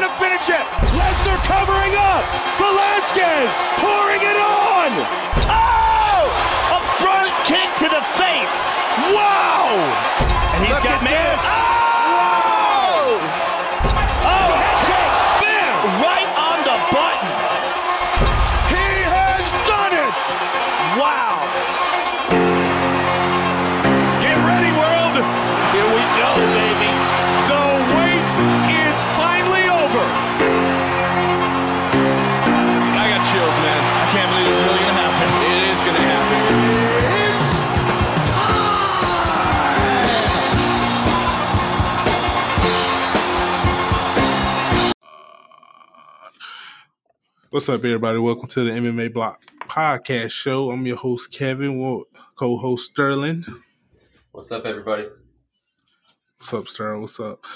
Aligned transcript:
to 0.00 0.10
finish 0.18 0.48
it. 0.48 0.64
Lesnar 0.96 1.38
covering 1.44 1.94
up. 1.94 2.24
Velasquez 2.58 3.52
pouring 3.78 4.22
it 4.22 4.38
on. 4.38 4.90
Oh! 5.46 6.24
A 6.74 6.80
front 6.98 7.32
kick 7.44 7.68
to 7.84 7.88
the 7.92 8.02
face. 8.18 8.58
Wow. 9.12 9.76
And 10.54 10.64
he's 10.64 10.74
Look 10.74 10.84
got 10.84 11.02
man. 11.04 11.36
Ah! 11.38 11.83
What's 47.54 47.68
up, 47.68 47.84
everybody? 47.84 48.18
Welcome 48.18 48.48
to 48.48 48.64
the 48.64 48.72
MMA 48.72 49.14
Block 49.14 49.44
Podcast 49.68 50.32
Show. 50.32 50.72
I'm 50.72 50.84
your 50.86 50.96
host, 50.96 51.32
Kevin, 51.32 51.78
with 51.78 52.06
co-host 52.34 52.90
Sterling. 52.90 53.44
What's 54.32 54.50
up, 54.50 54.64
everybody? 54.64 55.06
What's 56.36 56.52
up, 56.52 56.66
Sterling? 56.66 57.02
What's 57.02 57.20
up? 57.20 57.46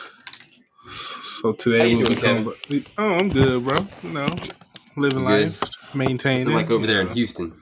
So 1.40 1.52
today 1.52 1.96
we'll 1.96 2.10
be 2.10 2.14
doing, 2.14 2.44
talking 2.44 2.76
about. 2.76 2.92
Oh, 2.96 3.14
I'm 3.16 3.28
good, 3.28 3.64
bro. 3.64 3.84
You 4.04 4.10
know, 4.10 4.28
living 4.96 5.24
life, 5.24 5.60
maintaining. 5.92 6.46
I'm 6.46 6.54
like 6.54 6.70
over 6.70 6.86
there 6.86 7.00
in. 7.00 7.08
Houston. 7.08 7.60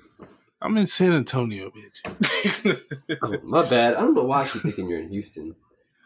I'm 0.61 0.77
in 0.77 0.87
San 0.89 1.15
Antonio, 1.15 1.71
bitch. 1.71 2.83
Oh, 3.23 3.39
my 3.45 3.67
bad. 3.67 3.95
I 3.95 4.01
don't 4.01 4.13
know 4.13 4.25
why 4.25 4.41
I 4.41 4.45
keep 4.47 4.61
thinking 4.61 4.91
you're 4.91 5.01
in 5.01 5.09
Houston. 5.09 5.57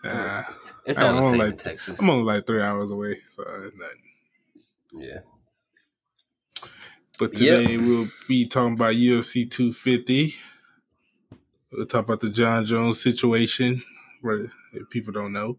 Nah, 0.04 0.44
It's 0.86 0.96
I'm 0.96 1.06
all 1.06 1.22
the 1.22 1.30
same 1.30 1.40
only 1.40 1.46
in 1.48 1.56
Texas. 1.56 1.98
I'm 1.98 2.08
only 2.08 2.22
like 2.22 2.46
three 2.46 2.62
hours 2.62 2.92
away, 2.92 3.18
so 3.28 3.42
it's 3.64 3.76
nothing. 3.76 4.02
Yeah. 4.92 5.18
But 7.20 7.38
Yep. 7.38 7.60
today 7.60 7.76
we'll 7.76 8.08
be 8.26 8.46
talking 8.46 8.72
about 8.72 8.94
UFC 8.94 9.44
250. 9.44 10.34
We'll 11.70 11.84
talk 11.84 12.06
about 12.06 12.20
the 12.20 12.30
Jon 12.30 12.64
Jones 12.64 13.02
situation, 13.02 13.82
right? 14.22 14.48
If 14.72 14.88
people 14.88 15.12
don't 15.12 15.34
know, 15.34 15.58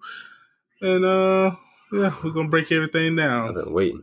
and 0.82 1.06
uh, 1.06 1.56
yeah, 1.94 2.16
we're 2.24 2.32
gonna 2.32 2.50
break 2.50 2.72
everything 2.72 3.16
down. 3.16 3.50
I've 3.50 3.64
been 3.64 3.74
waiting. 3.74 4.02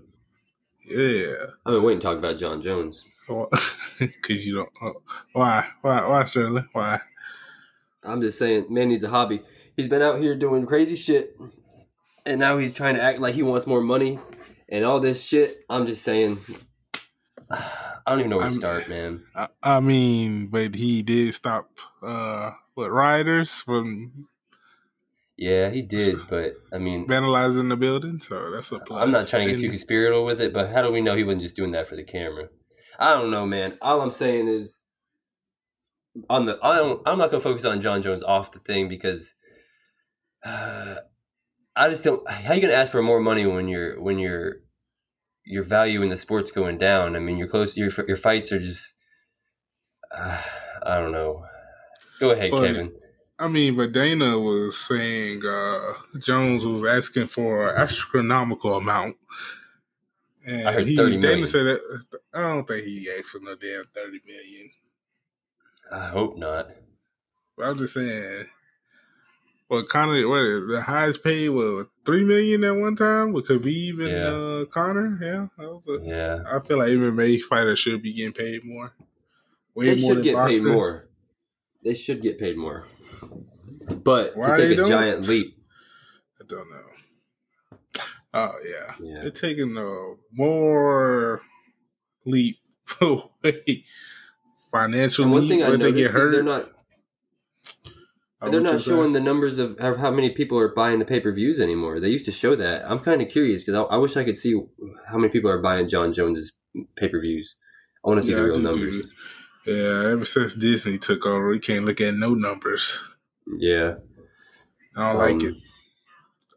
Yeah, 0.85 1.35
I've 1.67 1.73
been 1.75 1.83
waiting 1.83 1.99
to 1.99 2.07
talk 2.07 2.19
about 2.19 2.39
Jon 2.39 2.63
Jones. 2.63 3.05
because 3.99 4.47
you 4.47 4.55
don't. 4.55 4.71
Oh, 4.81 5.03
why? 5.33 5.67
Why? 5.83 6.09
Why, 6.09 6.25
Sterling? 6.27 6.69
Why? 6.73 7.01
I'm 8.05 8.21
just 8.21 8.39
saying, 8.39 8.67
man 8.71 8.89
needs 8.89 9.03
a 9.03 9.09
hobby. 9.09 9.43
He's 9.77 9.89
been 9.89 10.01
out 10.01 10.21
here 10.21 10.37
doing 10.37 10.65
crazy 10.65 10.95
shit, 10.95 11.37
and 12.25 12.39
now 12.39 12.57
he's 12.57 12.73
trying 12.73 12.95
to 12.95 13.03
act 13.03 13.19
like 13.19 13.35
he 13.35 13.43
wants 13.43 13.67
more 13.67 13.83
money 13.83 14.21
and 14.69 14.85
all 14.85 15.01
this 15.01 15.21
shit. 15.21 15.65
I'm 15.69 15.89
just 15.89 16.05
saying, 16.05 16.39
I 17.51 18.01
don't 18.07 18.21
even 18.21 18.31
know 18.31 18.37
where 18.39 18.47
to 18.47 18.51
I'm- 18.53 18.59
start, 18.61 18.89
man. 18.89 19.23
I, 19.35 19.49
I 19.63 19.81
mean, 19.81 20.49
but 20.49 20.75
he 20.75 21.03
did 21.03 21.35
stop. 21.35 21.71
Uh, 22.03 22.53
what 22.75 22.91
rioters 22.91 23.61
from 23.61 24.29
Yeah, 25.37 25.71
he 25.71 25.83
did, 25.83 26.19
but 26.31 26.55
I 26.73 26.79
mean, 26.79 27.07
vandalizing 27.07 27.69
the 27.69 27.77
building? 27.77 28.19
So 28.21 28.51
that's 28.51 28.73
a 28.73 28.81
plus. 28.81 29.03
I'm 29.03 29.11
not 29.13 29.29
trying 29.29 29.47
to 29.49 29.55
get 29.55 29.61
too 29.61 29.69
conspiratorial 29.69 30.25
with 30.25 30.41
it, 30.41 30.53
but 30.53 30.71
how 30.71 30.83
do 30.83 30.91
we 30.93 31.01
know 31.01 31.15
he 31.15 31.25
wasn't 31.25 31.43
just 31.43 31.57
doing 31.57 31.73
that 31.73 31.89
for 31.89 31.97
the 31.97 32.05
camera? 32.05 32.49
I 32.99 33.13
don't 33.15 33.31
know, 33.31 33.47
man. 33.47 33.79
All 33.81 34.01
I'm 34.01 34.11
saying 34.11 34.49
is, 34.49 34.83
on 36.29 36.47
the 36.47 36.59
I 36.63 36.77
don't, 36.77 37.01
I'm 37.07 37.19
not 37.19 37.31
gonna 37.31 37.41
focus 37.43 37.65
on 37.65 37.81
Jon 37.81 38.03
Jones 38.03 38.23
off 38.25 38.53
the 38.53 38.59
thing 38.59 38.89
because 38.89 39.33
uh, 40.45 40.97
I 41.77 41.89
just 41.89 42.03
don't. 42.05 42.29
How 42.29 42.55
you 42.55 42.61
gonna 42.61 42.73
ask 42.73 42.91
for 42.91 43.03
more 43.03 43.21
money 43.21 43.47
when 43.47 43.69
you're 43.69 44.01
when 44.01 44.19
your 44.19 44.57
your 45.49 45.63
value 45.65 46.03
in 46.03 46.11
the 46.11 46.17
sport's 46.17 46.51
going 46.51 46.79
down? 46.79 47.17
I 47.17 47.19
mean, 47.21 47.39
your 47.39 47.49
close 47.49 47.77
your 47.77 47.91
your 48.07 48.17
fights 48.17 48.53
are 48.53 48.61
just. 48.61 48.95
Uh, 50.11 50.43
I 50.83 50.99
don't 50.99 51.13
know. 51.13 51.45
Go 52.21 52.31
ahead, 52.31 52.53
Well, 52.53 52.63
Kevin. 52.63 52.93
I 53.39 53.49
mean, 53.49 53.77
but 53.77 53.93
Dana 53.93 54.39
was 54.39 54.77
saying 54.79 55.43
uh, 55.47 55.93
Jones 56.21 56.65
was 56.65 56.85
asking 56.85 57.29
for 57.29 57.69
an 57.71 57.77
astronomical 57.81 58.75
amount. 58.75 59.17
And 60.47 60.69
I 60.69 60.73
heard 60.73 60.87
he, 60.87 60.97
30 60.97 61.17
Dana 61.21 61.21
million. 61.21 61.47
said 61.47 61.65
that 61.65 62.03
I 62.35 62.41
don't 62.43 62.67
think 62.67 62.85
he 62.85 63.11
asked 63.17 63.31
for 63.31 63.41
no 63.41 63.55
damn 63.55 63.85
thirty 63.95 64.21
million. 64.27 64.71
I 65.93 66.09
hope 66.09 66.37
not. 66.37 66.71
But 67.57 67.67
I'm 67.69 67.79
just 67.79 67.95
saying. 67.95 68.47
Well, 69.69 69.83
Conor, 69.85 70.27
what 70.29 70.73
the 70.73 70.81
highest 70.81 71.23
paid 71.23 71.51
was 71.51 71.87
three 72.07 72.25
million 72.25 72.65
at 72.65 72.75
one 72.75 72.97
time 72.97 73.33
with 73.33 73.49
Khabib 73.49 74.01
and 74.01 74.09
Yeah. 74.09 74.29
uh, 74.29 74.65
Conor. 74.65 75.19
Yeah, 75.23 75.49
that 75.59 75.69
was 75.69 75.87
a, 76.01 76.05
Yeah, 76.07 76.43
I 76.51 76.59
feel 76.61 76.79
like 76.79 76.89
MMA 76.91 77.43
fighters 77.43 77.79
should 77.79 78.01
be 78.03 78.15
getting 78.15 78.33
paid 78.33 78.65
more. 78.65 78.93
Way 79.75 79.95
they 79.95 80.01
more 80.01 80.11
should 80.11 80.17
than 80.19 80.25
get 80.25 80.35
boxing. 80.35 80.65
paid 80.65 80.73
more. 80.73 81.09
They 81.85 81.95
should 81.95 82.23
get 82.23 82.39
paid 82.39 82.57
more. 82.57 82.87
But 84.03 84.37
Why 84.37 84.57
to 84.57 84.57
take 84.57 84.73
a 84.73 84.77
don't? 84.77 84.89
giant 84.89 85.29
leap, 85.29 85.57
I 86.41 86.45
don't 86.49 86.71
know. 86.71 87.79
Oh 88.35 88.53
yeah, 88.65 88.95
Yeah. 89.01 89.21
they're 89.23 89.31
taking 89.31 89.77
a 89.77 90.15
more 90.33 91.43
leap 92.25 92.59
away 93.01 93.85
financially. 94.73 95.25
and 95.25 95.33
one 95.33 95.49
thing 95.49 95.63
I 95.63 95.69
where 95.69 95.79
they 95.79 95.85
noticed 95.85 95.97
get 95.97 96.07
is 96.07 96.13
hurt. 96.13 96.31
they're 96.33 96.43
not 96.43 96.71
Oh, 98.41 98.51
they're 98.51 98.61
not 98.61 98.81
showing 98.81 99.01
saying? 99.01 99.13
the 99.15 99.21
numbers 99.21 99.59
of 99.59 99.79
how, 99.81 100.11
many 100.13 100.31
people 100.31 100.59
are 100.59 100.73
buying 100.73 101.01
the 101.01 101.05
pay 101.05 101.19
per 101.21 101.33
views 101.33 101.59
anymore. 101.59 101.99
They 101.99 102.09
used 102.11 102.25
to 102.27 102.33
show 102.33 102.55
that. 102.55 102.89
I'm 102.89 103.01
kind 103.01 103.21
of 103.21 103.29
curious 103.29 103.65
because 103.65 103.77
I, 103.91 103.95
I 103.95 103.97
wish 103.99 104.17
I 104.17 104.25
could 104.25 104.37
see 104.37 104.55
how 105.09 105.19
many 105.19 105.31
people 105.31 105.51
are 105.51 105.61
buying 105.61 105.89
Jon 105.89 106.13
Jones's 106.13 106.53
pay 106.97 107.09
per 107.09 107.21
views. 107.21 107.57
I 108.05 108.09
want 108.09 108.21
to 108.21 108.27
see 108.27 108.33
Yeah, 108.33 108.39
the 108.43 108.45
real 108.45 108.59
numbers. 108.61 109.07
Yeah, 109.67 110.13
ever 110.13 110.25
since 110.25 110.55
Disney 110.55 110.99
took 110.99 111.27
over, 111.27 111.49
we 111.49 111.59
can't 111.59 111.85
look 111.85 112.01
at 112.01 112.15
no 112.15 112.35
numbers. 112.35 113.03
Yeah, 113.59 113.97
I 114.97 115.13
don't 115.13 115.19
like 115.19 115.35
Um, 115.43 115.49
it. 115.49 115.55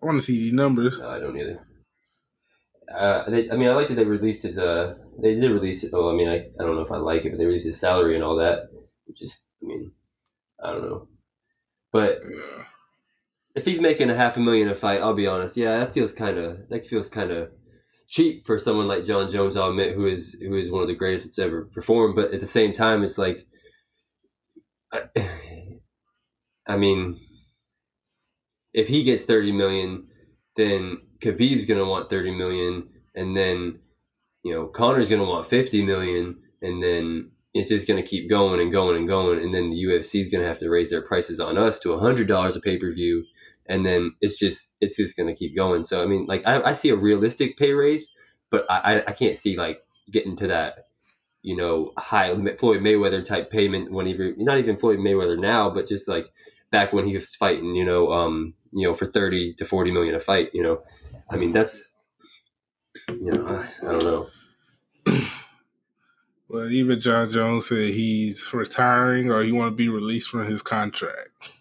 I 0.01 0.05
want 0.05 0.17
to 0.19 0.21
see 0.21 0.37
these 0.37 0.53
numbers. 0.53 0.99
no, 0.99 1.09
I 1.09 1.19
don't 1.19 1.37
either. 1.37 1.65
Uh, 2.93 3.29
they, 3.29 3.49
I 3.49 3.55
mean, 3.55 3.69
I 3.69 3.73
like 3.73 3.87
that 3.87 3.95
they 3.95 4.03
released 4.03 4.43
his. 4.43 4.57
Uh, 4.57 4.95
they 5.21 5.33
did 5.35 5.49
release 5.51 5.83
it. 5.83 5.91
Well, 5.93 6.09
I 6.09 6.13
mean, 6.13 6.27
I, 6.27 6.35
I 6.35 6.63
don't 6.63 6.75
know 6.75 6.81
if 6.81 6.91
I 6.91 6.97
like 6.97 7.25
it, 7.25 7.31
but 7.31 7.37
they 7.37 7.45
released 7.45 7.65
his 7.65 7.79
salary 7.79 8.15
and 8.15 8.23
all 8.23 8.35
that, 8.37 8.67
which 9.05 9.21
is, 9.21 9.39
I 9.63 9.65
mean, 9.65 9.91
I 10.63 10.71
don't 10.73 10.83
know. 10.89 11.07
But 11.91 12.19
Yeah. 12.23 12.65
if 13.55 13.65
he's 13.65 13.81
making 13.81 14.09
a 14.09 14.15
half 14.15 14.37
a 14.37 14.39
million 14.39 14.69
a 14.69 14.75
fight, 14.75 15.01
I'll 15.01 15.13
be 15.13 15.27
honest. 15.27 15.57
Yeah, 15.57 15.79
that 15.79 15.93
feels 15.93 16.13
kind 16.13 16.37
of 16.37 16.69
that 16.69 16.85
feels 16.87 17.09
kind 17.09 17.31
of 17.31 17.51
cheap 18.07 18.45
for 18.45 18.59
someone 18.59 18.87
like 18.87 19.05
Jon 19.05 19.29
Jones. 19.29 19.55
I'll 19.55 19.69
admit, 19.69 19.95
who 19.95 20.05
is 20.07 20.35
who 20.41 20.55
is 20.55 20.71
one 20.71 20.81
of 20.81 20.87
the 20.87 20.95
greatest 20.95 21.25
that's 21.25 21.39
ever 21.39 21.65
performed. 21.65 22.15
But 22.15 22.33
at 22.33 22.39
the 22.41 22.47
same 22.47 22.73
time, 22.73 23.03
it's 23.03 23.17
like, 23.17 23.45
I, 24.91 25.03
I 26.67 26.77
mean, 26.77 27.19
if 28.73 28.87
he 28.87 29.03
gets 29.03 29.23
thirty 29.23 29.51
million, 29.51 30.07
then 30.55 31.01
Khabib's 31.19 31.65
gonna 31.65 31.85
want 31.85 32.09
thirty 32.09 32.31
million, 32.33 32.89
and 33.15 33.35
then 33.35 33.79
you 34.43 34.53
know 34.53 34.67
Conor's 34.67 35.09
gonna 35.09 35.25
want 35.25 35.47
fifty 35.47 35.81
million, 35.83 36.41
and 36.61 36.81
then 36.81 37.31
it's 37.53 37.69
just 37.69 37.87
going 37.87 38.01
to 38.01 38.07
keep 38.07 38.29
going 38.29 38.59
and 38.61 38.71
going 38.71 38.95
and 38.95 39.07
going 39.07 39.39
and 39.41 39.53
then 39.53 39.69
the 39.69 39.83
UFC 39.83 40.21
is 40.21 40.29
going 40.29 40.41
to 40.41 40.47
have 40.47 40.59
to 40.59 40.69
raise 40.69 40.89
their 40.89 41.03
prices 41.03 41.39
on 41.39 41.57
us 41.57 41.79
to 41.79 41.89
$100 41.89 42.55
a 42.55 42.59
pay-per-view 42.59 43.25
and 43.67 43.85
then 43.85 44.13
it's 44.21 44.37
just 44.37 44.75
it's 44.81 44.95
just 44.95 45.15
going 45.15 45.27
to 45.27 45.35
keep 45.35 45.55
going. 45.55 45.83
So 45.83 46.01
i 46.01 46.05
mean 46.05 46.25
like 46.27 46.43
I, 46.45 46.61
I 46.61 46.71
see 46.73 46.89
a 46.89 46.95
realistic 46.95 47.57
pay 47.57 47.73
raise 47.73 48.07
but 48.49 48.65
I, 48.69 49.01
I 49.07 49.13
can't 49.13 49.37
see 49.37 49.57
like 49.57 49.79
getting 50.11 50.35
to 50.37 50.47
that 50.47 50.87
you 51.41 51.55
know 51.55 51.91
high 51.97 52.33
floyd 52.57 52.81
mayweather 52.81 53.23
type 53.23 53.49
payment 53.49 53.91
when 53.91 54.07
even 54.07 54.35
not 54.37 54.57
even 54.57 54.77
floyd 54.77 54.99
mayweather 54.99 55.39
now 55.39 55.69
but 55.69 55.87
just 55.87 56.07
like 56.07 56.27
back 56.71 56.93
when 56.93 57.07
he 57.07 57.13
was 57.13 57.35
fighting 57.35 57.75
you 57.75 57.85
know 57.85 58.11
um 58.11 58.53
you 58.71 58.87
know 58.87 58.93
for 58.93 59.05
30 59.05 59.55
to 59.55 59.65
40 59.65 59.91
million 59.91 60.15
a 60.15 60.19
fight 60.19 60.49
you 60.53 60.61
know. 60.61 60.81
I 61.29 61.37
mean 61.37 61.51
that's 61.51 61.93
you 63.09 63.31
know 63.31 63.45
i, 63.47 63.87
I 63.87 63.91
don't 63.91 64.03
know 64.03 64.27
Well, 66.51 66.69
even 66.69 66.99
Jon 66.99 67.31
Jones 67.31 67.67
said 67.67 67.93
he's 67.93 68.53
retiring 68.53 69.31
or 69.31 69.41
he 69.41 69.53
want 69.53 69.71
to 69.71 69.75
be 69.75 69.87
released 69.87 70.29
from 70.29 70.45
his 70.45 70.61
contract. 70.61 71.53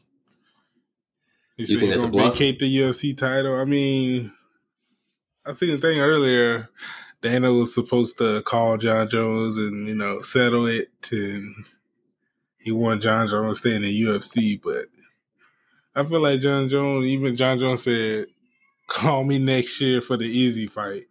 He 1.56 1.62
You 1.62 1.66
said 1.66 1.80
he's 1.80 1.96
going 1.98 2.10
to 2.10 2.30
vacate 2.30 2.58
the 2.58 2.78
UFC 2.78 3.16
title. 3.16 3.54
I 3.56 3.64
mean, 3.66 4.32
I 5.46 5.52
seen 5.52 5.70
the 5.70 5.78
thing 5.78 6.00
earlier. 6.00 6.70
Dana 7.22 7.52
was 7.52 7.72
supposed 7.72 8.18
to 8.18 8.42
call 8.42 8.78
Jon 8.78 9.08
Jones 9.08 9.58
and 9.58 9.86
you 9.86 9.94
know 9.94 10.22
settle 10.22 10.66
it, 10.66 10.90
and 11.12 11.54
he 12.58 12.72
wanted 12.72 13.02
Jon 13.02 13.28
Jones 13.28 13.60
to 13.60 13.68
stay 13.68 13.76
in 13.76 13.82
the 13.82 14.02
UFC. 14.02 14.60
But 14.60 14.86
I 15.94 16.02
feel 16.02 16.20
like 16.20 16.40
Jon 16.40 16.68
Jones, 16.68 17.06
even 17.06 17.36
Jon 17.36 17.58
Jones 17.58 17.84
said 17.84 18.26
call 18.88 19.22
me 19.22 19.38
next 19.38 19.80
year 19.80 20.00
for 20.00 20.16
the 20.16 20.26
easy 20.26 20.66
fight. 20.66 21.04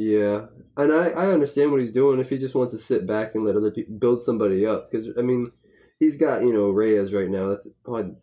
Yeah, 0.00 0.46
and 0.76 0.92
I, 0.92 1.08
I 1.08 1.26
understand 1.32 1.72
what 1.72 1.80
he's 1.80 1.90
doing 1.90 2.20
if 2.20 2.30
he 2.30 2.38
just 2.38 2.54
wants 2.54 2.72
to 2.72 2.78
sit 2.78 3.04
back 3.04 3.34
and 3.34 3.44
let 3.44 3.56
other 3.56 3.72
people 3.72 3.96
build 3.96 4.22
somebody 4.22 4.64
up. 4.64 4.88
Because 4.88 5.08
I 5.18 5.22
mean, 5.22 5.50
he's 5.98 6.16
got 6.16 6.42
you 6.42 6.52
know 6.52 6.70
Reyes 6.70 7.12
right 7.12 7.28
now. 7.28 7.48
That's 7.48 7.66
probably 7.84 8.14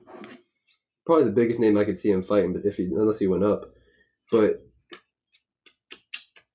probably 1.06 1.25
the 1.25 1.31
biggest 1.31 1.60
name 1.60 1.77
I 1.77 1.83
could 1.83 2.00
see 2.00 2.12
him 2.12 2.24
fighting, 2.24 2.54
but 2.54 2.63
if 2.63 2.77
he 2.77 2.86
unless 2.86 3.19
he 3.19 3.27
went 3.27 3.44
up, 3.44 3.74
but 4.31 4.66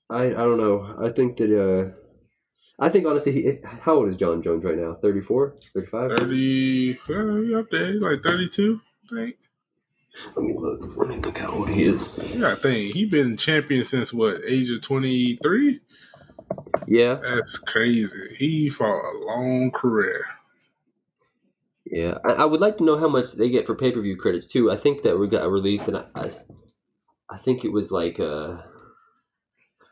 I 0.09 0.29
I 0.29 0.31
don't 0.31 0.57
know. 0.57 0.97
I 0.99 1.11
think 1.11 1.37
that 1.37 1.53
uh, 1.53 1.91
I 2.83 2.89
think 2.89 3.05
honestly, 3.05 3.33
he, 3.33 3.59
how 3.63 3.97
old 3.97 4.09
is 4.09 4.17
Jon 4.17 4.41
Jones 4.41 4.65
right 4.65 4.79
now? 4.79 4.97
34? 5.03 5.57
35? 5.75 6.11
30, 6.13 6.99
well, 7.11 7.43
he 7.43 7.55
up 7.55 7.69
there, 7.71 7.93
like 8.01 8.23
32, 8.23 8.81
I 9.05 9.15
think. 9.15 9.37
Let 10.37 10.45
me 10.45 10.55
look. 10.57 10.97
Let 10.97 11.09
me 11.09 11.17
look 11.17 11.39
how 11.39 11.53
old 11.53 11.69
he 11.69 11.85
is. 11.85 12.09
Yeah, 12.35 12.53
I 12.53 12.55
think 12.55 12.95
he 12.95 13.05
been 13.05 13.37
champion 13.37 13.85
since 13.85 14.13
what 14.13 14.41
age 14.47 14.71
of 14.71 14.81
23. 14.81 15.81
Yeah, 16.87 17.15
That's 17.15 17.59
crazy. 17.59 18.35
He 18.37 18.69
fought 18.69 19.01
a 19.01 19.19
long 19.27 19.71
career. 19.71 20.27
yeah. 21.85 22.19
I, 22.25 22.33
I 22.33 22.45
would 22.45 22.61
like 22.61 22.79
to 22.79 22.85
know 22.85 22.97
how 22.97 23.09
much 23.09 23.33
they 23.33 23.49
get 23.49 23.67
for 23.67 23.75
pay 23.75 23.93
per 23.93 24.01
view 24.01 24.17
credits 24.17 24.47
too. 24.47 24.71
I 24.71 24.77
think 24.77 25.03
that 25.03 25.19
we 25.19 25.29
got 25.29 25.51
released, 25.51 25.89
and 25.89 25.99
I, 25.99 26.05
I, 26.15 26.31
I 27.29 27.39
think 27.39 27.65
it 27.65 27.73
was 27.73 27.91
like 27.91 28.19
uh, 28.19 28.57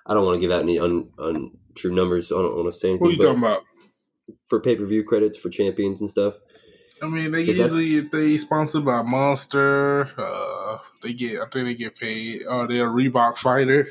I 0.06 0.14
don't 0.14 0.24
want 0.24 0.36
to 0.36 0.40
give 0.40 0.50
out 0.50 0.62
any 0.62 0.78
un, 0.78 1.10
untrue 1.18 1.94
numbers. 1.94 2.32
I 2.32 2.36
don't 2.36 2.56
want 2.56 2.72
to 2.72 2.78
say 2.78 2.90
anything. 2.90 3.06
What 3.06 3.16
you 3.16 3.24
talking 3.24 3.38
about? 3.38 3.62
for 4.48 4.60
pay 4.60 4.76
per 4.76 4.84
view 4.84 5.04
credits 5.04 5.38
for 5.38 5.50
champions 5.50 6.00
and 6.00 6.10
stuff. 6.10 6.34
I 7.02 7.06
mean, 7.06 7.30
they 7.32 7.42
usually 7.42 7.96
if 7.96 8.10
they 8.10 8.38
sponsored 8.38 8.84
by 8.84 9.02
Monster, 9.02 10.10
uh, 10.18 10.78
they 11.02 11.12
get. 11.12 11.40
I 11.40 11.46
think 11.46 11.66
they 11.66 11.74
get 11.74 11.96
paid. 11.96 12.44
Or 12.46 12.66
they're 12.66 12.88
a 12.88 12.90
Reebok 12.90 13.36
fighter. 13.38 13.88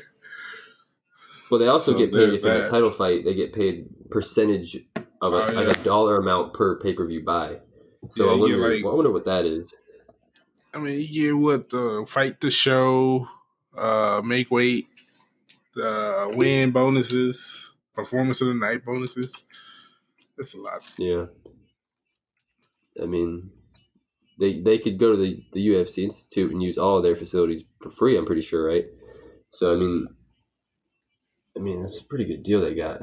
Well, 1.50 1.58
they 1.60 1.68
also 1.68 1.92
So 1.92 1.98
get 1.98 2.12
paid 2.12 2.34
if 2.34 2.44
in 2.44 2.50
a 2.50 2.68
title 2.68 2.90
fight. 2.90 3.24
They 3.24 3.34
get 3.34 3.54
paid 3.54 3.86
percentage 4.10 4.76
of 5.22 5.32
a, 5.32 5.48
Oh, 5.48 5.52
like 5.52 5.76
a 5.78 5.82
dollar 5.82 6.16
amount 6.18 6.52
per 6.54 6.78
pay 6.80 6.92
per 6.92 7.06
view 7.06 7.24
buy. 7.24 7.60
So 8.10 8.26
Yeah, 8.26 8.32
I 8.32 8.34
wonder, 8.36 8.56
like- 8.74 8.84
I 8.84 8.88
wonder 8.94 9.10
what 9.10 9.24
that 9.24 9.44
is. 9.46 9.72
I 10.74 10.78
mean, 10.78 11.00
you 11.00 11.08
get 11.08 11.32
what 11.38 11.70
the 11.70 12.04
fight 12.06 12.40
the 12.42 12.50
show, 12.50 13.26
uh, 13.76 14.20
make 14.22 14.50
weight, 14.50 14.86
uh, 15.82 16.28
win 16.32 16.70
bonuses, 16.72 17.74
performance 17.94 18.42
of 18.42 18.48
the 18.48 18.54
night 18.54 18.84
bonuses. 18.84 19.44
That's 20.36 20.54
a 20.54 20.58
lot. 20.60 20.82
Yeah. 20.98 21.26
I 23.02 23.06
mean, 23.06 23.50
they 24.38 24.60
they 24.60 24.78
could 24.78 24.98
go 24.98 25.12
to 25.12 25.18
the, 25.18 25.42
the 25.52 25.68
UFC 25.68 26.04
Institute 26.04 26.52
and 26.52 26.62
use 26.62 26.78
all 26.78 27.02
their 27.02 27.16
facilities 27.16 27.64
for 27.80 27.90
free. 27.90 28.16
I'm 28.16 28.26
pretty 28.26 28.42
sure, 28.42 28.66
right? 28.66 28.86
So 29.50 29.72
I 29.72 29.76
mean, 29.76 30.08
I 31.56 31.60
mean 31.60 31.82
that's 31.82 32.00
a 32.00 32.04
pretty 32.04 32.24
good 32.24 32.42
deal 32.42 32.60
they 32.60 32.74
got. 32.74 33.00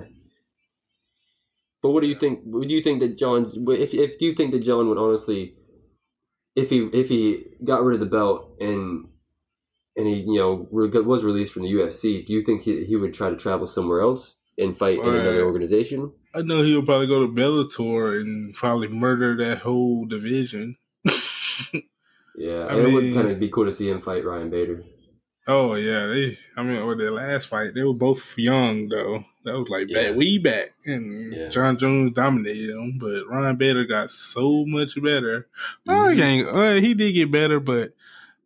But 1.81 1.91
what 1.91 2.01
do 2.01 2.07
you 2.07 2.17
think? 2.17 2.41
Would 2.45 2.71
you 2.71 2.81
think 2.81 2.99
that 3.01 3.17
Jon's? 3.17 3.55
If 3.55 3.93
if 3.93 4.19
you 4.19 4.33
think 4.33 4.51
that 4.53 4.63
Jon 4.63 4.87
would 4.89 4.97
honestly, 4.97 5.55
if 6.55 6.69
he 6.69 6.89
if 6.93 7.09
he 7.09 7.43
got 7.63 7.83
rid 7.83 7.95
of 7.95 7.99
the 7.99 8.05
belt 8.05 8.57
and 8.59 9.09
and 9.95 10.07
he 10.07 10.15
you 10.15 10.39
know 10.39 10.67
was 10.71 11.23
released 11.23 11.53
from 11.53 11.63
the 11.63 11.71
UFC, 11.71 12.25
do 12.25 12.33
you 12.33 12.43
think 12.43 12.61
he 12.61 12.85
he 12.85 12.95
would 12.95 13.13
try 13.13 13.29
to 13.29 13.35
travel 13.35 13.67
somewhere 13.67 14.01
else 14.01 14.35
and 14.57 14.77
fight 14.77 14.99
in 14.99 15.05
another 15.07 15.43
organization? 15.45 16.11
I 16.33 16.41
know 16.41 16.61
he'll 16.63 16.83
probably 16.83 17.07
go 17.07 17.21
to 17.25 17.31
Bellator 17.31 18.19
and 18.19 18.53
probably 18.53 18.87
murder 18.89 19.35
that 19.37 19.59
whole 19.59 20.05
division. 20.05 20.77
Yeah, 22.37 22.65
I 22.65 22.73
and 22.75 22.87
it 22.87 22.91
would 22.91 23.13
kind 23.13 23.29
of 23.31 23.39
be 23.39 23.47
cool 23.49 23.65
to 23.65 23.73
see 23.73 23.89
him 23.89 24.01
fight 24.01 24.25
Ryan 24.25 24.49
Bader. 24.49 24.83
oh 25.47 25.75
yeah, 25.75 26.05
they. 26.07 26.37
I 26.57 26.63
mean, 26.63 26.85
with 26.85 26.99
their 26.99 27.11
last 27.11 27.47
fight, 27.47 27.73
they 27.73 27.83
were 27.83 27.93
both 27.93 28.37
young 28.37 28.89
though. 28.89 29.23
That 29.45 29.57
was 29.57 29.69
like 29.69 29.87
Yeah. 29.87 30.09
back, 30.09 30.17
way 30.17 30.37
back, 30.37 30.73
and 30.85 31.31
Yeah. 31.33 31.47
Jon 31.47 31.77
Jones 31.77 32.11
dominated 32.11 32.71
him. 32.71 32.97
But 32.99 33.25
Ryan 33.29 33.55
Bader 33.55 33.85
got 33.85 34.11
so 34.11 34.65
much 34.65 35.01
better. 35.01 35.47
Oh, 35.87 35.91
Mhm. 36.11 36.15
he, 36.15 36.21
ain't- 36.21 36.83
he 36.83 36.93
did 36.93 37.13
get 37.13 37.31
better, 37.31 37.61
but 37.61 37.93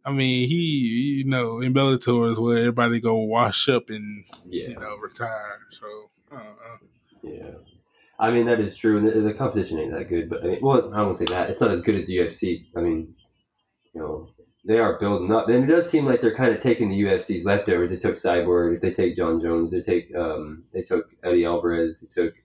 I 0.06 0.12
mean, 0.12 0.48
he 0.48 1.20
you 1.20 1.26
know 1.26 1.60
in 1.62 1.74
Bellator 1.74 2.32
is 2.32 2.40
where 2.40 2.58
everybody 2.58 3.00
go 3.00 3.18
wash 3.18 3.68
up 3.70 3.90
and 3.90 4.24
Yeah, 4.48 4.70
you 4.70 4.80
know 4.80 4.98
retire. 4.98 5.60
So 5.70 6.10
uh, 6.32 6.78
yeah. 7.24 7.52
I 8.20 8.32
mean 8.32 8.46
that 8.48 8.60
is 8.60 8.76
true, 8.76 8.98
and 8.98 9.08
the, 9.08 9.22
the 9.22 9.34
competition 9.34 9.80
ain't 9.80 9.94
that 9.94 10.10
good. 10.10 10.30
But 10.30 10.44
I 10.44 10.48
mean, 10.48 10.60
well, 10.62 10.94
I 10.94 11.02
won't 11.02 11.18
say 11.18 11.26
that. 11.26 11.50
It's 11.50 11.62
not 11.62 11.72
as 11.72 11.82
good 11.82 11.96
as 11.96 12.08
the 12.08 12.18
UFC. 12.18 12.66
I 12.76 12.82
mean, 12.82 13.16
you 13.94 14.02
know, 14.02 14.30
they 14.66 14.78
are 14.78 15.00
building 15.00 15.32
up. 15.34 15.48
And 15.48 15.64
it 15.64 15.68
does 15.68 15.90
seem 15.90 16.06
like 16.06 16.22
they're 16.22 16.36
kind 16.36 16.54
of 16.54 16.62
taking 16.62 16.90
the 16.90 17.02
UFC's 17.02 17.46
leftovers. 17.46 17.90
They 17.90 17.98
took 17.98 18.16
Cyborg. 18.16 18.76
If 18.76 18.82
they 18.82 18.92
take 18.92 19.16
Jon 19.16 19.42
Jones, 19.42 19.72
they 19.72 19.82
take 19.82 20.14
um, 20.16 20.64
they 20.74 20.82
took 20.82 21.16
Eddie 21.24 21.46
Alvarez. 21.46 22.02
They 22.02 22.08
took 22.08 22.36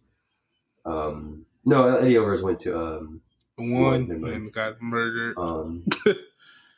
um, 0.84 1.44
no 1.64 1.96
Eddie 1.96 2.16
Alvarez 2.16 2.42
went 2.42 2.60
to 2.60 2.78
um, 2.78 3.20
won 3.58 4.08
never 4.08 4.32
and 4.32 4.52
got 4.52 4.80
murdered. 4.80 5.36
um, 5.38 5.84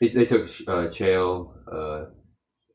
they, 0.00 0.08
they 0.08 0.24
took 0.26 0.42
uh, 0.68 0.88
Chael. 0.88 1.52
Uh, 1.70 2.10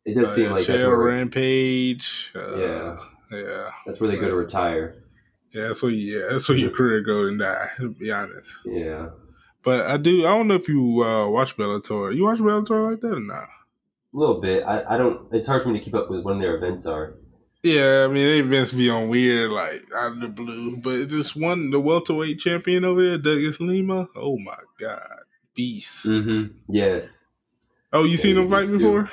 it 0.06 0.16
does 0.16 0.30
Uh, 0.30 0.36
seem 0.36 0.44
yeah, 0.46 0.52
like 0.52 0.66
that's 0.66 0.80
Chael 0.84 0.88
where, 0.88 0.98
Rampage. 0.98 2.32
Uh, 2.36 2.58
Yeah. 2.58 2.98
yeah, 3.32 3.72
that's 3.86 4.02
where 4.02 4.10
they 4.10 4.18
go 4.18 4.28
to 4.30 4.36
retire. 4.36 5.04
yeah. 5.54 5.68
That's 5.68 5.82
where 5.84 5.92
yeah, 5.92 6.28
that's 6.32 6.48
where 6.50 6.58
your 6.58 6.72
career 6.72 7.02
go 7.02 7.28
and 7.28 7.40
die. 7.40 7.70
To 7.78 7.90
be 7.90 8.12
honest, 8.12 8.52
Yeah. 8.66 9.10
but 9.64 9.86
I 9.86 9.98
do. 9.98 10.26
I 10.26 10.36
don't 10.38 10.48
know 10.48 10.56
if 10.56 10.68
you 10.68 11.04
uh, 11.04 11.30
watch 11.30 11.56
Bellator. 11.58 12.16
You 12.16 12.24
watch 12.26 12.40
Bellator 12.40 12.90
like 12.92 13.02
that 13.02 13.14
or 13.16 13.20
not? 13.20 13.50
A 14.14 14.18
little 14.18 14.42
bit. 14.42 14.64
I, 14.64 14.84
I 14.96 14.98
don't. 14.98 15.28
It's 15.34 15.48
hard 15.48 15.64
for 15.64 15.70
me 15.70 15.80
to 15.80 15.86
keep 15.86 15.96
up 15.96 16.10
with 16.10 16.24
when 16.24 16.40
their 16.40 16.56
events 16.58 16.86
are. 16.86 17.16
Yeah, 17.64 18.06
I 18.10 18.12
mean 18.12 18.26
they 18.26 18.40
events 18.40 18.72
be 18.72 18.90
on 18.90 19.08
weird 19.08 19.52
like 19.52 19.84
out 19.96 20.14
of 20.14 20.20
the 20.20 20.28
blue. 20.30 20.78
But 20.78 21.10
this 21.10 21.36
one, 21.36 21.70
the 21.70 21.80
welterweight 21.80 22.40
champion 22.40 22.84
over 22.84 23.02
there, 23.04 23.18
Douglas 23.20 23.60
Lima. 23.62 24.10
Oh 24.16 24.38
my 24.40 24.58
god, 24.80 25.20
beast! 25.56 26.06
Mm-hmm. 26.06 26.54
Yes. 26.70 27.28
Oh, 27.94 28.04
you 28.04 28.12
Yeah, 28.12 28.18
seen 28.18 28.38
him 28.38 28.50
fight 28.50 28.72
before? 28.72 29.10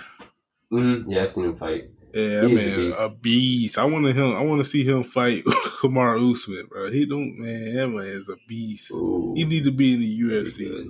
Mm-hmm. 0.72 1.10
Yeah, 1.10 1.24
I've 1.24 1.32
seen 1.32 1.44
him 1.46 1.56
fight. 1.56 1.90
Yeah, 2.14 2.22
He 2.22 2.26
is 2.26 2.42
a 2.44 2.48
man, 2.48 2.76
beast. 2.76 2.96
a 3.00 3.08
beast. 3.10 3.78
I 3.78 3.84
want 3.84 4.04
to 4.06 4.12
him. 4.12 4.34
I 4.36 4.42
want 4.42 4.60
to 4.60 4.64
see 4.64 4.84
him 4.84 5.02
fight 5.02 5.44
Kamar 5.80 6.16
Usman, 6.16 6.66
bro. 6.68 6.90
He 6.90 7.04
don't, 7.06 7.38
man. 7.38 7.74
That 7.74 7.88
man 7.88 8.06
is 8.06 8.28
a 8.28 8.36
beast. 8.48 8.90
Ooh. 8.92 9.34
He 9.36 9.44
need 9.44 9.64
to 9.64 9.72
be 9.72 9.94
in 9.94 10.00
the 10.00 10.22
That'd 10.22 10.44
be 10.44 10.50
UFC. 10.50 10.58
good. 10.70 10.86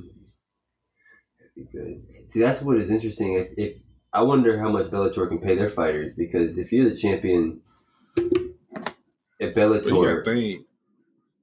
That'd 1.38 1.55
be 1.57 1.64
good. 1.78 2.02
See, 2.31 2.40
that's 2.40 2.62
what 2.62 2.76
is 2.78 2.90
interesting. 2.90 3.35
If, 3.35 3.49
if 3.59 3.76
I 4.12 4.23
wonder 4.23 4.59
how 4.59 4.71
much 4.71 4.87
Bellator 4.87 5.28
can 5.28 5.38
pay 5.38 5.57
their 5.57 5.69
fighters 5.69 6.12
because 6.17 6.59
if 6.59 6.71
you're 6.73 6.88
the 6.88 6.97
champion 6.97 7.61
at 9.40 9.55
But 9.55 9.87
you 9.87 9.95
Bellator, 9.95 10.25
gotta 10.25 10.37
think. 10.37 10.67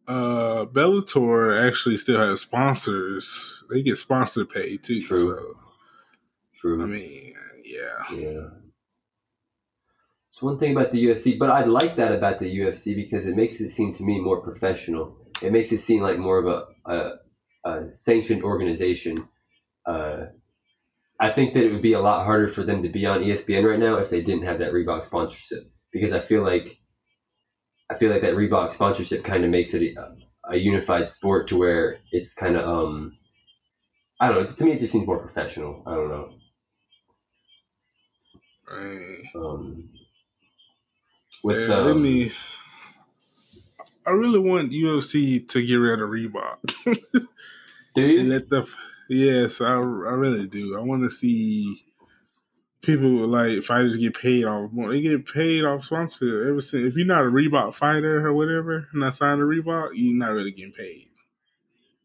Uh, 0.08 0.66
Bellator 0.66 1.68
actually 1.68 1.98
still 1.98 2.20
has 2.20 2.42
sponsors. 2.42 3.55
They 3.70 3.82
get 3.82 3.98
sponsor 3.98 4.46
pay 4.46 4.78
too. 4.78 5.02
True. 5.02 5.18
So 5.18 5.58
true. 6.56 6.84
I 6.84 6.86
mean, 6.86 7.34
yeah. 7.64 8.04
Yeah. 8.12 8.48
It's 10.30 10.42
one 10.42 10.60
thing 10.60 10.76
about 10.76 10.92
the 10.92 11.06
UFC, 11.06 11.40
but 11.40 11.50
I 11.50 11.64
like 11.64 11.96
that 11.96 12.12
about 12.12 12.40
the 12.40 12.60
UFC 12.60 12.94
because 12.94 13.26
it 13.26 13.38
makes 13.38 13.62
it 13.62 13.72
seem 13.72 13.94
to 13.94 14.04
me 14.04 14.20
more 14.20 14.42
professional. 14.42 15.16
It 15.42 15.54
makes 15.54 15.72
it 15.72 15.80
seem 15.80 16.02
like 16.02 16.20
more 16.20 16.40
of 16.40 16.46
a, 16.46 16.92
a, 16.92 17.70
a 17.70 17.96
sanctioned 17.96 18.44
organization. 18.44 19.16
Uh, 19.86 20.26
I 21.20 21.32
think 21.32 21.54
that 21.54 21.64
it 21.64 21.72
would 21.72 21.82
be 21.82 21.94
a 21.94 22.02
lot 22.02 22.26
harder 22.26 22.50
for 22.50 22.64
them 22.64 22.84
to 22.84 22.90
be 22.90 23.06
on 23.06 23.22
ESPN 23.22 23.64
right 23.64 23.80
now 23.80 23.96
if 23.96 24.10
they 24.10 24.22
didn't 24.22 24.44
have 24.44 24.60
that 24.60 24.74
Reebok 24.74 25.06
sponsorship 25.06 25.72
because 25.94 26.12
I 26.12 26.20
feel 26.20 26.44
like 26.44 26.80
I 27.90 27.96
feel 27.96 28.12
like 28.12 28.22
that 28.22 28.34
Reebok 28.34 28.72
sponsorship 28.72 29.24
kind 29.24 29.46
of 29.46 29.52
makes 29.52 29.74
it 29.74 29.96
a, 29.96 30.54
a 30.54 30.58
unified 30.58 31.08
sport 31.08 31.48
to 31.48 31.58
where 31.58 32.00
it's 32.12 32.34
kind 32.34 32.58
of 32.58 32.68
um 32.68 33.18
I 34.20 34.28
don't 34.30 34.42
know. 34.42 34.48
To 34.48 34.64
me, 34.64 34.72
it 34.74 34.80
just 34.80 34.94
seems 34.94 35.06
more 35.06 35.20
professional. 35.20 35.84
I 35.86 35.96
don't 35.96 36.10
know. 36.10 36.30
Man. 38.72 39.24
Um, 39.36 39.90
with 41.44 41.70
yeah, 41.70 41.76
um, 41.76 41.86
let 41.86 41.98
me. 41.98 42.32
I 44.08 44.12
really 44.12 44.40
want 44.40 44.72
UFC 44.72 45.48
to 45.50 45.66
get 45.66 45.76
rid 45.76 46.02
of 46.02 46.10
Reebok. 46.10 46.58
do 46.84 46.96
and 47.96 48.12
you? 48.12 48.24
let 48.24 48.50
the 48.50 48.68
yes, 49.10 49.62
I, 49.62 49.74
I 49.74 49.78
really 49.80 50.48
do. 50.48 50.78
I 50.78 50.82
want 50.82 51.04
to 51.04 51.10
see 51.10 51.84
people 52.82 53.10
like 53.10 53.64
fighters 53.64 53.98
get 53.98 54.16
paid 54.18 54.46
off 54.46 54.72
more. 54.72 54.92
They 54.92 55.02
get 55.02 55.28
paid 55.28 55.66
off 55.66 55.86
sponsor 55.86 56.48
ever 56.50 56.62
since. 56.62 56.86
If 56.86 56.96
you're 56.96 57.06
not 57.06 57.26
a 57.26 57.30
Reebok 57.30 57.74
fighter 57.74 58.26
or 58.26 58.34
whatever, 58.34 58.88
not 58.94 59.16
signed 59.16 59.40
to 59.40 59.46
Reebok, 59.46 59.90
you're 59.94 60.16
not 60.16 60.34
really 60.34 60.52
getting 60.52 60.74
paid 60.74 61.10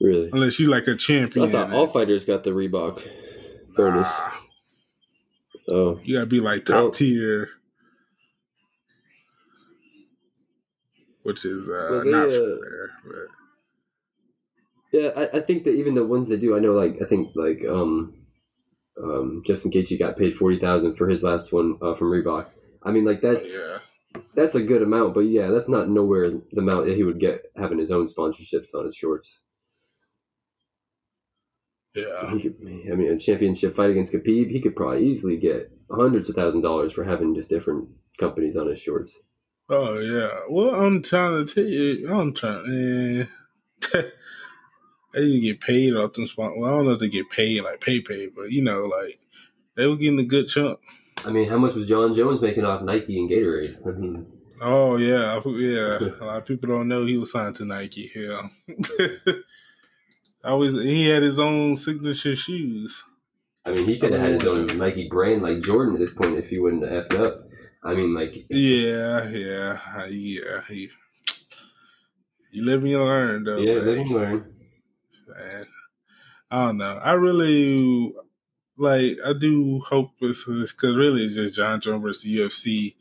Really? 0.00 0.30
unless 0.33 0.59
you 0.59 0.69
like 0.71 0.87
a 0.87 0.97
champion. 0.97 1.49
I 1.49 1.52
thought 1.52 1.73
all 1.73 1.87
fighters 1.87 2.25
got 2.25 2.42
the 2.45 2.50
Reebok 2.50 3.07
bonus. 3.76 4.09
Nah, 4.09 4.30
Oh, 5.69 6.00
you 6.02 6.14
gotta 6.16 6.26
be 6.26 6.40
like 6.40 6.64
top 6.64 6.75
Well- 6.76 6.90
tier, 6.90 7.49
which 11.23 11.45
is 11.45 11.69
uh, 11.69 11.88
Well, 11.90 12.04
they, 12.04 12.11
not 12.11 12.26
uh, 12.26 12.30
fair. 12.30 12.90
But 13.07 13.26
yeah. 14.92 15.09
I, 15.16 15.37
I 15.38 15.40
think 15.40 15.64
that 15.64 15.75
even 15.75 15.95
the 15.95 16.04
ones 16.04 16.28
that 16.28 16.40
do, 16.40 16.57
I 16.57 16.61
know, 16.61 16.73
like 16.73 16.99
I 17.02 17.04
think 17.04 17.30
like 17.37 17.64
um, 17.69 18.14
Um, 19.02 19.42
Justin 19.47 19.71
Gaethje 19.71 19.99
got 19.99 20.16
paid 20.16 20.35
forty 20.35 20.59
thousand 20.59 20.97
for 20.97 21.09
his 21.09 21.23
last 21.23 21.52
one 21.52 21.76
uh, 21.83 21.95
from 21.95 22.11
Reebok. 22.11 22.47
I 22.83 22.90
mean, 22.90 23.04
like 23.04 23.21
that's 23.21 23.52
yeah. 23.52 23.78
that's 24.35 24.54
a 24.54 24.62
good 24.62 24.83
amount, 24.83 25.14
but 25.14 25.21
yeah, 25.21 25.49
that's 25.49 25.69
not 25.69 25.88
nowhere 25.88 26.30
the 26.30 26.61
amount 26.61 26.87
that 26.87 26.97
he 26.97 27.04
would 27.04 27.21
get 27.21 27.42
having 27.57 27.78
his 27.78 27.90
own 27.90 28.09
sponsorships 28.09 28.75
on 28.75 28.85
his 28.87 28.97
shorts. 28.97 29.40
Yeah. 31.94 32.30
He 32.30 32.40
could, 32.40 32.56
I 32.62 32.94
mean, 32.94 33.12
a 33.12 33.18
championship 33.18 33.75
fight 33.75 33.90
against 33.90 34.12
Khabib, 34.12 34.50
he 34.50 34.61
could 34.61 34.76
probably 34.76 35.06
easily 35.06 35.37
get 35.37 35.73
hundreds 35.90 36.28
of 36.28 36.37
thousand 36.37 36.62
dollars 36.62 36.92
for 36.92 37.04
having 37.04 37.35
just 37.35 37.49
different 37.49 37.88
companies 38.18 38.56
on 38.56 38.68
his 38.68 38.80
shorts. 38.80 39.18
Oh 39.68 39.99
yeah. 39.99 40.40
Well, 40.49 40.75
I'm 40.75 41.02
trying 41.02 41.44
to 41.44 41.54
tell 41.54 41.64
you, 41.64 42.12
I'm 42.12 42.35
trying. 42.35 42.64
Eh, 42.66 43.25
they 45.14 45.20
didn't 45.20 45.42
get 45.42 45.61
paid 45.61 45.94
off 45.94 46.12
them 46.12 46.26
spot. 46.26 46.56
Well, 46.56 46.68
I 46.68 46.76
don't 46.76 46.87
know 46.87 46.92
if 46.92 47.00
they 47.00 47.09
get 47.09 47.30
paid 47.30 47.62
like 47.62 47.80
pay 47.80 48.00
pay, 48.00 48.28
but 48.28 48.50
you 48.50 48.62
know, 48.62 48.85
like 48.85 49.18
they 49.76 49.87
were 49.87 49.97
getting 49.97 50.20
a 50.20 50.25
good 50.25 50.49
chunk. 50.49 50.78
I 51.25 51.30
mean, 51.30 51.49
how 51.49 51.59
much 51.59 51.75
was 51.75 51.87
Jon 51.87 52.14
Jones 52.14 52.40
making 52.40 52.64
off 52.64 52.82
Nike 52.82 53.18
and 53.18 53.28
Gatorade? 53.28 53.76
I 53.87 53.90
mean, 53.90 54.26
Oh 54.61 54.97
yeah, 54.97 55.40
yeah. 55.47 55.99
a 56.20 56.25
lot 56.25 56.37
of 56.38 56.47
people 56.47 56.68
don't 56.68 56.88
know 56.88 57.04
he 57.06 57.16
was 57.16 57.32
signed 57.32 57.56
to 57.56 57.64
Nike. 57.64 58.12
Yeah. 58.14 58.49
I 60.42 60.54
was. 60.54 60.75
He 60.75 61.09
had 61.09 61.23
his 61.23 61.38
own 61.38 61.76
signature 61.76 62.37
shoes. 62.37 63.04
I 63.64 63.73
mean, 63.73 63.87
he 63.87 63.99
could 63.99 64.12
have 64.12 64.20
had 64.23 64.40
his 64.40 64.47
own 64.47 64.66
Nike 64.78 65.09
brand 65.09 65.42
like 65.42 65.61
Jordan 65.62 65.94
at 65.94 66.00
this 66.00 66.14
point 66.14 66.38
if 66.38 66.49
he 66.49 66.59
wouldn't 66.59 66.90
have 66.90 67.09
effed 67.09 67.20
up. 67.20 67.49
I 67.82 67.94
mean, 67.94 68.14
like, 68.14 68.35
Yeah, 68.49 69.28
yeah, 69.28 70.06
yeah. 70.06 70.61
He, 70.68 70.90
you 72.50 72.64
live 72.64 72.80
and 72.80 72.90
you 72.90 73.02
learn, 73.02 73.44
though. 73.44 73.59
yeah, 73.59 73.75
man. 73.75 73.85
live 73.85 73.99
and 73.99 74.11
learn. 74.11 74.54
man. 75.28 75.64
I 76.50 76.66
don't 76.66 76.78
know. 76.78 76.99
I 77.02 77.12
really 77.12 78.12
like. 78.76 79.18
I 79.25 79.32
do 79.38 79.80
hope 79.80 80.11
it's 80.20 80.44
because 80.44 80.97
really 80.97 81.25
it's 81.25 81.37
just 81.37 81.56
Jon 81.56 81.80
Jones 81.80 82.02
versus 82.02 82.30
UFC, 82.30 82.97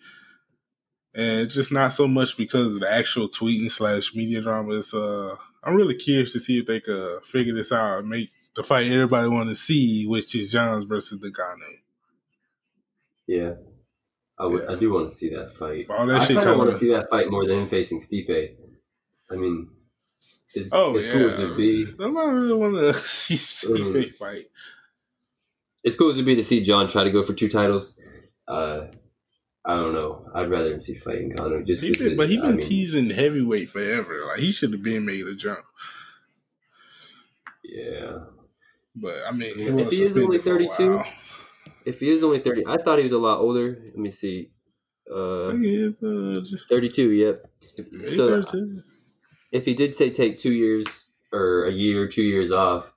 and 1.16 1.50
just 1.50 1.72
not 1.72 1.92
so 1.94 2.08
much 2.08 2.38
because 2.38 2.76
of 2.76 2.80
the 2.82 2.92
actual 2.92 3.28
tweeting 3.28 3.72
slash 3.72 4.14
media 4.14 4.42
drama. 4.42 4.76
It's 4.78 4.94
uh, 4.94 5.36
I'm 5.64 5.76
really 5.76 5.96
curious 5.96 6.34
to 6.34 6.40
see 6.40 6.60
if 6.60 6.66
they 6.68 6.80
could 6.80 7.24
figure 7.26 7.54
this 7.54 7.72
out 7.72 8.00
and 8.00 8.10
make 8.10 8.30
the 8.56 8.64
fight 8.64 8.92
everybody 8.92 9.28
want 9.28 9.50
to 9.50 9.56
see, 9.56 10.06
which 10.08 10.34
is 10.36 10.52
Jones 10.52 10.86
versus 10.86 11.20
Ngannou. 11.20 11.80
Yeah. 13.28 13.54
I 14.38 14.46
would. 14.46 14.64
Yeah. 14.64 14.72
I 14.76 14.80
do 14.80 14.94
want 14.94 15.12
to 15.12 15.16
see 15.16 15.30
that 15.30 15.56
fight. 15.58 15.88
All 15.90 16.06
that 16.08 16.22
I 16.22 16.26
shit 16.26 16.38
kind 16.38 16.50
of 16.50 16.58
want 16.58 16.72
to 16.72 16.78
see 16.80 16.90
that 16.92 17.10
fight 17.10 17.30
more 17.30 17.46
than 17.46 17.60
him 17.60 17.68
facing 17.68 18.02
Stipe. 18.02 18.56
I 19.32 19.36
mean, 19.36 19.70
it's, 20.56 20.70
Oh 20.72 20.96
it's 20.96 21.06
yeah, 21.08 21.14
cool 21.14 21.30
as 21.30 21.40
it 21.40 21.58
be. 21.58 21.88
I'm 22.00 22.14
not 22.14 22.28
really 22.30 22.54
want 22.54 22.76
to 22.76 22.94
see 23.06 23.36
Stipe 23.36 23.94
Mm. 23.94 24.16
fight. 24.16 24.46
It's 25.84 25.96
cool 25.96 26.10
as 26.12 26.18
it 26.18 26.24
be 26.24 26.36
to 26.36 26.44
see 26.44 26.62
Jon 26.64 26.88
try 26.88 27.04
to 27.04 27.12
go 27.12 27.22
for 27.22 27.34
two 27.34 27.50
titles. 27.50 27.96
Uh, 28.48 28.88
I 29.66 29.76
don't 29.76 29.94
know. 29.94 30.26
I'd 30.34 30.50
rather 30.50 30.74
him 30.74 30.82
see 30.82 30.96
fighting 30.96 31.34
Ngannou 31.34 31.66
just. 31.66 31.84
He 31.84 31.94
'cause 31.94 32.08
been, 32.08 32.18
but 32.18 32.30
he 32.30 32.38
I 32.40 32.42
been 32.42 32.56
mean, 32.58 32.62
teasing 32.68 33.10
heavyweight 33.10 33.70
forever. 33.70 34.26
Like 34.26 34.40
he 34.40 34.52
should 34.52 34.72
have 34.72 34.84
been 34.84 35.06
made 35.06 35.28
a 35.28 35.36
jump. 35.36 35.66
Yeah. 37.64 38.26
But 38.96 39.16
I 39.28 39.32
mean, 39.32 39.52
If 39.58 39.74
was 39.74 39.92
he 39.94 40.04
is 40.04 40.18
only 40.18 40.42
suspended 40.42 40.44
for 40.44 40.84
a 40.84 40.94
32. 40.94 41.04
If 41.86 42.00
he 42.00 42.10
is 42.10 42.24
only 42.24 42.40
thirty, 42.40 42.64
I 42.66 42.78
thought 42.78 42.98
he 42.98 43.04
was 43.04 43.12
a 43.12 43.18
lot 43.18 43.40
older. 43.40 43.80
Let 43.84 43.98
me 43.98 44.10
see. 44.10 44.52
Uh, 45.12 45.56
is, 45.56 45.94
uh, 46.04 46.42
thirty-two. 46.68 47.10
Yep. 47.12 47.52
So 48.16 48.42
32. 48.42 48.82
if 49.52 49.66
he 49.66 49.74
did 49.74 49.96
say 49.96 50.10
take 50.10 50.38
two 50.38 50.52
years 50.52 50.86
or 51.32 51.66
a 51.66 51.72
year, 51.72 52.08
two 52.08 52.22
years 52.24 52.52
off, 52.52 52.92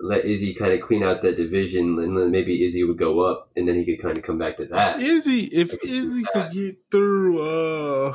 let 0.00 0.24
Izzy 0.24 0.54
kind 0.54 0.72
of 0.72 0.80
clean 0.80 1.02
out 1.02 1.22
that 1.22 1.36
division, 1.36 1.98
and 2.00 2.16
then 2.16 2.30
maybe 2.30 2.64
Izzy 2.66 2.84
would 2.84 2.98
go 2.98 3.20
up, 3.20 3.50
and 3.56 3.66
then 3.68 3.76
he 3.76 3.84
could 3.84 4.02
kind 4.02 4.18
of 4.18 4.24
come 4.24 4.38
back 4.38 4.56
to 4.58 4.66
that. 4.66 5.00
Izzy, 5.00 5.44
if 5.52 5.72
I 5.72 5.76
can 5.76 5.88
see 5.88 5.96
Izzy 5.98 6.22
could 6.32 6.50
get 6.52 6.76
through 6.90 7.40
uh 7.40 8.14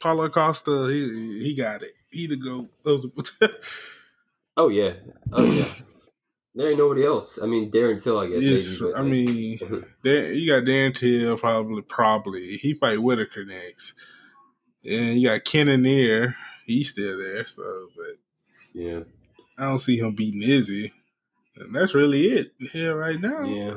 Paulo 0.00 0.28
Costa, 0.28 0.88
he 0.90 1.42
he 1.42 1.54
got 1.54 1.82
it. 1.82 1.92
He 2.10 2.26
the 2.26 2.36
go. 2.36 2.68
Oh 4.56 4.68
yeah, 4.68 4.92
oh 5.32 5.44
yeah. 5.44 5.64
There 6.54 6.68
ain't 6.68 6.76
nobody 6.78 7.06
else. 7.06 7.38
I 7.42 7.46
mean, 7.46 7.70
Darren 7.70 8.02
Till, 8.02 8.18
I 8.18 8.26
guess. 8.26 8.42
yes, 8.42 8.80
maybe, 8.80 8.94
I 8.94 9.00
like- 9.00 9.10
mean, 9.10 9.84
you 10.36 10.46
got 10.46 10.66
Dan 10.66 10.92
Till 10.92 11.38
probably 11.38 11.80
probably 11.82 12.56
he 12.58 12.74
fight 12.74 13.02
Whittaker 13.02 13.46
next, 13.46 13.94
and 14.84 15.16
you 15.18 15.28
got 15.28 15.44
Cannonier. 15.46 16.36
He's 16.66 16.90
still 16.90 17.16
there, 17.18 17.46
so 17.46 17.62
but 17.96 18.16
yeah, 18.74 19.00
I 19.62 19.68
don't 19.68 19.78
see 19.78 19.98
him 19.98 20.14
beating 20.14 20.42
Izzy, 20.42 20.92
and 21.56 21.74
that's 21.74 21.94
really 21.94 22.26
it 22.26 22.52
here 22.72 22.96
right 22.96 23.20
now. 23.20 23.44
yeah. 23.44 23.74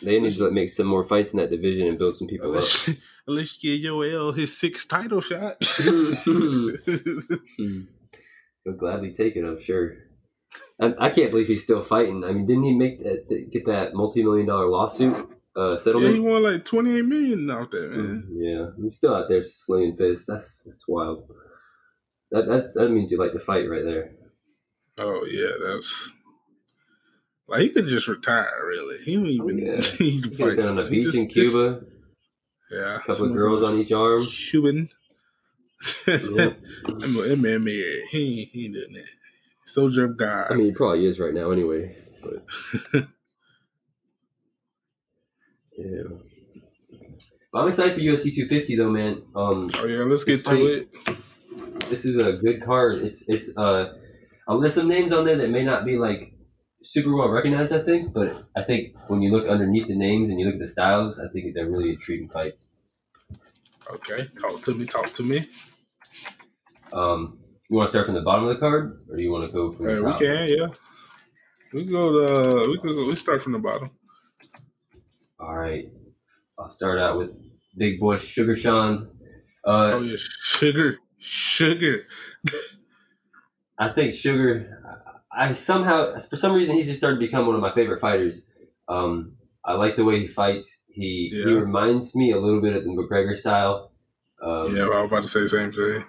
They 0.00 0.20
need 0.20 0.32
to 0.34 0.44
like, 0.44 0.52
make 0.52 0.70
some 0.70 0.86
more 0.86 1.02
fights 1.02 1.32
in 1.32 1.38
that 1.40 1.50
division 1.50 1.88
and 1.88 1.98
build 1.98 2.16
some 2.16 2.28
people 2.28 2.50
up. 2.50 2.54
Unless, 2.54 2.90
unless 3.26 3.64
you 3.64 3.80
give 3.80 3.92
Yoel 3.92 4.36
his 4.36 4.56
sixth 4.56 4.88
title 4.88 5.20
shot. 5.20 5.56
Hmm. 7.58 7.80
He'll 8.64 8.74
gladly 8.74 9.12
take 9.12 9.34
it, 9.36 9.44
I'm 9.44 9.58
sure. 9.60 9.94
I, 10.80 10.92
I 10.98 11.10
can't 11.10 11.30
believe 11.30 11.48
he's 11.48 11.62
still 11.62 11.80
fighting. 11.80 12.22
I 12.24 12.32
mean, 12.32 12.46
didn't 12.46 12.64
he 12.64 12.74
make 12.74 13.02
that 13.02 13.48
get 13.52 13.66
that 13.66 13.94
multi-million 13.94 14.46
dollar 14.46 14.68
lawsuit 14.68 15.28
uh, 15.58 15.76
yeah, 15.86 16.10
he 16.10 16.20
won 16.20 16.44
like 16.44 16.64
twenty 16.64 16.96
eight 16.96 17.04
million 17.04 17.50
out 17.50 17.72
there, 17.72 17.90
Mm, 17.90 18.22
yeah, 18.36 18.66
he's 18.80 18.94
still 18.96 19.12
out 19.12 19.28
there 19.28 19.42
slinging 19.42 19.96
fists. 19.96 20.26
That's 20.26 20.62
that's 20.64 20.84
wild. 20.86 21.28
That 22.30 22.46
that 22.46 22.74
that 22.74 22.90
means 22.90 23.10
you 23.10 23.18
like 23.18 23.32
to 23.32 23.40
fight 23.40 23.68
right 23.68 23.84
there. 23.84 24.12
Oh 24.98 25.24
yeah, 25.26 25.50
that's 25.64 26.12
like 27.46 27.60
he 27.62 27.70
could 27.70 27.86
just 27.86 28.08
retire. 28.08 28.50
Really, 28.66 28.98
he 28.98 29.16
don't 29.16 29.26
even 29.26 29.46
Oh, 29.46 29.72
yeah. 29.72 29.76
need 30.00 30.22
to 30.24 30.28
He's 30.30 30.38
fight. 30.38 30.58
on 30.58 30.76
the 30.76 30.84
beach 30.84 31.04
just- 31.04 31.16
in 31.16 31.28
just- 31.28 31.52
Cuba, 31.52 31.80
yeah, 32.70 32.96
a 32.96 33.00
couple 33.00 33.28
girls 33.32 33.62
on 33.62 33.78
each 33.78 33.92
arm. 33.92 34.24
Cuban. 34.26 34.88
That 36.06 36.56
man- 36.90 37.28
that 37.28 37.38
man 37.38 37.64
married. 37.64 38.02
He 38.10 38.48
he 38.52 38.64
ain't 38.64 38.74
doing 38.74 38.92
that. 38.94 39.04
Soldier 39.66 40.06
of 40.06 40.16
God. 40.16 40.50
I 40.50 40.54
mean, 40.54 40.66
he 40.66 40.72
probably 40.72 41.06
is 41.06 41.20
right 41.20 41.32
now 41.34 41.50
anyway. 41.52 41.94
But 42.22 42.44
yeah, 45.78 46.02
but 47.52 47.58
I'm 47.60 47.68
excited 47.68 47.94
for 47.94 48.00
UFC 48.00 48.34
250 48.34 48.76
though, 48.76 48.90
man. 48.90 49.22
Um, 49.36 49.70
oh 49.76 49.86
yeah, 49.86 50.02
let's 50.02 50.24
get 50.24 50.44
to 50.46 50.66
it. 50.66 50.92
this 51.88 52.04
is 52.04 52.16
a 52.20 52.32
good 52.32 52.64
card. 52.64 53.02
It's 53.02 53.22
it's 53.28 53.56
uh, 53.56 53.94
uh, 54.48 54.58
there's 54.58 54.74
some 54.74 54.88
names 54.88 55.12
on 55.12 55.24
there 55.24 55.36
that 55.36 55.50
may 55.50 55.64
not 55.64 55.84
be 55.84 55.96
like 55.98 56.32
super 56.82 57.14
well 57.14 57.28
recognized, 57.28 57.72
I 57.72 57.82
think, 57.82 58.12
but 58.12 58.44
I 58.56 58.62
think 58.62 58.94
when 59.08 59.20
you 59.22 59.30
look 59.30 59.46
underneath 59.48 59.88
the 59.88 59.96
names 59.96 60.30
and 60.30 60.40
you 60.40 60.46
look 60.46 60.54
at 60.54 60.60
the 60.60 60.68
styles, 60.68 61.20
I 61.20 61.28
think 61.32 61.54
they're 61.54 61.68
really 61.70 61.90
intriguing 61.90 62.28
fights. 62.30 62.66
Okay, 63.90 64.26
talk 64.40 64.62
to 64.64 64.74
me. 64.74 64.86
Talk 64.86 65.12
to 65.14 65.22
me. 65.22 65.48
Um, 66.92 67.38
you 67.68 67.76
want 67.76 67.88
to 67.88 67.90
start 67.90 68.06
from 68.06 68.14
the 68.14 68.22
bottom 68.22 68.46
of 68.46 68.54
the 68.54 68.60
card, 68.60 69.00
or 69.10 69.16
do 69.16 69.22
you 69.22 69.30
want 69.30 69.46
to 69.46 69.52
go 69.52 69.72
from 69.72 69.86
the 69.86 69.92
Hey, 69.94 70.00
we 70.00 70.10
top? 70.10 70.20
can, 70.20 70.48
yeah. 70.48 70.66
We 71.72 71.84
can 71.84 71.92
go 71.92 72.12
to 72.12 72.70
we 72.70 72.78
can 72.78 72.88
go, 72.94 73.06
we 73.06 73.14
start 73.16 73.42
from 73.42 73.52
the 73.52 73.58
bottom. 73.58 73.90
All 75.40 75.54
right, 75.56 75.84
I'll 76.58 76.70
start 76.70 76.98
out 76.98 77.18
with 77.18 77.30
Big 77.76 78.00
Boy 78.00 78.18
Sugar 78.18 78.56
Sean. 78.56 79.08
Uh, 79.66 79.92
Oh 79.94 80.00
yeah, 80.02 80.16
sugar, 80.18 80.98
sugar. 81.18 82.06
I 83.78 83.90
think 83.90 84.14
Sugar. 84.14 84.82
I 85.30 85.52
somehow, 85.52 86.18
for 86.18 86.36
some 86.36 86.54
reason, 86.54 86.76
he's 86.76 86.86
just 86.86 86.98
started 86.98 87.16
to 87.16 87.26
become 87.26 87.46
one 87.46 87.54
of 87.54 87.60
my 87.60 87.74
favorite 87.74 88.00
fighters. 88.00 88.42
Um, 88.88 89.36
I 89.64 89.74
like 89.74 89.96
the 89.96 90.04
way 90.04 90.20
he 90.20 90.26
fights. 90.26 90.80
He 90.88 91.30
he 91.32 91.52
reminds 91.52 92.14
me 92.14 92.32
a 92.32 92.38
little 92.38 92.60
bit 92.60 92.74
of 92.74 92.82
the 92.82 92.90
McGregor 92.90 93.36
style. 93.36 93.92
Um, 94.42 94.74
yeah, 94.74 94.84
I 94.84 95.02
was 95.02 95.06
about 95.06 95.22
to 95.22 95.28
say 95.28 95.40
the 95.40 95.48
same 95.48 95.72
thing. 95.72 96.04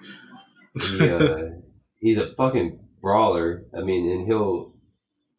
he, 0.82 1.10
uh, 1.10 1.50
he's 2.00 2.18
a 2.18 2.34
fucking 2.36 2.80
brawler. 3.02 3.66
I 3.78 3.82
mean, 3.82 4.10
and 4.12 4.26
he'll 4.26 4.74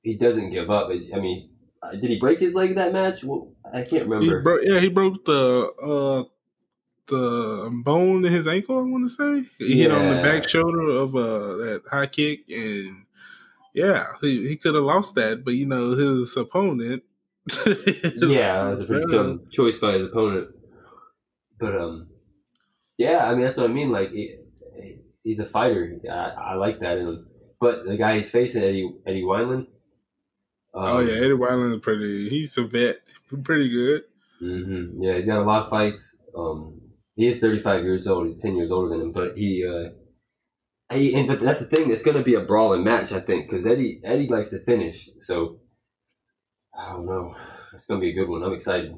he 0.02 0.16
doesn't 0.16 0.50
give 0.50 0.70
up. 0.70 0.88
I 0.88 1.18
mean, 1.18 1.50
did 1.92 2.10
he 2.10 2.18
break 2.18 2.38
his 2.38 2.54
leg 2.54 2.76
that 2.76 2.92
match? 2.92 3.24
Well, 3.24 3.52
I 3.64 3.78
can't 3.78 3.90
he 3.90 3.98
remember. 4.02 4.60
Yeah, 4.62 4.80
he 4.80 4.88
broke 4.88 5.24
the 5.24 5.72
uh 5.82 6.24
the 7.10 7.70
bone 7.84 8.24
in 8.24 8.32
his 8.32 8.48
ankle. 8.48 8.78
I 8.78 8.82
want 8.82 9.10
to 9.10 9.10
say 9.10 9.50
he 9.58 9.82
hit 9.82 9.92
on 9.92 10.08
the 10.08 10.16
back 10.16 10.48
shoulder 10.48 10.88
of 10.88 11.16
uh 11.16 11.56
that 11.58 11.82
high 11.90 12.06
kick, 12.08 12.50
and 12.50 13.06
yeah, 13.74 14.14
he, 14.20 14.48
he 14.48 14.56
could 14.56 14.74
have 14.76 14.84
lost 14.84 15.14
that, 15.16 15.44
but 15.44 15.54
you 15.54 15.66
know 15.66 15.92
his 15.92 16.36
opponent. 16.36 17.04
yeah, 18.14 18.58
that 18.62 18.70
was 18.70 18.80
a 18.80 18.84
pretty 18.86 19.06
Yeah. 19.12 19.18
dumb 19.18 19.48
choice 19.50 19.76
by 19.78 19.92
his 19.94 20.08
opponent. 20.08 20.54
But 21.58 21.76
um, 21.80 22.08
yeah, 22.98 23.26
I 23.26 23.32
mean 23.34 23.42
that's 23.44 23.56
what 23.58 23.70
I 23.70 23.72
mean. 23.72 23.92
Like 23.92 24.10
he, 24.10 24.38
he's 25.24 25.38
a 25.38 25.46
fighter. 25.46 26.00
I, 26.10 26.52
I 26.52 26.54
like 26.54 26.80
that 26.80 26.98
in 26.98 27.08
him. 27.08 27.28
But 27.60 27.86
the 27.86 27.96
guy 27.96 28.18
he's 28.18 28.30
facing, 28.30 28.62
Eddie 28.62 28.94
Eddie 29.06 29.22
Wineland. 29.22 29.66
Um, 30.74 30.84
Oh 30.84 31.00
yeah, 31.00 31.14
Eddie 31.14 31.30
Wineland 31.34 31.74
is 31.76 31.80
pretty. 31.80 32.28
He's 32.28 32.56
a 32.58 32.64
vet, 32.64 33.00
pretty 33.44 33.68
good. 33.68 34.04
hmm 34.38 35.02
Yeah, 35.02 35.16
he's 35.16 35.26
got 35.26 35.40
a 35.40 35.44
lot 35.44 35.64
of 35.64 35.70
fights. 35.70 36.16
Um, 36.36 36.79
he 37.16 37.28
is 37.28 37.38
35 37.38 37.84
years 37.84 38.06
old. 38.06 38.28
He's 38.28 38.40
10 38.40 38.56
years 38.56 38.70
older 38.70 38.90
than 38.90 39.06
him, 39.06 39.12
but 39.12 39.36
he. 39.36 39.66
Uh, 39.66 39.90
he, 40.92 41.14
and 41.14 41.28
but 41.28 41.38
that's 41.38 41.60
the 41.60 41.66
thing. 41.66 41.90
It's 41.90 42.02
to 42.02 42.22
be 42.22 42.34
a 42.34 42.40
brawling 42.40 42.82
match, 42.82 43.12
I 43.12 43.20
think, 43.20 43.48
because 43.48 43.64
Eddie 43.64 44.00
Eddie 44.04 44.28
likes 44.28 44.50
to 44.50 44.58
finish. 44.64 45.08
So 45.20 45.60
I 46.76 46.92
don't 46.92 47.06
know. 47.06 47.34
It's 47.74 47.86
gonna 47.86 48.00
be 48.00 48.10
a 48.10 48.14
good 48.14 48.28
one. 48.28 48.42
I'm 48.42 48.52
excited. 48.52 48.96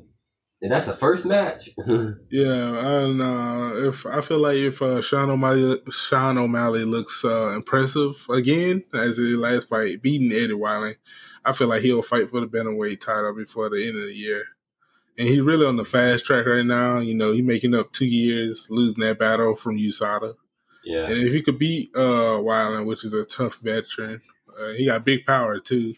And 0.62 0.70
that's 0.70 0.86
the 0.86 0.94
first 0.96 1.26
match. 1.26 1.70
Yeah, 2.30 3.02
and 3.02 3.20
uh, 3.20 3.88
if 3.88 4.06
I 4.06 4.20
feel 4.20 4.38
like 4.38 4.56
if 4.56 4.80
uh, 4.80 5.02
Sean 5.02 5.28
O'Malley, 5.28 5.78
Sean 5.90 6.38
O'Malley 6.38 6.84
looks 6.84 7.24
uh, 7.24 7.50
impressive 7.50 8.24
again 8.30 8.84
as 8.94 9.16
his 9.16 9.36
last 9.36 9.68
fight, 9.68 10.00
beating 10.00 10.32
Eddie 10.32 10.54
Wineland, 10.54 10.96
I 11.44 11.52
feel 11.52 11.66
like 11.66 11.82
he'll 11.82 12.02
fight 12.02 12.30
for 12.30 12.40
the 12.40 12.46
bantamweight 12.46 13.00
title 13.00 13.34
before 13.34 13.68
the 13.68 13.86
end 13.86 13.98
of 13.98 14.06
the 14.06 14.14
year. 14.14 14.44
And 15.18 15.28
he's 15.28 15.40
really 15.40 15.66
on 15.66 15.76
the 15.76 15.84
fast 15.84 16.24
track 16.24 16.46
right 16.46 16.64
now. 16.64 16.98
You 16.98 17.14
know, 17.14 17.32
he's 17.32 17.44
making 17.44 17.74
up 17.74 17.92
two 17.92 18.06
years 18.06 18.68
losing 18.70 19.00
that 19.02 19.18
battle 19.18 19.54
from 19.54 19.76
USADA. 19.78 20.36
yeah. 20.84 21.06
And 21.08 21.18
if 21.18 21.32
he 21.32 21.42
could 21.42 21.58
beat 21.58 21.90
uh 21.94 22.40
Wineland, 22.40 22.86
which 22.86 23.04
is 23.04 23.12
a 23.12 23.24
tough 23.24 23.56
veteran, 23.60 24.20
uh, 24.58 24.68
he 24.72 24.86
got 24.86 25.04
big 25.04 25.26
power 25.26 25.58
too. 25.58 25.94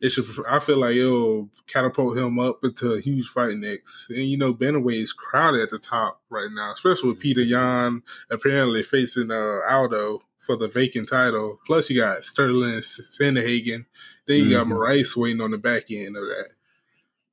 It 0.00 0.10
should. 0.10 0.26
I 0.48 0.60
feel 0.60 0.76
like 0.78 0.94
it'll 0.94 1.48
catapult 1.66 2.16
him 2.16 2.38
up 2.38 2.62
into 2.62 2.92
a 2.92 3.00
huge 3.00 3.26
fight 3.28 3.56
next. 3.58 4.08
And 4.10 4.26
you 4.26 4.36
know, 4.38 4.54
Bantamweight 4.54 5.02
is 5.02 5.12
crowded 5.12 5.60
at 5.60 5.70
the 5.70 5.78
top 5.80 6.20
right 6.30 6.50
now, 6.52 6.72
especially 6.72 7.10
with 7.10 7.20
Petr 7.20 7.44
Yan 7.46 8.02
apparently 8.30 8.82
facing 8.84 9.32
uh, 9.32 9.58
Aldo 9.68 10.22
for 10.38 10.56
the 10.56 10.68
vacant 10.68 11.08
title. 11.08 11.58
Plus, 11.66 11.90
you 11.90 12.00
got 12.00 12.24
Sterling 12.24 12.74
Sandhagen. 12.78 13.86
Then 14.26 14.44
you 14.44 14.50
got 14.50 14.66
Mhm. 14.66 14.72
Moraes 14.72 15.16
waiting 15.16 15.40
on 15.40 15.50
the 15.50 15.58
back 15.58 15.90
end 15.90 16.16
of 16.16 16.24
that. 16.26 16.50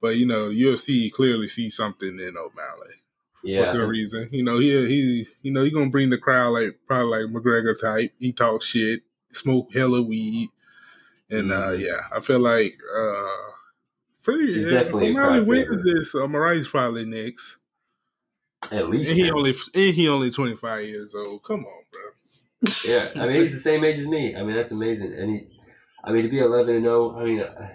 But 0.06 0.18
you 0.18 0.28
know, 0.28 0.50
the 0.50 0.62
UFC 0.62 1.12
clearly 1.12 1.48
sees 1.48 1.76
something 1.76 2.20
in 2.20 2.38
O'Malley 2.38 2.96
Yeah. 3.44 3.72
for 3.72 3.80
good 3.80 3.90
reason. 3.90 4.30
You 4.32 4.44
know, 4.44 4.60
he 4.60 4.70
he 4.88 5.28
you 5.42 5.52
know 5.52 5.64
he 5.64 5.72
gonna 5.72 5.90
bring 5.90 6.12
the 6.12 6.18
crowd 6.20 6.50
like 6.52 6.78
probably 6.86 7.24
like 7.26 7.34
McGregor 7.34 7.74
type. 7.80 8.14
He 8.20 8.32
talk 8.32 8.62
shit, 8.62 9.02
smoke 9.32 9.74
hella 9.74 10.04
weed, 10.04 10.50
and 11.32 11.52
uh 11.52 11.70
Mhm. 11.72 11.80
yeah, 11.80 12.02
I 12.16 12.20
feel 12.20 12.40
like 12.40 12.78
uh 12.96 13.28
pretty 14.24 14.64
He's 14.64 14.72
if 14.72 14.94
O'Malley 14.94 15.42
wins 15.42 15.84
this, 15.84 16.14
uh, 16.14 16.20
Moraes 16.28 16.70
probably 16.70 17.06
next. 17.06 17.58
At 18.72 18.90
least. 18.90 19.10
And 19.10 19.18
he 19.20 19.32
only 19.32 19.54
and 19.74 19.96
he 19.96 20.08
only 20.08 20.30
twenty 20.30 20.56
five 20.56 20.86
years 20.86 21.16
old. 21.16 21.44
Come 21.44 21.66
on, 21.66 21.84
bro. 21.92 22.72
Yeah, 22.86 23.08
I 23.16 23.28
mean 23.28 23.42
he's 23.46 23.54
the 23.56 23.60
same 23.60 23.84
age 23.84 23.98
as 24.00 24.06
me. 24.08 24.36
I 24.36 24.44
mean 24.44 24.56
that's 24.56 24.72
amazing, 24.72 25.14
and 25.14 25.30
he, 25.32 25.48
I 26.04 26.12
mean 26.12 26.24
to 26.24 26.30
be 26.30 26.40
eleven 26.40 26.76
and 26.76 26.84
zero. 26.86 27.16
I 27.20 27.24
mean 27.26 27.40
uh, 27.42 27.70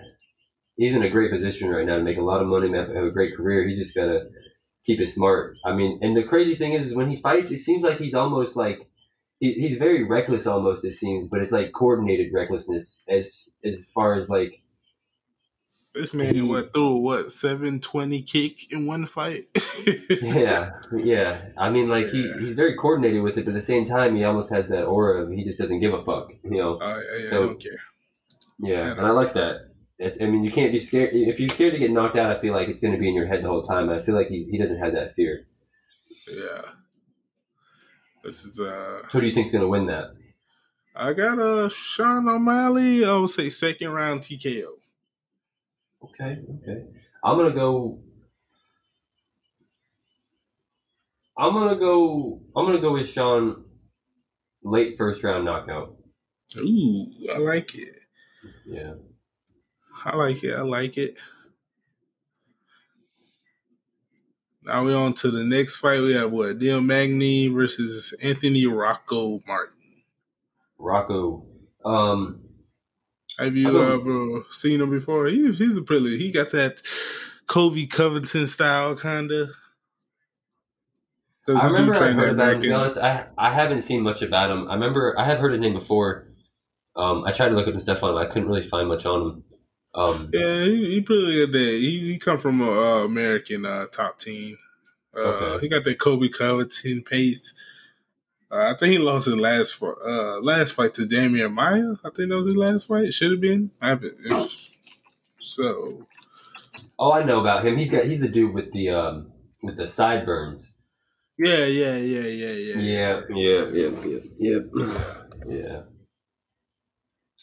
he's 0.80 0.94
in 0.94 1.02
a 1.02 1.10
great 1.10 1.30
position 1.30 1.68
right 1.68 1.84
now 1.87 1.96
to 1.99 2.02
make 2.02 2.16
a 2.16 2.22
lot 2.22 2.40
of 2.40 2.49
money, 2.49 2.72
have, 2.76 2.88
have 2.88 3.04
a 3.04 3.10
great 3.10 3.37
career. 3.37 3.68
He's 3.68 3.78
just 3.78 3.94
gotta 3.94 4.20
keep 4.87 4.99
it 4.99 5.10
smart. 5.10 5.56
I 5.64 5.75
mean, 5.75 5.99
and 6.02 6.16
the 6.16 6.25
crazy 6.25 6.56
thing 6.56 6.72
is, 6.72 6.87
is 6.88 6.94
when 6.94 7.10
he 7.10 7.20
fights, 7.20 7.50
it 7.50 7.58
seems 7.60 7.84
like 7.84 7.99
he's 7.99 8.14
almost 8.14 8.56
like 8.56 8.88
he, 9.38 9.52
he's 9.52 9.76
very 9.78 10.04
reckless, 10.04 10.46
almost 10.46 10.84
it 10.84 10.94
seems, 10.94 11.28
but 11.28 11.40
it's 11.42 11.52
like 11.52 11.72
coordinated 11.72 12.32
recklessness 12.32 12.99
as 13.08 13.49
as 13.64 13.88
far 13.94 14.14
as 14.18 14.28
like 14.28 14.62
This 15.94 16.14
man 16.14 16.34
He- 16.34 16.40
what 16.42 16.72
threw 16.72 16.96
what 16.96 17.32
seven 17.32 17.80
twenty 17.80 18.22
kick 18.22 18.72
in 18.72 18.87
one 18.87 19.06
fight. 19.06 19.49
yeah, 20.22 20.70
yeah. 20.96 21.42
I 21.58 21.68
mean, 21.70 21.88
like 21.88 22.08
he, 22.08 22.30
he's 22.40 22.54
very 22.54 22.76
coordinated 22.76 23.22
with 23.22 23.37
it, 23.37 23.44
but 23.44 23.54
at 23.54 23.60
the 23.60 23.66
same 23.66 23.88
time, 23.88 24.14
he 24.16 24.25
almost 24.25 24.50
has 24.50 24.68
that 24.68 24.84
aura 24.84 25.22
of 25.25 25.30
he 25.30 25.42
just 25.44 25.58
doesn't 25.58 25.80
give 25.80 25.92
a 25.94 26.02
fuck, 26.04 26.28
you 26.44 26.50
know. 26.58 26.76
Uh, 26.78 27.00
yeah, 27.18 27.26
I 27.28 27.30
don't 27.32 27.60
care. 27.60 27.80
Yeah, 28.60 28.72
Yeah. 28.84 28.92
and 28.92 29.06
I 29.06 29.10
like 29.10 29.32
that. 29.34 29.70
It's, 30.02 30.16
I 30.19 30.25
mean, 30.25 30.42
you 30.42 30.50
can't 30.50 30.73
be 30.73 30.78
scared. 30.78 31.11
If 31.12 31.38
you're 31.38 31.50
scared 31.50 31.75
to 31.75 31.78
get 31.78 31.90
knocked 31.90 32.16
out, 32.16 32.35
I 32.35 32.40
feel 32.40 32.54
like 32.54 32.69
it's 32.69 32.80
going 32.80 32.95
to 32.95 32.99
be 32.99 33.07
in 33.07 33.14
your 33.14 33.26
head 33.26 33.45
the 33.45 33.49
whole 33.49 33.66
time. 33.66 33.90
I 33.90 34.02
feel 34.02 34.14
like 34.14 34.28
he, 34.28 34.49
he 34.50 34.56
doesn't 34.56 34.78
have 34.78 34.95
that 34.95 35.15
fear. 35.15 35.47
Yeah. 36.26 36.63
This 38.25 38.45
is 38.45 38.58
uh 38.58 39.02
Who 39.13 39.21
do 39.21 39.26
you 39.26 39.34
think's 39.34 39.52
going 39.52 39.63
to 39.63 39.69
win 39.69 39.86
that? 39.86 40.15
I 40.97 41.13
got 41.13 41.39
uh 41.39 41.69
Sean 41.69 42.28
O'Malley. 42.28 43.04
I 43.04 43.15
would 43.17 43.28
say 43.28 43.50
second 43.50 43.91
round 43.91 44.21
TKO. 44.21 44.73
Okay, 46.02 46.39
okay. 46.63 46.84
I'm 47.23 47.36
gonna 47.36 47.54
go. 47.54 48.00
I'm 51.39 51.52
gonna 51.52 51.78
go. 51.78 52.41
I'm 52.56 52.67
gonna 52.67 52.80
go 52.80 52.95
with 52.95 53.08
Sean. 53.08 53.65
Late 54.63 54.97
first 54.99 55.23
round 55.23 55.45
knockout. 55.45 55.97
Ooh, 56.56 57.06
I 57.34 57.39
like 57.39 57.75
it. 57.75 57.97
Yeah. 58.67 58.95
I 60.04 60.17
like 60.17 60.43
it. 60.43 60.54
I 60.54 60.63
like 60.63 60.97
it. 60.99 61.19
Now 64.63 64.84
we're 64.84 64.97
on 64.97 65.15
to 65.15 65.30
the 65.30 65.45
next 65.45 65.78
fight. 65.78 66.00
We 66.00 66.15
have 66.15 66.30
what? 66.30 66.58
Neil 66.58 66.80
Magny 66.80 67.49
versus 67.49 68.15
Anthony 68.23 68.67
Rocco 68.67 69.41
Martin. 69.47 69.75
Rocco. 70.78 71.47
Um. 71.84 72.41
Have 73.39 73.56
you 73.56 73.82
ever 73.82 74.45
seen 74.50 74.82
him 74.82 74.91
before? 74.91 75.26
He, 75.26 75.50
he's 75.52 75.76
a 75.76 75.82
pretty. 75.82 76.19
He 76.19 76.30
got 76.30 76.50
that 76.50 76.82
Colby 77.47 77.86
Covington 77.86 78.47
style 78.47 78.97
kind 78.97 79.30
of. 79.32 79.50
I 81.49 81.67
remember 81.67 81.95
I 81.95 82.13
heard 82.13 82.34
about 82.34 82.54
him. 82.54 82.63
To 82.63 82.69
be 82.69 82.73
honest, 82.73 82.99
I 82.99 83.26
I 83.39 83.52
haven't 83.52 83.82
seen 83.82 84.02
much 84.02 84.23
about 84.23 84.50
him. 84.50 84.69
I 84.71 84.75
remember 84.75 85.19
I 85.19 85.25
have 85.25 85.39
heard 85.39 85.52
his 85.52 85.60
name 85.60 85.75
before. 85.75 86.28
Um, 86.97 87.25
I 87.25 87.32
tried 87.32 87.49
to 87.49 87.54
look 87.54 87.67
up 87.67 87.73
some 87.73 87.80
stuff 87.80 88.02
on 88.02 88.10
him. 88.10 88.19
I 88.19 88.26
couldn't 88.26 88.49
really 88.49 88.69
find 88.69 88.89
much 88.89 89.06
on 89.06 89.23
him. 89.23 89.45
Um, 89.95 90.31
Yeah, 90.33 90.65
he, 90.65 90.95
he 90.95 91.00
pretty 91.00 91.33
good 91.33 91.53
there. 91.53 91.73
He, 91.73 92.13
he 92.13 92.19
come 92.19 92.39
from 92.39 92.61
a 92.61 92.71
uh, 92.71 93.05
American 93.05 93.65
uh, 93.67 93.87
top 93.87 94.19
team. 94.19 94.59
Uh, 95.17 95.21
Okay. 95.21 95.59
He 95.63 95.69
got 95.69 95.85
that 95.85 95.99
Colby 95.99 96.29
Covington 96.29 97.03
pace. 97.03 97.55
Uh, 98.50 98.73
I 98.75 98.76
think 98.79 98.93
he 98.93 98.99
lost 98.99 99.26
his 99.26 99.37
last 99.37 99.81
uh, 99.83 100.41
last 100.41 100.73
fight 100.73 100.95
to 100.95 101.03
Demian 101.07 101.53
Maia. 101.53 101.95
I 102.05 102.11
think 102.11 102.29
that 102.31 102.37
was 102.37 102.47
his 102.47 102.57
last 102.57 102.87
fight. 102.89 103.05
It 103.07 103.13
should 103.15 103.31
have 103.33 103.41
been. 103.41 103.71
I 103.81 103.89
haven't. 103.91 104.15
it's- 104.26 104.76
So 105.39 106.07
oh, 106.99 107.13
I 107.13 107.23
know 107.25 107.41
about 107.41 107.65
him. 107.65 107.76
He's 107.79 107.91
got 107.91 108.05
he's 108.05 108.21
the 108.21 108.29
dude 108.29 108.55
with 108.55 108.73
the 108.73 108.91
um 108.91 109.33
with 109.63 109.76
the 109.76 109.87
sideburns. 109.89 110.73
yeah, 111.39 111.65
yeah, 111.65 111.97
yeah, 111.97 112.21
yeah, 112.21 112.53
yeah. 112.53 112.76
Yeah, 112.76 113.21
yeah, 113.31 113.65
yeah, 113.73 113.91
yeah, 114.39 114.59
yeah. 114.76 115.25
yeah. 115.49 115.81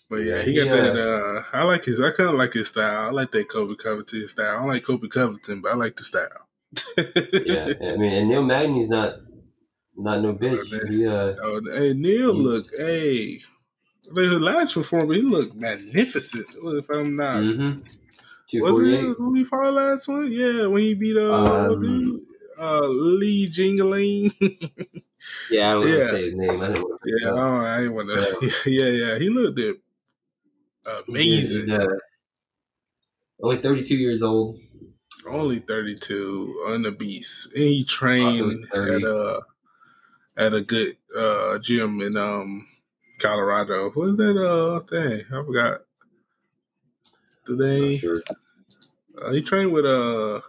But 0.09 0.17
yeah, 0.23 0.41
he 0.41 0.53
got 0.55 0.67
Yeah. 0.67 0.81
that. 0.81 0.97
Uh, 0.97 1.43
I 1.53 1.63
like 1.63 1.83
his. 1.85 1.99
I 1.99 2.11
kind 2.11 2.29
of 2.29 2.35
like 2.35 2.53
his 2.53 2.67
style. 2.69 3.07
I 3.07 3.11
like 3.11 3.31
that 3.31 3.49
Colby 3.49 3.75
Covington 3.75 4.27
style. 4.29 4.55
I 4.55 4.59
don't 4.59 4.67
like 4.69 4.83
Colby 4.85 5.09
Covington, 5.09 5.61
but 5.61 5.71
I 5.73 5.75
like 5.75 5.95
the 5.97 6.03
style. 6.03 6.47
yeah. 6.97 7.73
I 7.81 7.95
mean, 7.97 8.13
and 8.13 8.29
Neil 8.29 8.43
Magny's 8.43 8.89
not 8.89 9.15
not 9.95 10.21
no 10.21 10.33
bitch. 10.33 10.71
man. 10.71 10.87
He 10.91 11.05
uh, 11.07 11.33
Oh, 11.43 11.61
hey 11.73 11.93
Neil, 11.93 12.33
He- 12.35 12.41
look, 12.41 12.65
hey, 12.77 13.39
I 14.15 14.21
his 14.21 14.39
last 14.39 14.73
performance, 14.75 15.15
he 15.15 15.21
looked 15.23 15.55
magnificent. 15.55 16.45
If 16.63 16.89
I'm 16.89 17.15
not, 17.17 17.39
mm-hmm. 17.39 18.61
was 18.61 18.87
it 18.87 19.15
who 19.17 19.33
he 19.33 19.43
fought 19.43 19.73
last 19.73 20.07
one? 20.07 20.31
Yeah, 20.31 20.67
when 20.67 20.83
he 20.83 20.93
beat 20.93 21.17
uh, 21.17 21.33
Um, 21.73 22.25
uh 22.57 22.87
Li 22.87 23.49
Jingliang. 23.49 24.33
Yeah, 25.51 25.69
I 25.69 25.73
don't 25.73 25.81
want 25.81 25.89
Yeah. 25.97 25.99
to 25.99 26.09
say 26.11 26.23
his 26.25 26.35
name. 26.35 26.49
I 26.51 26.55
don't 26.67 26.81
want 26.81 27.01
to 27.01 27.17
yeah, 27.21 27.29
oh, 27.31 27.57
I 27.57 27.81
ain't 27.83 27.93
want 27.93 28.07
to. 28.09 28.69
Yeah, 28.69 28.85
yeah, 28.87 29.17
he 29.19 29.29
looked 29.29 29.59
it 29.59 29.77
amazing. 31.07 31.59
He's, 31.61 31.69
uh, 31.69 31.85
only 33.41 33.61
thirty 33.61 33.83
two 33.83 33.95
years 33.95 34.23
old. 34.23 34.59
Only 35.27 35.59
32 35.59 36.63
on 36.67 36.83
the 36.83 36.91
beast, 36.91 37.53
and 37.53 37.63
he 37.63 37.83
trained 37.83 38.65
30. 38.71 38.95
at 38.95 39.03
a 39.03 39.41
at 40.37 40.53
a 40.53 40.61
good 40.61 40.97
uh 41.15 41.57
gym 41.59 41.99
in 42.01 42.15
um 42.15 42.65
Colorado. 43.19 43.89
What 43.91 44.09
is 44.09 44.17
that 44.17 44.37
uh 44.37 44.79
thing? 44.81 45.25
I 45.27 45.43
forgot. 45.43 45.81
The 47.45 47.55
name. 47.55 47.97
sure. 47.97 48.21
Uh, 49.21 49.31
he 49.31 49.41
trained 49.41 49.73
with 49.73 49.85
uh 49.85 50.41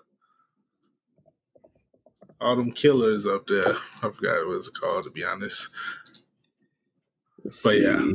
all 2.41 2.57
them 2.57 2.71
killers 2.73 3.27
up 3.27 3.47
there. 3.47 3.75
I 4.03 4.11
forgot 4.11 4.47
what 4.47 4.57
it's 4.59 4.69
called 4.69 5.05
to 5.05 5.11
be 5.11 5.25
honest. 5.25 5.71
Let's 7.45 7.63
But 7.63 7.81
yeah. 7.81 8.13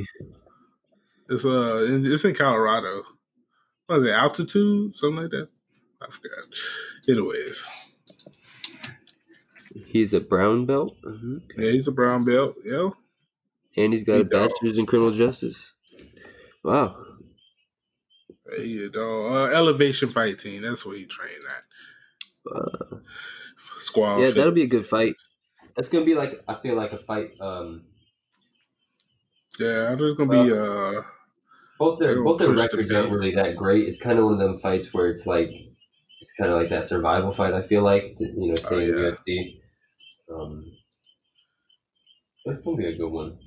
It's 1.30 1.46
uh 1.46 1.86
in, 1.88 2.06
it's 2.06 2.26
in 2.26 2.34
Colorado. 2.36 3.04
What 3.88 4.00
is 4.00 4.06
it? 4.06 4.12
Altitude, 4.12 4.96
something 4.96 5.24
like 5.24 5.32
that. 5.32 5.50
I 6.02 6.06
forgot. 6.12 6.46
Anyways, 7.08 7.66
he's 9.88 10.14
a 10.14 10.20
brown 10.20 10.66
belt, 10.66 10.96
Mhm. 11.04 11.42
yeah, 11.58 11.72
he's 11.72 11.88
a 11.88 11.92
brown 11.92 12.26
belt. 12.26 12.56
Yeah, 12.66 12.90
and 13.78 13.94
he's 13.94 14.04
got 14.04 14.16
He 14.16 14.22
a 14.22 14.24
dog. 14.26 14.50
bachelor's 14.50 14.78
in 14.78 14.86
criminal 14.86 15.14
justice. 15.14 15.74
Wow. 16.64 17.06
Hey, 18.50 18.66
you 18.66 18.92
know, 18.92 19.28
uh, 19.28 19.48
elevation 19.48 20.10
fight 20.10 20.40
team. 20.40 20.62
That's 20.64 20.86
what 20.86 20.98
he 20.98 21.06
trained 21.06 21.44
at. 21.50 22.56
Uh, 22.56 22.98
Squad. 23.78 24.20
yeah, 24.20 24.26
fit. 24.28 24.36
that'll 24.36 24.52
be 24.52 24.64
a 24.64 24.68
good 24.68 24.86
fight. 24.86 25.16
That's 25.76 25.90
gonna 25.90 26.06
be 26.06 26.14
like 26.16 26.44
I 26.48 26.56
feel 26.62 26.76
like 26.76 26.92
a 26.92 26.98
fight. 27.00 27.32
Um, 27.40 27.86
Yeah, 29.60 29.96
there's 29.96 30.16
gonna 30.16 30.44
be 30.44 30.52
uh 30.52 31.02
both 31.80 32.00
their 32.00 32.24
both 32.24 32.40
their 32.40 32.50
push 32.50 32.58
the 32.58 32.64
records 32.64 32.92
aren't 32.92 33.12
really 33.12 33.36
that 33.36 33.56
great. 33.56 33.88
It's 33.88 34.00
kind 34.00 34.18
of 34.18 34.26
one 34.26 34.34
of 34.34 34.40
them 34.40 34.58
fights 34.60 34.94
where 34.94 35.10
it's 35.10 35.26
like 35.28 35.50
it's 36.22 36.34
kind 36.34 36.52
of 36.52 36.60
like 36.60 36.70
that 36.70 36.88
survival 36.88 37.32
fight. 37.32 37.54
I 37.54 37.62
feel 37.62 37.84
like 37.84 38.18
to, 38.18 38.26
you 38.26 38.48
know, 38.48 38.54
Oh, 38.66 38.68
staying 38.68 38.90
yeah. 38.90 39.12
UFC. 39.12 39.62
Um, 40.34 40.66
it's 42.46 42.64
gonna 42.64 42.78
be 42.78 42.88
a 42.88 42.98
good 42.98 43.10
one. 43.10 43.38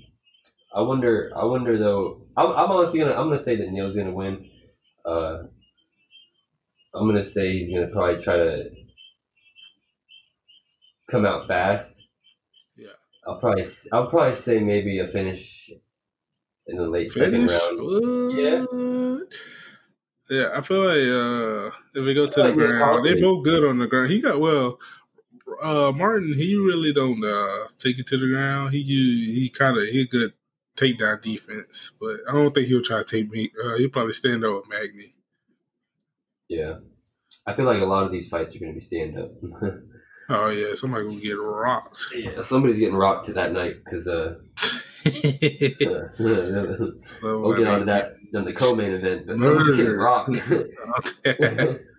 I 0.75 0.81
wonder. 0.83 1.33
I 1.35 1.45
wonder 1.45 1.79
though. 1.79 2.23
I'm, 2.37 2.49
I'm 2.51 2.71
honestly 2.71 3.01
gonna. 3.01 3.15
I'm 3.15 3.29
gonna 3.29 3.43
say 3.43 3.57
that 3.57 3.71
Neil's 3.71 3.97
gonna 3.97 4.13
win. 4.13 4.49
Uh, 5.05 5.39
I'm 6.95 7.07
gonna 7.07 7.25
say 7.25 7.53
he's 7.53 7.75
gonna 7.75 7.89
probably 7.93 8.23
try 8.23 8.37
to 8.37 8.71
come 11.11 11.25
out 11.25 11.49
fast. 11.49 11.93
Yeah. 12.77 12.89
I'll 13.27 13.39
probably 13.39 13.67
I'll 13.93 14.09
probably 14.09 14.37
say 14.37 14.59
maybe 14.61 14.99
a 14.99 15.09
finish 15.09 15.71
in 16.69 16.77
the 16.77 16.89
late 16.89 17.11
second 17.11 17.49
Finish? 17.49 17.53
round. 17.53 18.33
Yeah. 18.33 19.19
Yeah, 20.29 20.51
I 20.55 20.61
feel 20.61 20.85
like 20.85 21.07
uh, 21.07 21.77
if 21.95 22.05
we 22.05 22.13
go 22.15 22.29
to 22.29 22.41
like 22.41 22.55
the 22.55 22.61
they're 22.61 22.79
ground, 22.79 23.07
they 23.07 23.21
both 23.21 23.45
good 23.45 23.65
on 23.65 23.79
the 23.79 23.87
ground. 23.87 24.11
He 24.11 24.21
got 24.21 24.41
well. 24.41 24.79
Uh, 25.63 25.93
Martin, 25.95 26.35
he 26.35 26.57
really 26.57 26.93
don't 26.93 27.25
uh, 27.25 27.69
take 27.79 27.99
it 28.01 28.09
to 28.09 28.17
the 28.17 28.27
ground. 28.29 28.73
He 28.75 28.83
he 28.83 29.49
kind 29.57 29.77
of 29.77 29.85
he 29.85 30.05
good 30.05 30.33
takedown 30.77 31.23
defense, 31.23 31.93
but 32.01 32.17
I 32.29 32.33
don't 32.33 32.53
think 32.53 32.67
he'll 32.67 32.83
try 32.83 32.99
to 32.99 33.05
take 33.05 33.31
me. 33.31 33.53
Uh, 33.65 33.77
he'll 33.77 33.89
probably 33.89 34.13
stand 34.15 34.45
up 34.45 34.57
with 34.57 34.69
Magny. 34.69 35.15
Yeah. 36.49 36.79
I 37.47 37.55
feel 37.55 37.65
like 37.65 37.81
a 37.81 37.87
lot 37.87 38.05
of 38.05 38.11
these 38.11 38.29
fights 38.29 38.57
are 38.57 38.59
gonna 38.59 38.73
be 38.73 38.81
stand 38.81 39.19
up. 39.19 39.31
Oh 40.29 40.49
yeah, 40.49 40.75
somebody 40.75 41.05
gonna 41.05 41.21
get 41.21 41.39
rocked. 41.39 41.99
yeah, 42.13 42.41
somebody's 42.41 42.81
getting 42.81 42.97
rocked 42.97 43.27
to 43.27 43.33
that 43.35 43.53
night 43.53 43.77
because 43.85 44.09
uh, 45.07 46.09
we'll 46.19 47.57
get 47.57 47.67
onto 47.67 47.85
that 47.87 48.17
on 48.35 48.45
the 48.45 48.53
co-main 48.53 48.93
event, 48.93 49.27
but 49.27 49.39
Murder. 49.39 49.97
rocked. 49.97 50.35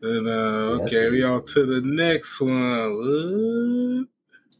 And 0.00 0.28
uh, 0.28 0.82
okay, 0.82 1.10
we 1.10 1.24
on 1.24 1.44
to 1.44 1.66
the 1.66 1.80
next 1.84 2.40
one. 2.40 2.52
What? 2.54 4.06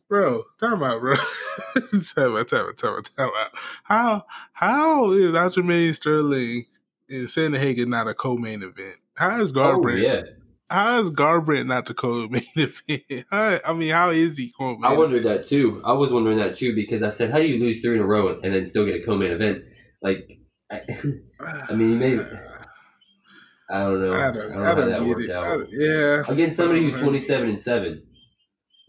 Bro, 0.08 0.42
time 0.58 0.82
out, 0.82 1.00
bro. 1.00 1.14
time 1.14 2.37
out, 2.37 2.48
time 2.48 2.66
out, 2.66 2.76
time 2.76 2.94
out, 2.96 3.11
time 3.16 3.30
out. 3.38 3.50
How 3.84 4.26
how 4.52 5.12
is 5.12 5.30
Aljamain 5.30 5.94
Sterling 5.94 6.66
and 7.08 7.28
Sandhagen 7.28 7.87
not 7.87 8.08
a 8.08 8.14
co-main 8.14 8.64
event? 8.64 8.98
How 9.14 9.38
is 9.40 9.52
oh 9.52 9.54
Garbrandt? 9.54 10.02
yeah, 10.02 10.22
How 10.70 11.00
is 11.00 11.11
Garbrandt 11.11 11.66
not 11.66 11.87
the 11.87 11.94
co-main 11.94 12.42
event? 12.57 13.26
How, 13.31 13.59
I 13.64 13.72
mean, 13.72 13.90
how 13.92 14.11
is 14.11 14.37
he 14.37 14.52
co-main? 14.57 14.85
I 14.85 14.96
wondered 14.96 15.24
that 15.24 15.46
too. 15.46 15.81
I 15.85 15.92
was 15.92 16.11
wondering 16.11 16.38
that 16.38 16.54
too 16.57 16.74
because 16.74 17.02
I 17.02 17.11
said, 17.11 17.31
how 17.31 17.38
do 17.38 17.44
you 17.46 17.59
lose 17.59 17.81
three 17.81 17.94
in 17.96 18.02
a 18.02 18.07
row 18.07 18.38
and 18.40 18.54
then 18.54 18.66
still 18.66 18.85
get 18.85 18.96
a 19.00 19.04
co-main 19.04 19.33
event? 19.33 19.64
Like, 20.02 20.28
I, 20.70 20.81
I 21.70 21.74
mean, 21.74 21.90
you 21.92 21.96
may. 21.96 22.18
I 23.70 23.81
don't 23.83 24.00
know. 24.00 24.12
I 24.12 24.28
I 24.28 24.31
don't, 24.31 24.35
don't 24.35 24.57
know 24.57 24.62
I 24.62 24.66
how 24.66 24.74
don't 24.74 24.90
that 24.90 25.02
worked 25.02 25.20
it. 25.22 25.31
Out 25.31 25.44
don't- 25.59 25.68
yeah, 25.70 26.24
against 26.28 26.57
somebody 26.57 26.83
who's 26.90 27.00
twenty-seven 27.00 27.48
and 27.50 27.61
seven. 27.61 28.02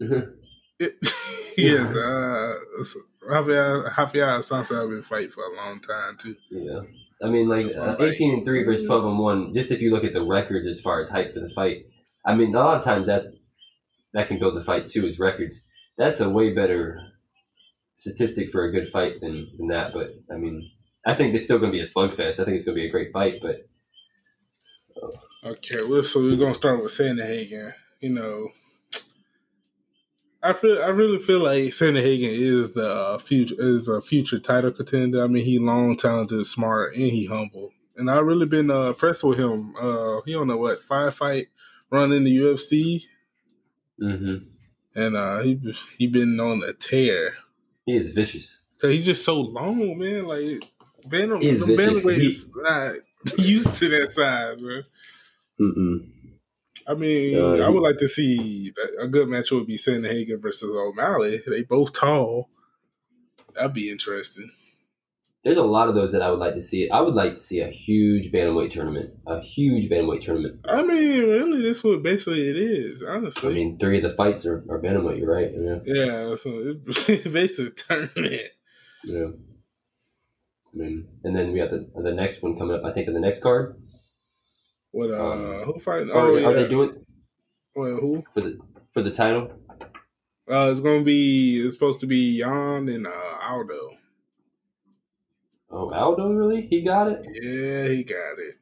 yes, 1.56 1.94
uh, 1.96 2.54
Rafael 3.22 3.84
Rafael 3.96 4.38
Assunção 4.40 4.80
have 4.80 4.90
been 4.90 5.02
fighting 5.02 5.30
for 5.30 5.44
a 5.44 5.54
long 5.56 5.80
time 5.80 6.16
too. 6.18 6.36
Yeah. 6.50 6.80
I 7.22 7.28
mean, 7.28 7.48
like 7.48 7.74
uh, 7.76 7.96
18 7.98 8.34
and 8.34 8.44
3 8.44 8.64
versus 8.64 8.86
12 8.86 9.04
and 9.04 9.18
1, 9.18 9.54
just 9.54 9.70
if 9.70 9.82
you 9.82 9.90
look 9.90 10.04
at 10.04 10.14
the 10.14 10.24
records 10.24 10.66
as 10.66 10.80
far 10.80 11.00
as 11.00 11.10
hype 11.10 11.34
for 11.34 11.40
the 11.40 11.50
fight, 11.54 11.84
I 12.24 12.34
mean, 12.34 12.54
a 12.54 12.58
lot 12.58 12.78
of 12.78 12.84
times 12.84 13.06
that 13.06 13.24
that 14.12 14.28
can 14.28 14.38
build 14.38 14.56
the 14.56 14.64
fight 14.64 14.90
too, 14.90 15.06
is 15.06 15.18
records. 15.18 15.62
That's 15.96 16.20
a 16.20 16.28
way 16.28 16.52
better 16.54 16.98
statistic 17.98 18.50
for 18.50 18.64
a 18.64 18.72
good 18.72 18.90
fight 18.90 19.20
than, 19.20 19.50
than 19.56 19.68
that. 19.68 19.92
But, 19.92 20.14
I 20.32 20.36
mean, 20.38 20.70
I 21.06 21.14
think 21.14 21.34
it's 21.34 21.44
still 21.44 21.58
going 21.58 21.70
to 21.70 21.76
be 21.76 21.82
a 21.82 21.86
slugfest. 21.86 22.40
I 22.40 22.44
think 22.44 22.56
it's 22.56 22.64
going 22.64 22.76
to 22.76 22.82
be 22.82 22.88
a 22.88 22.90
great 22.90 23.12
fight, 23.12 23.34
but 23.40 23.68
Okay, 25.44 25.82
well, 25.82 26.02
so 26.02 26.20
we're 26.20 26.36
gonna 26.36 26.54
start 26.54 26.82
with 26.82 26.92
Sandhagen. 26.92 27.72
You 28.00 28.14
know, 28.14 28.48
I 30.42 30.52
feel 30.54 30.82
I 30.82 30.88
really 30.88 31.18
feel 31.18 31.40
like 31.40 31.64
Sandhagen 31.64 32.22
is 32.30 32.72
the 32.72 32.88
uh, 32.88 33.18
future 33.18 33.54
is 33.58 33.88
a 33.88 34.00
future 34.00 34.38
title 34.38 34.70
contender. 34.70 35.22
I 35.22 35.26
mean, 35.26 35.44
he 35.44 35.58
long 35.58 35.96
talented, 35.96 36.46
smart, 36.46 36.94
and 36.94 37.10
he 37.10 37.26
humble. 37.26 37.72
And 37.96 38.10
I 38.10 38.18
really 38.18 38.46
been 38.46 38.70
uh, 38.70 38.88
impressed 38.88 39.22
with 39.24 39.38
him. 39.38 39.74
Uh, 39.76 40.22
he 40.24 40.34
on 40.34 40.50
a 40.50 40.56
what 40.56 40.80
five 40.80 41.14
fight 41.14 41.48
run 41.90 42.12
in 42.12 42.24
the 42.24 42.36
UFC, 42.38 43.04
hmm 43.98 44.36
and 44.94 45.16
uh, 45.16 45.40
he 45.40 45.60
he 45.98 46.06
been 46.06 46.40
on 46.40 46.62
a 46.66 46.72
tear. 46.72 47.34
he 47.86 47.96
is 47.96 48.14
vicious. 48.14 48.62
Cause 48.80 48.92
he's 48.92 49.04
just 49.04 49.24
so 49.24 49.40
long, 49.40 49.98
man. 49.98 50.26
Like 50.26 50.64
Bantam, 51.06 51.42
is 51.42 51.60
the 51.60 51.66
vicious. 51.66 52.02
bantamweight's 52.04 52.46
not 52.56 52.94
used 53.38 53.74
to 53.74 53.88
that 53.90 54.10
size, 54.10 54.60
man. 54.62 54.84
Mm-mm. 55.60 56.08
I 56.90 56.94
mean, 56.94 57.38
Uh, 57.38 57.64
I 57.64 57.68
would 57.68 57.82
like 57.82 57.98
to 57.98 58.08
see 58.08 58.72
a 58.98 59.06
good 59.06 59.28
match 59.28 59.52
would 59.52 59.66
be 59.66 59.76
Sandhagen 59.76 60.42
versus 60.42 60.74
O'Malley. 60.74 61.40
They 61.46 61.62
both 61.62 61.92
tall. 61.92 62.50
That'd 63.54 63.74
be 63.74 63.90
interesting. 63.90 64.50
There's 65.44 65.56
a 65.56 65.62
lot 65.62 65.88
of 65.88 65.94
those 65.94 66.12
that 66.12 66.20
I 66.20 66.30
would 66.30 66.40
like 66.40 66.54
to 66.54 66.62
see. 66.62 66.90
I 66.90 67.00
would 67.00 67.14
like 67.14 67.36
to 67.36 67.42
see 67.42 67.60
a 67.60 67.70
huge 67.70 68.30
bantamweight 68.32 68.72
tournament. 68.72 69.14
A 69.26 69.40
huge 69.40 69.88
bantamweight 69.88 70.22
tournament. 70.22 70.60
I 70.66 70.82
mean, 70.82 71.22
really, 71.22 71.62
this 71.62 71.82
what 71.82 72.02
basically 72.02 72.48
it 72.50 72.56
is. 72.56 73.02
Honestly, 73.02 73.50
I 73.50 73.54
mean, 73.54 73.78
three 73.78 74.02
of 74.02 74.10
the 74.10 74.16
fights 74.16 74.44
are, 74.44 74.58
are 74.68 74.82
bantamweight, 74.82 75.18
you're 75.18 75.32
right. 75.32 75.50
Yeah. 75.52 75.78
yeah. 75.86 76.34
So 76.34 76.50
it's 76.86 77.26
basically 77.28 77.68
a 77.68 77.70
tournament. 77.70 78.48
Yeah. 79.04 79.28
I 80.72 80.76
mean, 80.76 81.08
and 81.24 81.34
then 81.34 81.52
we 81.52 81.60
have 81.60 81.70
the 81.70 81.88
the 82.02 82.12
next 82.12 82.42
one 82.42 82.58
coming 82.58 82.76
up. 82.76 82.84
I 82.84 82.92
think 82.92 83.08
in 83.08 83.14
the 83.14 83.20
next 83.20 83.40
card. 83.42 83.76
What? 84.92 85.10
Uh, 85.10 85.30
Um, 85.32 85.62
who 85.64 85.78
fighting? 85.80 86.10
Are, 86.10 86.16
Oh 86.16 86.34
are 86.34 86.38
yeah. 86.40 86.50
they 86.50 86.68
doing 86.68 87.04
Well, 87.74 87.96
who? 87.96 88.24
for 88.34 88.40
the 88.40 88.58
for 88.92 89.02
the 89.02 89.10
title? 89.10 89.52
Uh, 90.50 90.68
it's 90.70 90.80
gonna 90.80 91.04
be. 91.04 91.60
It's 91.64 91.74
supposed 91.74 92.00
to 92.00 92.06
be 92.06 92.38
Yan 92.38 92.88
and 92.88 93.06
uh, 93.06 93.38
Aldo. 93.42 93.96
Oh, 95.70 95.88
Aldo 95.90 96.32
really? 96.32 96.62
He 96.62 96.82
got 96.82 97.06
it. 97.08 97.24
Yeah, 97.40 97.86
he 97.88 98.02
got 98.02 98.38
it. 98.40 98.56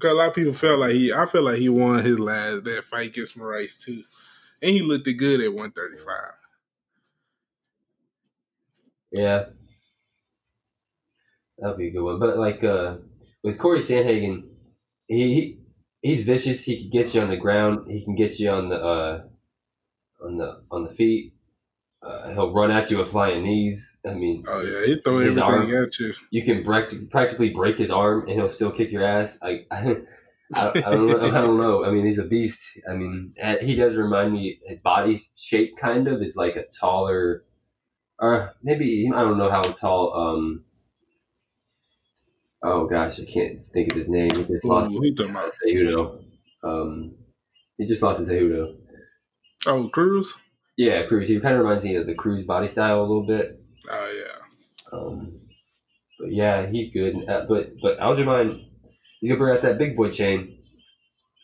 Cause 0.00 0.12
a 0.12 0.14
lot 0.14 0.28
of 0.28 0.34
people 0.34 0.54
felt 0.54 0.78
like 0.80 0.92
he. 0.92 1.12
I 1.12 1.26
feel 1.26 1.42
like 1.44 1.58
he 1.58 1.68
won 1.68 2.02
his 2.02 2.18
last 2.18 2.64
that 2.64 2.84
fight 2.84 3.08
against 3.08 3.36
Moraes 3.36 3.78
too, 3.78 4.02
and 4.62 4.70
he 4.70 4.80
looked 4.80 5.04
good 5.18 5.42
at 5.42 5.52
one 5.52 5.72
thirty 5.72 5.98
five. 5.98 6.32
Yeah. 9.12 9.46
That'll 11.58 11.76
be 11.76 11.88
a 11.88 11.90
good 11.90 12.02
one. 12.02 12.18
But 12.18 12.38
like 12.38 12.64
uh, 12.64 12.96
with 13.42 13.58
Corey 13.58 13.80
Sandhagen, 13.82 14.44
he, 15.10 15.16
he 15.34 15.58
he's 16.02 16.24
vicious. 16.24 16.64
He 16.64 16.80
can 16.80 16.90
get 16.90 17.14
you 17.14 17.20
on 17.20 17.28
the 17.28 17.36
ground. 17.36 17.90
He 17.90 18.04
can 18.04 18.14
get 18.14 18.38
you 18.38 18.50
on 18.50 18.68
the 18.68 18.76
uh, 18.76 19.22
on 20.24 20.38
the 20.38 20.62
on 20.70 20.84
the 20.84 20.90
feet. 20.90 21.34
Uh, 22.02 22.30
he'll 22.32 22.52
run 22.54 22.70
at 22.70 22.90
you 22.90 22.96
with 22.98 23.10
flying 23.10 23.42
knees. 23.42 23.98
I 24.06 24.14
mean, 24.14 24.44
Oh 24.48 24.62
yeah, 24.62 24.86
he 24.86 25.00
throw 25.02 25.18
everything 25.18 25.42
arm. 25.42 25.74
at 25.74 25.98
you. 25.98 26.14
you 26.30 26.42
can 26.42 26.64
practic- 26.64 27.10
practically 27.10 27.50
break 27.50 27.76
his 27.76 27.90
arm 27.90 28.22
and 28.26 28.30
he'll 28.38 28.50
still 28.50 28.72
kick 28.72 28.90
your 28.90 29.04
ass. 29.04 29.36
I, 29.42 29.66
I, 29.70 29.96
I, 30.54 30.68
I 30.86 30.90
don't 30.92 31.06
know. 31.06 31.20
I 31.20 31.40
don't 31.42 31.58
know. 31.60 31.84
I 31.84 31.90
mean, 31.90 32.06
he's 32.06 32.18
a 32.18 32.24
beast. 32.24 32.62
I 32.90 32.94
mean, 32.94 33.34
he 33.60 33.74
does 33.74 33.96
remind 33.96 34.32
me. 34.32 34.60
His 34.66 34.78
body 34.78 35.20
shape 35.36 35.72
kind 35.80 36.08
of 36.08 36.22
is 36.22 36.36
like 36.36 36.56
a 36.56 36.64
taller, 36.80 37.44
or 38.18 38.54
maybe 38.62 39.10
I 39.14 39.20
don't 39.20 39.36
know 39.38 39.50
how 39.50 39.60
tall. 39.62 40.14
Um. 40.14 40.64
Oh 42.62 42.86
gosh, 42.86 43.20
I 43.20 43.24
can't 43.24 43.60
think 43.72 43.92
of 43.92 43.98
his 43.98 44.08
name. 44.08 44.30
He 44.34 44.44
just 44.44 44.64
lost 44.64 44.90
Ooh, 44.90 45.00
he 45.00 45.14
to 45.14 45.24
Cejudo. 45.24 46.22
Um, 46.62 47.14
he 47.78 47.86
just 47.86 48.02
lost 48.02 48.20
to 48.20 48.26
Cejudo. 48.26 48.76
oh 49.66 49.88
Cruz. 49.88 50.36
Yeah, 50.76 51.06
Cruz. 51.06 51.28
He 51.28 51.40
kind 51.40 51.54
of 51.54 51.62
reminds 51.62 51.84
me 51.84 51.96
of 51.96 52.06
the 52.06 52.14
Cruz 52.14 52.42
body 52.42 52.68
style 52.68 53.00
a 53.00 53.02
little 53.02 53.26
bit. 53.26 53.62
Oh 53.90 54.12
yeah. 54.12 54.98
Um, 54.98 55.40
but 56.18 56.32
yeah, 56.32 56.66
he's 56.66 56.90
good. 56.90 57.26
Uh, 57.28 57.46
but 57.48 57.72
but 57.80 57.98
Aljamain, 57.98 58.66
he's 59.20 59.30
gonna 59.30 59.38
bring 59.38 59.56
out 59.56 59.62
that 59.62 59.78
big 59.78 59.96
boy 59.96 60.10
chain. 60.10 60.58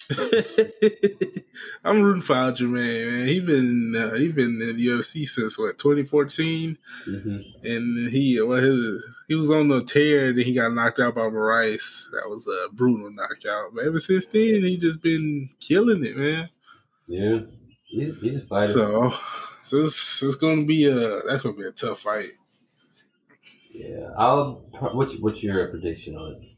I'm 1.84 2.02
rooting 2.02 2.22
for 2.22 2.34
Aljamain, 2.34 3.10
man. 3.10 3.26
He 3.26 3.40
been 3.40 3.94
uh, 3.96 4.14
he 4.14 4.30
been 4.30 4.60
in 4.62 4.76
the 4.76 4.86
UFC 4.86 5.26
since 5.28 5.58
what 5.58 5.78
2014, 5.78 6.78
hmm 7.04 7.38
and 7.62 8.10
he 8.10 8.40
well 8.40 8.62
his, 8.62 9.04
he 9.28 9.34
was 9.34 9.50
on 9.50 9.68
the 9.68 9.80
tear. 9.82 10.32
Then 10.32 10.44
he 10.44 10.54
got 10.54 10.72
knocked 10.74 11.00
out 11.00 11.16
by 11.16 11.22
Moraes. 11.22 12.10
That 12.12 12.28
was 12.28 12.46
a 12.46 12.72
brutal 12.72 13.10
knockout. 13.10 13.74
But 13.74 13.84
ever 13.84 13.98
since 13.98 14.26
then, 14.26 14.62
he 14.62 14.76
just 14.76 15.02
been 15.02 15.50
killing 15.60 16.04
it, 16.04 16.16
man. 16.16 16.50
Yeah, 17.06 17.38
he's, 17.86 18.14
he's 18.20 18.36
a 18.36 18.46
fighter. 18.46 18.72
So, 18.72 19.12
so 19.62 19.78
it's, 19.78 20.22
it's 20.22 20.36
gonna 20.36 20.64
be 20.64 20.86
a 20.86 21.22
that's 21.22 21.42
gonna 21.42 21.56
be 21.56 21.66
a 21.66 21.72
tough 21.72 22.00
fight. 22.00 22.30
yeah, 23.72 24.10
I'll. 24.18 24.62
What's 24.94 25.16
what's 25.18 25.42
your 25.42 25.66
prediction 25.68 26.16
on 26.16 26.32
it? 26.32 26.55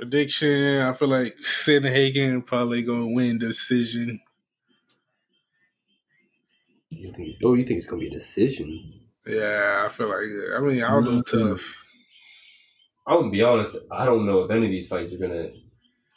Prediction: 0.00 0.80
I 0.80 0.94
feel 0.94 1.08
like 1.08 1.36
Sandhagen 1.42 2.42
probably 2.46 2.82
gonna 2.82 3.08
win 3.08 3.38
decision. 3.38 4.18
You 6.88 7.12
think 7.12 7.28
it's, 7.28 7.38
oh, 7.44 7.52
you 7.52 7.64
think 7.66 7.76
it's 7.76 7.84
gonna 7.86 8.00
be 8.00 8.08
a 8.08 8.10
decision? 8.10 8.94
Yeah, 9.26 9.82
I 9.84 9.90
feel 9.90 10.08
like 10.08 10.56
I 10.56 10.60
mean 10.64 10.82
Aldo 10.82 11.18
Mhm. 11.18 11.26
tough. 11.26 11.84
I'm 13.06 13.18
gonna 13.20 13.30
be 13.30 13.42
honest. 13.42 13.76
I 13.92 14.06
don't 14.06 14.24
know 14.24 14.40
if 14.44 14.50
any 14.50 14.64
of 14.66 14.72
these 14.72 14.88
fights 14.88 15.12
are 15.12 15.18
gonna 15.18 15.50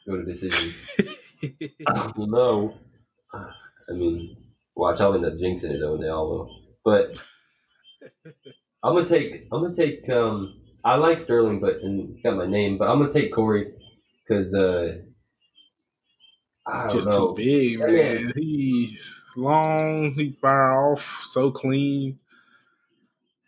go 0.07 0.15
to 0.15 0.23
decision. 0.23 0.71
I 1.85 1.93
don't 2.15 2.31
know. 2.31 2.77
I 3.33 3.91
mean, 3.91 4.37
watch. 4.75 5.01
I'll 5.01 5.13
end 5.13 5.25
up 5.25 5.33
jinxing 5.33 5.71
it 5.71 5.79
though. 5.81 5.95
and 5.95 6.03
They 6.03 6.07
all 6.07 6.29
will. 6.29 6.61
But 6.85 7.21
I'm 8.81 8.95
gonna 8.95 9.07
take. 9.09 9.47
I'm 9.51 9.61
gonna 9.61 9.75
take. 9.75 10.07
Um, 10.09 10.61
I 10.85 10.95
like 10.95 11.21
Sterling, 11.21 11.59
but 11.59 11.77
and 11.77 12.09
it's 12.11 12.21
got 12.21 12.35
my 12.37 12.45
name. 12.45 12.77
But 12.77 12.89
I'm 12.89 12.99
gonna 12.99 13.11
take 13.13 13.33
Corey 13.33 13.73
because 14.27 14.53
uh, 14.53 14.99
I 16.67 16.87
don't 16.87 16.89
just 16.95 17.09
know. 17.09 17.27
too 17.29 17.33
big, 17.35 17.79
That 17.79 17.87
man. 17.89 18.33
He's 18.35 19.23
long. 19.35 20.11
He 20.13 20.31
fire 20.41 20.73
off 20.91 21.21
so 21.23 21.51
clean. 21.51 22.19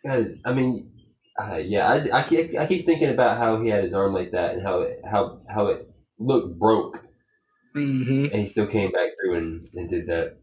Guys, 0.06 0.38
I 0.44 0.52
mean, 0.52 0.92
uh, 1.40 1.56
yeah, 1.56 1.88
I, 1.88 2.20
I, 2.20 2.28
keep, 2.28 2.56
I 2.56 2.66
keep 2.66 2.86
thinking 2.86 3.10
about 3.10 3.38
how 3.38 3.60
he 3.60 3.68
had 3.70 3.84
his 3.84 3.92
arm 3.92 4.14
like 4.14 4.30
that 4.32 4.54
and 4.54 4.62
how 4.62 4.82
it, 4.82 5.00
how 5.10 5.40
how 5.52 5.66
it 5.66 5.90
looked 6.18 6.58
broke, 6.58 7.00
Mm-hmm. 7.74 8.26
and 8.26 8.34
he 8.42 8.46
still 8.46 8.66
came 8.68 8.90
back 8.92 9.10
through 9.20 9.36
and, 9.36 9.68
and 9.74 9.90
did 9.90 10.06
that. 10.06 10.38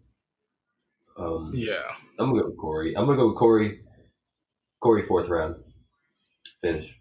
Um, 1.18 1.52
Yeah. 1.54 1.82
I'm 2.20 2.30
gonna 2.30 2.42
go 2.42 2.50
with 2.50 2.58
Corey. 2.58 2.96
I'm 2.96 3.06
gonna 3.06 3.18
go 3.18 3.28
with 3.30 3.38
Corey. 3.38 3.80
Corey 4.82 5.04
fourth 5.08 5.30
round 5.30 5.63
finish. 6.64 7.00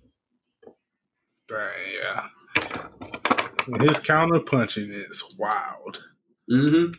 Dang, 1.48 1.58
yeah. 2.02 2.28
His 3.80 4.00
counter 4.00 4.40
punching 4.40 4.90
is 4.90 5.22
wild. 5.38 6.04
Mm-hmm. 6.50 6.90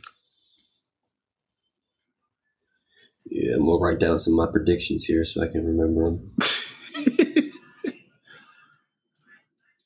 Yeah, 3.25 3.55
I'm 3.55 3.65
gonna 3.65 3.77
write 3.79 3.99
down 3.99 4.19
some 4.19 4.39
of 4.39 4.45
my 4.45 4.51
predictions 4.51 5.03
here 5.05 5.25
so 5.25 5.43
I 5.43 5.47
can 5.47 5.65
remember 5.65 6.05
them. 6.05 6.25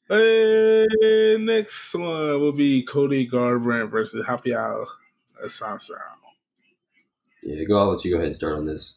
and 1.35 1.45
next 1.45 1.93
one 1.95 2.39
will 2.39 2.51
be 2.51 2.83
Cody 2.83 3.27
Garbrandt 3.27 3.89
versus 3.89 4.25
Rafael 4.27 4.87
Assunção. 5.43 5.97
Yeah, 7.41 7.63
go. 7.63 7.77
I'll 7.77 7.91
let 7.91 8.05
you 8.05 8.11
go 8.11 8.17
ahead 8.17 8.27
and 8.27 8.35
start 8.35 8.57
on 8.57 8.65
this. 8.65 8.95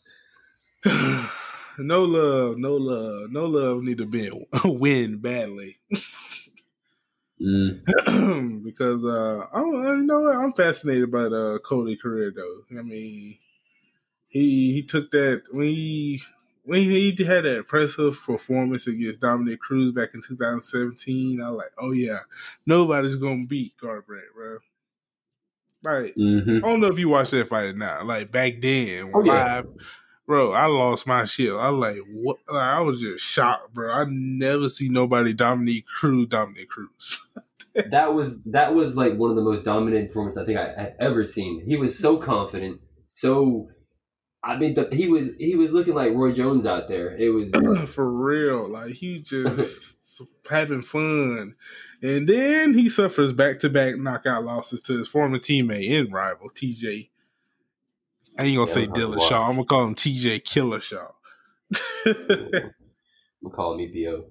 no 1.79 2.05
love, 2.05 2.59
no 2.59 2.75
love, 2.77 3.31
no 3.31 3.45
love 3.45 3.83
need 3.83 3.99
to 3.99 4.07
be 4.07 4.31
win 4.65 5.19
badly. 5.19 5.79
Mm. 7.41 7.81
because 8.65 9.05
uh 9.05 9.47
I 9.53 9.61
don't 9.61 9.83
you 10.01 10.07
know 10.07 10.21
what 10.21 10.37
I'm 10.37 10.53
fascinated 10.53 11.11
by 11.11 11.23
uh 11.23 11.59
Cody 11.59 11.97
career 11.97 12.33
though. 12.35 12.65
I 12.79 12.83
mean 12.83 13.39
he 14.29 14.73
he 14.75 14.83
took 14.83 15.11
that 15.13 15.45
when 15.51 15.67
he 15.69 16.23
when 16.65 16.83
he 16.83 17.11
had 17.25 17.45
that 17.45 17.59
impressive 17.59 18.21
performance 18.23 18.87
against 18.87 19.21
Dominic 19.21 19.61
Cruz 19.61 19.93
back 19.93 20.15
in 20.15 20.23
2017, 20.23 21.43
I 21.43 21.51
was 21.51 21.59
like, 21.59 21.73
oh 21.79 21.93
yeah, 21.93 22.21
nobody's 22.67 23.17
gonna 23.17 23.47
beat 23.47 23.77
Garbrandt, 23.79 24.35
bro. 24.35 24.59
Like 25.83 26.17
hmm 26.17 26.61
I 26.63 26.69
don't 26.69 26.81
know 26.81 26.89
if 26.89 26.99
you 26.99 27.09
watched 27.09 27.31
that 27.31 27.49
fight 27.49 27.77
now. 27.77 28.03
Like 28.05 28.31
back 28.31 28.61
then, 28.61 29.15
Oh, 29.15 29.25
yeah. 29.25 29.63
Bro, 30.31 30.53
I 30.53 30.67
lost 30.67 31.09
my 31.09 31.25
shit. 31.25 31.53
I 31.53 31.71
was 31.71 31.81
like, 31.81 32.07
what? 32.09 32.37
Like, 32.49 32.63
I 32.63 32.81
was 32.83 33.01
just 33.01 33.25
shocked, 33.25 33.75
bro. 33.75 33.93
I 33.93 34.05
never 34.09 34.69
see 34.69 34.89
nobody 34.89 35.35
Dominic 35.35 35.87
Cruz, 35.87 36.29
Dominic 36.29 36.69
Cruz. 36.69 37.21
That 37.73 38.15
was 38.15 38.43
that 38.47 38.75
was 38.75 38.97
like 38.97 39.15
one 39.15 39.31
of 39.31 39.37
the 39.37 39.45
most 39.45 39.65
dominant 39.65 40.09
performances 40.09 40.43
I 40.43 40.45
think 40.45 40.59
I, 40.59 40.93
ever 40.99 41.25
seen. 41.25 41.63
He 41.65 41.77
was 41.77 41.97
so 41.97 42.17
confident, 42.17 42.81
so 43.15 43.69
I 44.43 44.59
mean, 44.59 44.75
the, 44.75 44.89
he 44.91 45.07
was 45.07 45.29
he 45.39 45.55
was 45.55 45.71
looking 45.71 45.95
like 45.95 46.13
Roy 46.13 46.33
Jones 46.33 46.67
out 46.67 46.89
there. 46.89 47.17
It 47.17 47.29
was 47.29 47.89
For 47.95 48.11
real, 48.11 48.69
like 48.69 48.95
he 48.95 49.21
just 49.21 49.97
having 50.51 50.83
fun, 50.83 51.55
and 52.03 52.29
then 52.29 52.75
he 52.75 52.89
suffers 52.89 53.33
back 53.33 53.61
to 53.61 53.71
back 53.71 53.97
knockout 53.99 54.43
losses 54.43 54.83
to 54.83 54.99
his 54.99 55.07
former 55.07 55.39
teammate 55.39 55.97
and 55.97 56.13
rival 56.13 56.51
TJ. 56.51 57.10
I 58.41 58.45
ain't 58.45 58.57
gonna 58.57 58.61
Yeah, 58.71 58.75
say 58.75 58.87
Dillashaw. 58.87 59.17
watch. 59.19 59.33
I'm 59.33 59.55
gonna 59.57 59.65
call 59.65 59.85
him 59.87 59.95
TJ 59.95 60.45
Killer 60.45 60.81
Shaw. 60.81 61.09
I'm 62.07 63.51
calling 63.53 63.79
me 63.79 63.89
EPO. 63.89 64.25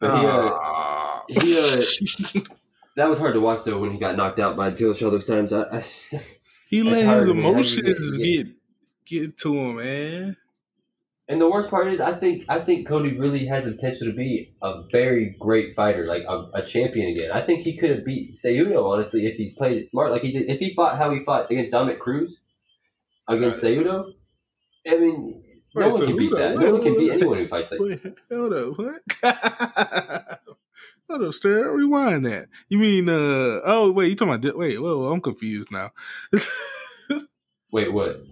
But 0.00 0.18
he, 0.20 0.26
uh, 0.26 1.42
he, 1.44 1.58
uh, 1.58 2.40
that 2.96 3.08
was 3.08 3.18
hard 3.18 3.34
to 3.34 3.40
watch 3.40 3.64
though 3.64 3.78
when 3.78 3.90
he 3.92 3.98
got 3.98 4.16
knocked 4.16 4.38
out 4.38 4.56
by 4.56 4.70
Dillashaw 4.70 5.10
those 5.10 5.26
times. 5.26 5.52
I, 5.52 5.62
I, 5.72 5.84
He 6.68 6.82
let 6.82 6.96
his 6.98 7.04
man. 7.04 7.06
How 7.06 7.20
do 7.20 7.26
you 7.26 7.32
emotions 7.32 7.80
get- 8.18 8.22
get 8.22 8.46
get 9.06 9.38
to 9.38 9.54
him, 9.56 9.76
man. 9.76 10.36
and 11.28 11.40
the 11.40 11.50
worst 11.50 11.70
part 11.70 11.88
is, 11.88 11.98
I 12.00 12.12
think 12.18 12.44
I 12.48 12.60
think 12.60 12.86
Cody 12.86 13.16
really 13.16 13.46
has 13.46 13.64
the 13.64 13.72
potential 13.72 14.06
to 14.08 14.12
be 14.12 14.54
a 14.62 14.82
very 14.92 15.34
great 15.40 15.74
fighter, 15.74 16.04
like 16.06 16.24
a, 16.28 16.44
a 16.54 16.62
champion 16.66 17.08
again. 17.10 17.32
I 17.32 17.40
think 17.44 17.62
he 17.62 17.76
could 17.76 17.90
have 17.90 18.04
beat 18.04 18.34
Cejudo 18.36 18.84
honestly 18.84 19.26
if 19.26 19.36
he's 19.36 19.54
played 19.54 19.78
it 19.78 19.86
smart, 19.86 20.10
like 20.10 20.22
he 20.22 20.32
did. 20.32 20.50
If 20.50 20.58
he 20.58 20.74
fought 20.74 20.98
how 20.98 21.10
he 21.10 21.24
fought 21.24 21.50
against 21.50 21.72
Dominic 21.72 22.00
Cruz 22.00 22.36
against 23.28 23.62
Right. 23.62 23.78
Cejudo, 23.78 24.12
I 24.86 24.96
mean, 24.98 25.42
no 25.74 25.84
Wait, 25.86 25.92
one 25.94 26.06
can 26.06 26.16
beat 26.16 26.34
that. 26.36 26.56
Wait, 26.56 26.64
No 26.64 26.72
one 26.72 26.82
can 26.82 26.94
beat 26.96 27.10
anyone 27.12 27.38
who 27.38 27.48
fights 27.54 27.70
like. 27.72 27.80
Wait, 27.80 28.00
hold 28.30 28.52
up, 28.52 28.78
what? 28.78 29.02
hold 31.08 31.24
up, 31.24 31.34
stir. 31.34 31.70
Rewind 31.74 32.26
that. 32.26 32.46
You 32.68 32.78
mean 32.78 33.08
uh? 33.08 33.60
Oh 33.64 33.90
wait, 33.92 34.08
you 34.08 34.14
talking 34.16 34.34
about? 34.34 34.56
Wait, 34.56 34.80
whoa, 34.80 34.98
whoa, 34.98 35.12
I'm 35.12 35.20
confused 35.20 35.70
now. 35.70 35.90
Wait, 37.72 37.92
what? 37.92 38.22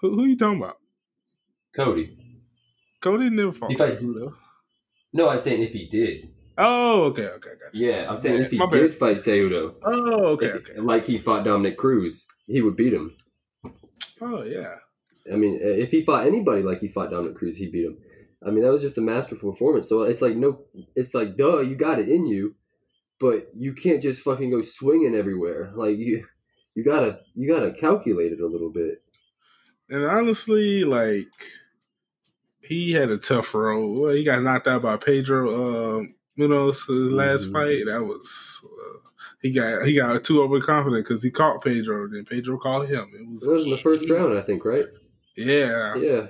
who, 0.00 0.14
who 0.16 0.24
you 0.24 0.36
talking 0.36 0.60
about? 0.60 0.78
Cody? 1.76 2.16
Cody 3.00 3.30
never 3.30 3.52
fought 3.52 3.70
He 3.70 3.76
fights- 3.76 4.02
Cejudo. 4.02 4.34
No, 5.12 5.28
I'm 5.28 5.38
saying 5.38 5.62
if 5.62 5.72
he 5.72 5.86
did. 5.88 6.28
Oh, 6.58 7.02
okay, 7.04 7.26
okay, 7.28 7.50
gotcha. 7.64 7.78
Yeah, 7.78 8.10
I'm 8.10 8.20
saying 8.20 8.42
if 8.42 8.50
he 8.50 8.58
My 8.58 8.66
bad. 8.66 8.72
did 8.72 8.94
fight 8.96 9.18
Cejudo, 9.18 9.74
Oh, 9.84 10.24
okay, 10.34 10.46
if- 10.46 10.56
okay. 10.70 10.80
like 10.80 11.04
he 11.06 11.18
fought 11.18 11.44
Dominic 11.44 11.78
Cruz, 11.78 12.26
he 12.48 12.60
would 12.62 12.74
beat 12.76 12.92
him. 12.92 13.10
Oh, 14.20 14.42
yeah. 14.42 14.76
I 15.32 15.36
mean, 15.36 15.60
uh, 15.62 15.68
if 15.68 15.90
he 15.90 16.04
fought 16.04 16.26
anybody 16.26 16.62
like 16.62 16.80
he 16.80 16.88
fought 16.88 17.10
Dominic 17.10 17.36
Cruz, 17.36 17.56
he'd 17.58 17.72
beat 17.72 17.84
him. 17.86 17.98
I 18.46 18.50
mean, 18.50 18.62
that 18.64 18.72
was 18.72 18.82
just 18.82 18.98
a 18.98 19.02
masterful 19.02 19.50
performance. 19.52 19.88
So 19.88 20.02
it's 20.02 20.22
like 20.22 20.36
no, 20.36 20.60
it's 20.94 21.12
like 21.14 21.36
duh, 21.36 21.60
you 21.60 21.74
got 21.76 21.98
it 21.98 22.08
in 22.08 22.26
you, 22.26 22.54
but 23.20 23.48
you 23.54 23.74
can't 23.74 24.02
just 24.02 24.22
fucking 24.22 24.50
go 24.50 24.62
swinging 24.62 25.14
everywhere. 25.14 25.70
Like 25.74 25.98
you, 25.98 26.24
you 26.74 26.84
gotta, 26.84 27.20
you 27.34 27.52
gotta 27.52 27.72
calculate 27.72 28.32
it 28.32 28.40
a 28.40 28.46
little 28.46 28.70
bit. 28.70 29.02
And 29.90 30.04
honestly, 30.04 30.84
like 30.84 31.26
he 32.62 32.92
had 32.92 33.10
a 33.10 33.18
tough 33.18 33.54
road. 33.54 33.98
Well, 34.00 34.14
he 34.14 34.24
got 34.24 34.42
knocked 34.42 34.68
out 34.68 34.82
by 34.82 34.96
Pedro 34.96 35.96
um 35.98 36.14
Munhoz 36.38 36.86
his 36.86 37.10
last 37.12 37.48
Mhm. 37.48 37.52
fight. 37.52 37.86
That 37.86 38.04
was 38.04 38.60
uh, 38.64 39.07
he 39.42 39.52
got 39.52 39.84
he 39.86 39.96
got 39.96 40.24
too 40.24 40.42
overconfident 40.42 41.06
because 41.06 41.22
he 41.22 41.30
caught 41.30 41.62
Pedro, 41.64 42.04
and 42.04 42.14
then 42.14 42.24
Pedro 42.24 42.58
caught 42.58 42.88
him. 42.88 43.10
It 43.14 43.28
was, 43.28 43.46
It 43.46 43.52
was 43.52 43.64
in 43.64 43.70
the 43.70 43.78
first 43.78 44.08
round, 44.10 44.36
I 44.38 44.42
think, 44.42 44.64
right? 44.64 44.86
Yeah, 45.36 45.94
Yeah, 45.96 46.26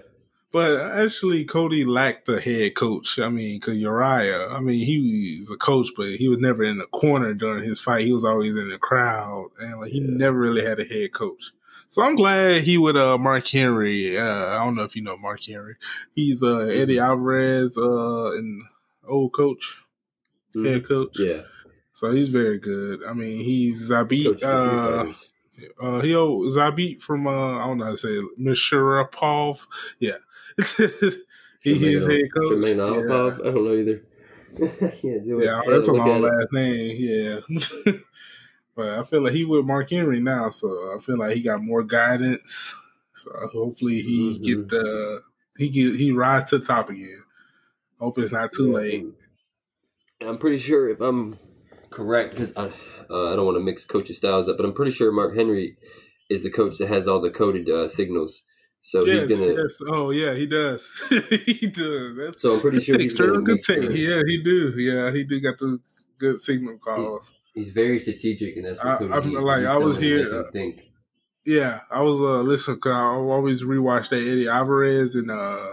but 0.53 0.81
actually, 0.81 1.45
Cody 1.47 1.85
lacked 1.85 2.27
the 2.27 2.41
head 2.41 2.75
coach. 2.75 3.19
I 3.19 3.29
mean, 3.31 3.57
because 3.59 3.79
Urijah, 3.83 4.53
I 4.53 4.61
mean, 4.61 4.85
he 4.85 5.39
was 5.41 5.51
a 5.51 5.57
coach, 5.57 5.89
but 5.97 6.09
he 6.11 6.29
was 6.29 6.39
never 6.41 6.63
in 6.63 6.77
the 6.79 6.87
corner 6.87 7.33
during 7.33 7.65
his 7.65 7.81
fight. 7.81 8.05
He 8.05 8.13
was 8.13 8.25
always 8.25 8.57
in 8.57 8.69
the 8.69 8.79
crowd, 8.79 9.51
and 9.61 9.81
like 9.81 9.93
he 9.93 10.01
Yeah. 10.01 10.11
never 10.11 10.39
really 10.39 10.65
had 10.65 10.79
a 10.81 10.85
head 10.85 11.13
coach. 11.13 11.53
So 11.91 12.03
I'm 12.03 12.17
glad 12.17 12.63
he 12.65 12.77
with 12.77 12.97
uh 12.97 13.17
Mark 13.17 13.47
Henry. 13.47 14.19
Uh, 14.19 14.47
I 14.49 14.63
don't 14.63 14.75
know 14.75 14.83
if 14.83 14.95
you 14.95 15.01
know 15.03 15.17
Mark 15.17 15.43
Henry. 15.43 15.77
He's 16.15 16.43
uh 16.43 16.59
Eddie 16.59 16.99
Alvarez, 16.99 17.79
uh, 17.79 18.33
and 18.33 18.63
old 19.07 19.33
coach, 19.33 19.79
Mhm. 20.55 20.67
head 20.67 20.85
coach. 20.87 21.19
yeah. 21.19 21.43
So 21.99 22.13
he's 22.13 22.29
very 22.29 22.59
good. 22.61 23.03
I 23.05 23.13
mean, 23.13 23.45
he's 23.45 23.91
Zabit. 23.91 24.25
Coached 24.41 24.45
a 24.45 25.13
few 25.57 25.69
Uh, 25.81 25.85
uh, 25.85 26.01
he 26.01 26.11
Zabit 26.13 27.03
from 27.03 27.27
uh, 27.27 27.59
I 27.59 27.67
don't 27.67 27.79
know 27.79 27.87
how 27.87 27.91
to 27.91 27.97
say 27.97 28.11
it, 28.11 28.25
Mishurapov. 28.41 29.67
Yeah, 29.99 30.13
he 31.61 31.75
his 31.75 32.05
Jermaine- 32.05 32.11
head 32.13 32.33
coach. 32.33 32.53
Jermaine 32.53 32.77
yeah. 32.77 33.03
Alpov? 33.03 33.41
I 33.41 33.51
don't 33.51 33.65
know 33.65 33.75
either. 33.75 34.03
Can't 35.01 35.25
do 35.27 35.41
it. 35.41 35.47
Yeah, 35.47 35.61
that's 35.69 35.89
a 35.89 35.93
long 35.93 36.23
it. 36.25 36.29
last 36.29 36.53
name. 36.53 36.97
Yeah, 37.01 37.41
but 38.77 38.89
I 39.01 39.03
feel 39.03 39.23
like 39.23 39.33
he 39.33 39.45
with 39.45 39.65
Mark 39.65 39.91
Henry 39.91 40.21
now, 40.21 40.51
so 40.51 40.69
I 40.97 41.01
feel 41.01 41.19
like 41.19 41.35
he 41.35 41.43
got 41.43 41.61
more 41.65 41.83
guidance. 41.83 42.73
So 43.17 43.33
hopefully 43.53 44.03
he 44.03 44.39
Mhm. 44.39 44.45
get 44.45 44.69
the 44.69 45.23
he 45.57 45.69
get 45.69 45.97
he 45.97 46.13
rise 46.13 46.45
to 46.51 46.59
the 46.59 46.65
top 46.65 46.91
again. 46.91 47.25
Hope 47.99 48.19
it's 48.19 48.31
not 48.31 48.53
too 48.53 48.69
Yeah, 48.69 48.75
late. 48.77 49.07
I'm 50.21 50.39
pretty 50.39 50.59
sure 50.59 50.89
if 50.89 51.01
I'm 51.01 51.37
correct, 51.91 52.35
because 52.35 52.53
I, 52.57 52.67
uh, 53.11 53.33
I 53.33 53.37
don't 53.37 53.45
want 53.47 53.57
to 53.57 53.63
mix 53.65 53.85
coaches' 53.85 54.17
styles 54.19 54.49
up, 54.49 54.57
but 54.57 54.67
I'm 54.67 54.73
pretty 54.75 54.91
sure 54.93 55.11
Mark 55.13 55.35
Henry 55.37 55.77
is 56.31 56.43
the 56.43 56.51
coach 56.51 56.79
that 56.79 56.89
has 56.89 57.09
all 57.09 57.21
the 57.21 57.31
coded 57.31 57.69
uh, 57.71 57.89
signals. 57.89 58.43
So 58.83 59.05
Yes, 59.05 59.29
he's 59.31 59.41
gonna. 59.41 59.53
yes. 59.55 59.79
Oh 59.89 60.11
yeah, 60.11 60.35
he 60.35 60.47
does. 60.47 60.87
he 61.47 61.67
does. 61.67 62.17
That's 62.17 62.41
So 62.41 62.55
I'm 62.55 62.61
pretty 62.61 62.81
sure 62.81 62.99
he's 62.99 63.15
gonna 63.15 63.41
Good 63.43 63.63
take. 63.63 63.83
sure- 63.83 63.91
Yeah, 63.93 64.23
he 64.27 64.43
do. 64.43 64.73
Yeah, 64.77 65.11
he 65.13 65.25
do 65.25 65.41
got 65.41 65.59
the 65.59 65.79
good 66.19 66.41
signal 66.41 66.79
calls. 66.79 67.35
He's 67.55 67.71
very 67.71 67.99
strategic, 67.99 68.57
and 68.57 68.65
that's 68.67 68.79
what 68.79 69.03
I- 69.03 69.17
I'm- 69.17 69.33
like, 69.33 69.65
I 69.67 69.77
was 69.79 69.99
here, 69.99 70.29
him 70.31 70.45
uh, 70.45 70.51
think. 70.53 70.83
Yeah, 71.45 71.81
I 71.91 72.03
was 72.03 72.19
uh 72.21 72.43
listening. 72.43 72.79
Cause 72.81 72.93
I 72.93 73.03
always 73.15 73.63
rewatch 73.63 74.11
that 74.11 74.17
Eddie 74.21 74.49
Alvarez 74.49 75.15
and 75.17 75.31
uh 75.31 75.67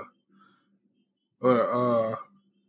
uh 1.44 1.48
uh 1.48 2.16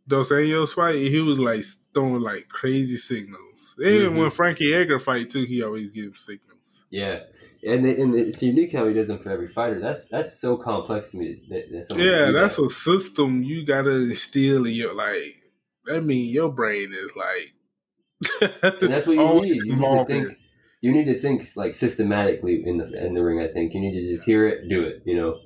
Dos 0.07 0.31
Anjos 0.31 0.73
fight. 0.73 0.95
He 0.95 1.19
was 1.19 1.37
like 1.39 1.63
throwing 1.93 2.21
like 2.21 2.47
crazy 2.49 2.97
signals. 2.97 3.75
And 3.77 3.85
Mhm. 4.13 4.17
when 4.17 4.29
Frankie 4.29 4.73
Edgar 4.73 4.99
fight 4.99 5.29
too, 5.29 5.43
he 5.45 5.61
always 5.63 5.91
gives 5.91 6.23
signals. 6.25 6.85
Yeah, 6.89 7.23
and 7.63 7.85
it- 7.85 7.99
and 7.99 8.15
it's 8.15 8.41
unique 8.41 8.71
how 8.71 8.87
he 8.87 8.93
does 8.93 9.07
them 9.07 9.19
for 9.19 9.29
every 9.31 9.47
fighter. 9.49 9.79
That's 9.79 10.07
that's 10.07 10.39
so 10.39 10.55
complex 10.57 11.11
to 11.11 11.17
me. 11.17 11.41
That, 11.49 11.69
that 11.71 11.97
Yeah, 11.97 12.31
that's 12.31 12.55
that. 12.55 12.65
a 12.65 12.69
system 12.69 13.43
you 13.43 13.65
gotta 13.65 13.91
instill 13.91 14.65
in 14.65 14.73
your 14.73 14.93
like. 14.93 15.41
I 15.89 15.99
mean 15.99 16.31
your 16.33 16.51
brain 16.51 16.89
is 16.93 17.11
like. 17.15 17.53
that's 18.81 19.05
what 19.05 19.15
you 19.15 19.41
need. 19.41 19.55
You 19.65 19.75
need 19.75 19.81
to 19.99 20.05
think. 20.05 20.25
in. 20.25 20.29
You 20.31 20.35
you 20.81 20.91
need 20.93 21.05
to 21.05 21.19
think 21.19 21.45
like 21.55 21.73
systematically 21.75 22.61
in 22.65 22.77
the 22.77 23.05
in 23.05 23.13
the 23.13 23.23
ring. 23.23 23.39
I 23.41 23.47
think 23.51 23.73
you 23.73 23.81
need 23.81 23.93
to 23.99 24.13
just 24.13 24.25
hear 24.25 24.47
it, 24.47 24.69
do 24.69 24.83
it, 24.83 25.01
you 25.05 25.15
know, 25.15 25.39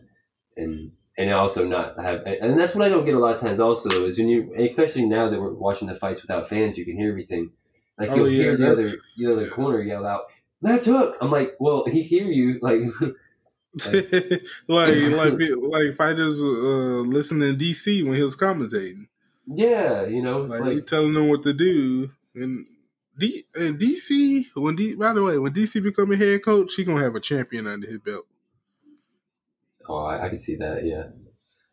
and 0.58 0.92
and 1.18 1.32
also 1.32 1.66
not 1.66 2.00
have 2.00 2.22
and 2.26 2.60
that's 2.60 2.76
what 2.76 2.86
I 2.86 2.90
don't 2.90 3.06
get 3.06 3.16
a 3.16 3.20
lot 3.20 3.36
of 3.36 3.42
times. 3.42 3.60
Also, 3.60 4.06
is 4.06 4.18
when 4.18 4.30
you 4.30 4.54
especially 4.58 5.06
now 5.06 5.30
that 5.30 5.40
we're 5.40 5.54
watching 5.54 5.88
the 5.88 5.96
fights 5.96 6.22
without 6.22 6.48
fans, 6.50 6.78
you 6.78 6.86
can 6.86 6.98
hear 6.98 7.10
everything. 7.10 7.52
Like 7.98 8.10
Oh, 8.10 8.16
you'll 8.16 8.30
yeah, 8.30 8.52
hear 8.52 8.58
the 8.58 8.72
other 8.72 8.90
the 9.18 9.32
other 9.32 9.48
corner 9.48 9.82
yell 9.82 10.06
out 10.06 10.24
left 10.62 10.86
hook. 10.86 11.18
I'm 11.22 11.32
like, 11.32 11.54
well, 11.60 11.86
he 11.86 12.04
hear 12.04 12.26
you 12.26 12.60
like. 12.62 12.82
like 13.88 14.12
like 14.68 15.40
like 15.60 15.96
fighters 15.96 16.42
uh 16.42 17.02
listening 17.08 17.58
to 17.58 17.58
DC 17.58 18.04
when 18.04 18.16
he 18.16 18.24
was 18.24 18.36
commentating. 18.36 19.08
Yeah, 19.48 20.06
you 20.08 20.22
know, 20.22 20.42
Like, 20.48 20.62
like, 20.62 20.78
he 20.78 20.82
telling 20.82 21.14
them 21.14 21.28
what 21.30 21.44
to 21.44 21.54
do. 21.54 22.10
And 22.36 22.68
D 23.18 23.44
and 23.56 23.80
DC 23.80 24.46
when 24.56 24.76
D 24.76 24.96
by 24.96 25.14
the 25.14 25.24
way, 25.24 25.38
when 25.38 25.54
DC 25.54 25.82
become 25.82 26.12
a 26.12 26.18
head 26.18 26.44
coach, 26.44 26.76
he 26.76 26.84
gonna 26.84 27.04
have 27.04 27.16
a 27.16 27.20
champion 27.20 27.68
under 27.68 27.88
his 27.88 28.00
belt. 28.00 28.26
Oh, 29.88 30.06
I, 30.06 30.26
I 30.26 30.30
can 30.30 30.40
see 30.40 30.56
that. 30.58 30.86
Yeah, 30.86 31.06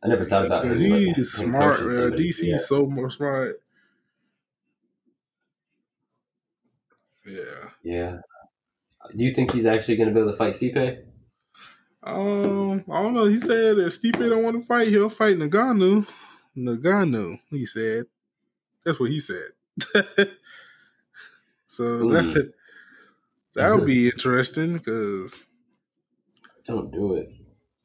I 0.03 0.09
never 0.09 0.25
thought 0.25 0.45
about 0.47 0.65
him, 0.65 0.91
like, 0.91 1.01
he's 1.17 1.39
him 1.39 1.51
smart. 1.51 1.77
Uh. 1.79 2.11
DC 2.11 2.43
Yeah. 2.49 2.55
is 2.57 2.67
so 2.69 2.87
more 2.87 3.11
smart. 3.11 3.61
Yeah. 7.27 7.71
Yeah. 7.83 8.19
Do 9.17 9.25
you 9.25 9.35
think 9.35 9.53
he's 9.53 9.67
actually 9.67 9.97
going 9.97 10.09
to 10.09 10.15
be 10.15 10.21
able 10.21 10.33
to 10.33 10.37
fight 10.37 10.55
Stipe? 10.55 11.03
Um, 12.03 12.85
I 12.91 13.03
don't 13.03 13.15
know. 13.15 13.27
He 13.27 13.39
said 13.39 13.79
if 13.79 14.01
Stipe 14.01 14.19
don't 14.19 14.43
want 14.45 14.61
to 14.61 14.67
fight, 14.67 14.89
he'll 14.89 15.09
fight 15.09 15.37
Ngannou. 15.39 16.07
Ngannou, 16.57 17.41
he 17.51 17.67
said. 17.67 18.05
That's 18.85 18.99
what 19.01 19.11
he 19.11 19.21
said. 19.21 19.51
so 21.67 21.83
Mm. 21.85 22.35
that 22.35 22.53
that 23.55 23.75
would 23.75 23.87
be 23.87 24.07
interesting 24.09 24.75
because 24.75 25.47
Don't 26.67 26.91
do 26.93 27.15
it. 27.15 27.29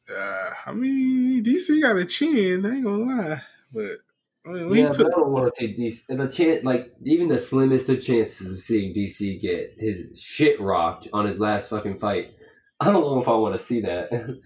Uh, 0.09 0.51
I 0.65 0.71
mean 0.73 1.43
DC 1.43 1.81
got 1.81 1.97
a 1.97 2.05
chin. 2.05 2.65
I 2.65 2.75
ain't 2.75 2.83
gonna 2.83 3.03
lie, 3.03 3.41
but 3.71 3.97
I 4.45 4.49
mean, 4.49 4.75
Yeah, 4.75 4.87
but 4.89 4.93
took, 4.93 5.07
I 5.07 5.09
don't 5.09 5.31
want 5.31 5.53
to 5.53 5.59
see 5.59 5.73
DC. 5.73 6.05
The 6.07 6.27
chance, 6.27 6.63
like 6.63 6.93
even 7.03 7.29
the 7.29 7.39
slimmest 7.39 7.89
of 7.89 8.01
chances 8.01 8.51
of 8.51 8.59
seeing 8.59 8.93
DC 8.93 9.41
get 9.41 9.75
his 9.77 10.19
shit 10.19 10.59
rocked 10.59 11.07
on 11.13 11.25
his 11.25 11.39
last 11.39 11.69
fucking 11.69 11.99
fight. 11.99 12.33
I 12.79 12.85
don't 12.91 13.01
know 13.01 13.19
if 13.19 13.27
I 13.27 13.35
want 13.35 13.57
to 13.57 13.63
see 13.63 13.81
that. 13.81 14.09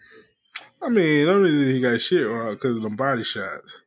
I 0.82 0.90
mean, 0.90 1.28
only 1.28 1.52
that 1.52 1.74
he 1.74 1.82
got 1.82 2.00
shit 2.00 2.28
wrong 2.28 2.54
because 2.54 2.78
of 2.78 2.84
them 2.84 2.96
body 2.96 3.24
shots, 3.24 3.82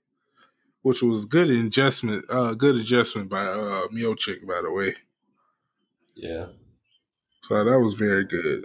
which 0.82 1.02
was 1.02 1.24
good 1.24 1.50
adjustment. 1.50 2.24
Uh, 2.28 2.54
good 2.54 2.76
adjustment 2.76 3.28
by 3.28 3.44
uh 3.44 3.86
Miocic, 3.88 4.46
by 4.46 4.60
the 4.62 4.72
way. 4.72 4.96
yeah, 6.14 6.46
So 7.42 7.64
that 7.64 7.80
was 7.80 7.94
very 7.94 8.24
good. 8.24 8.64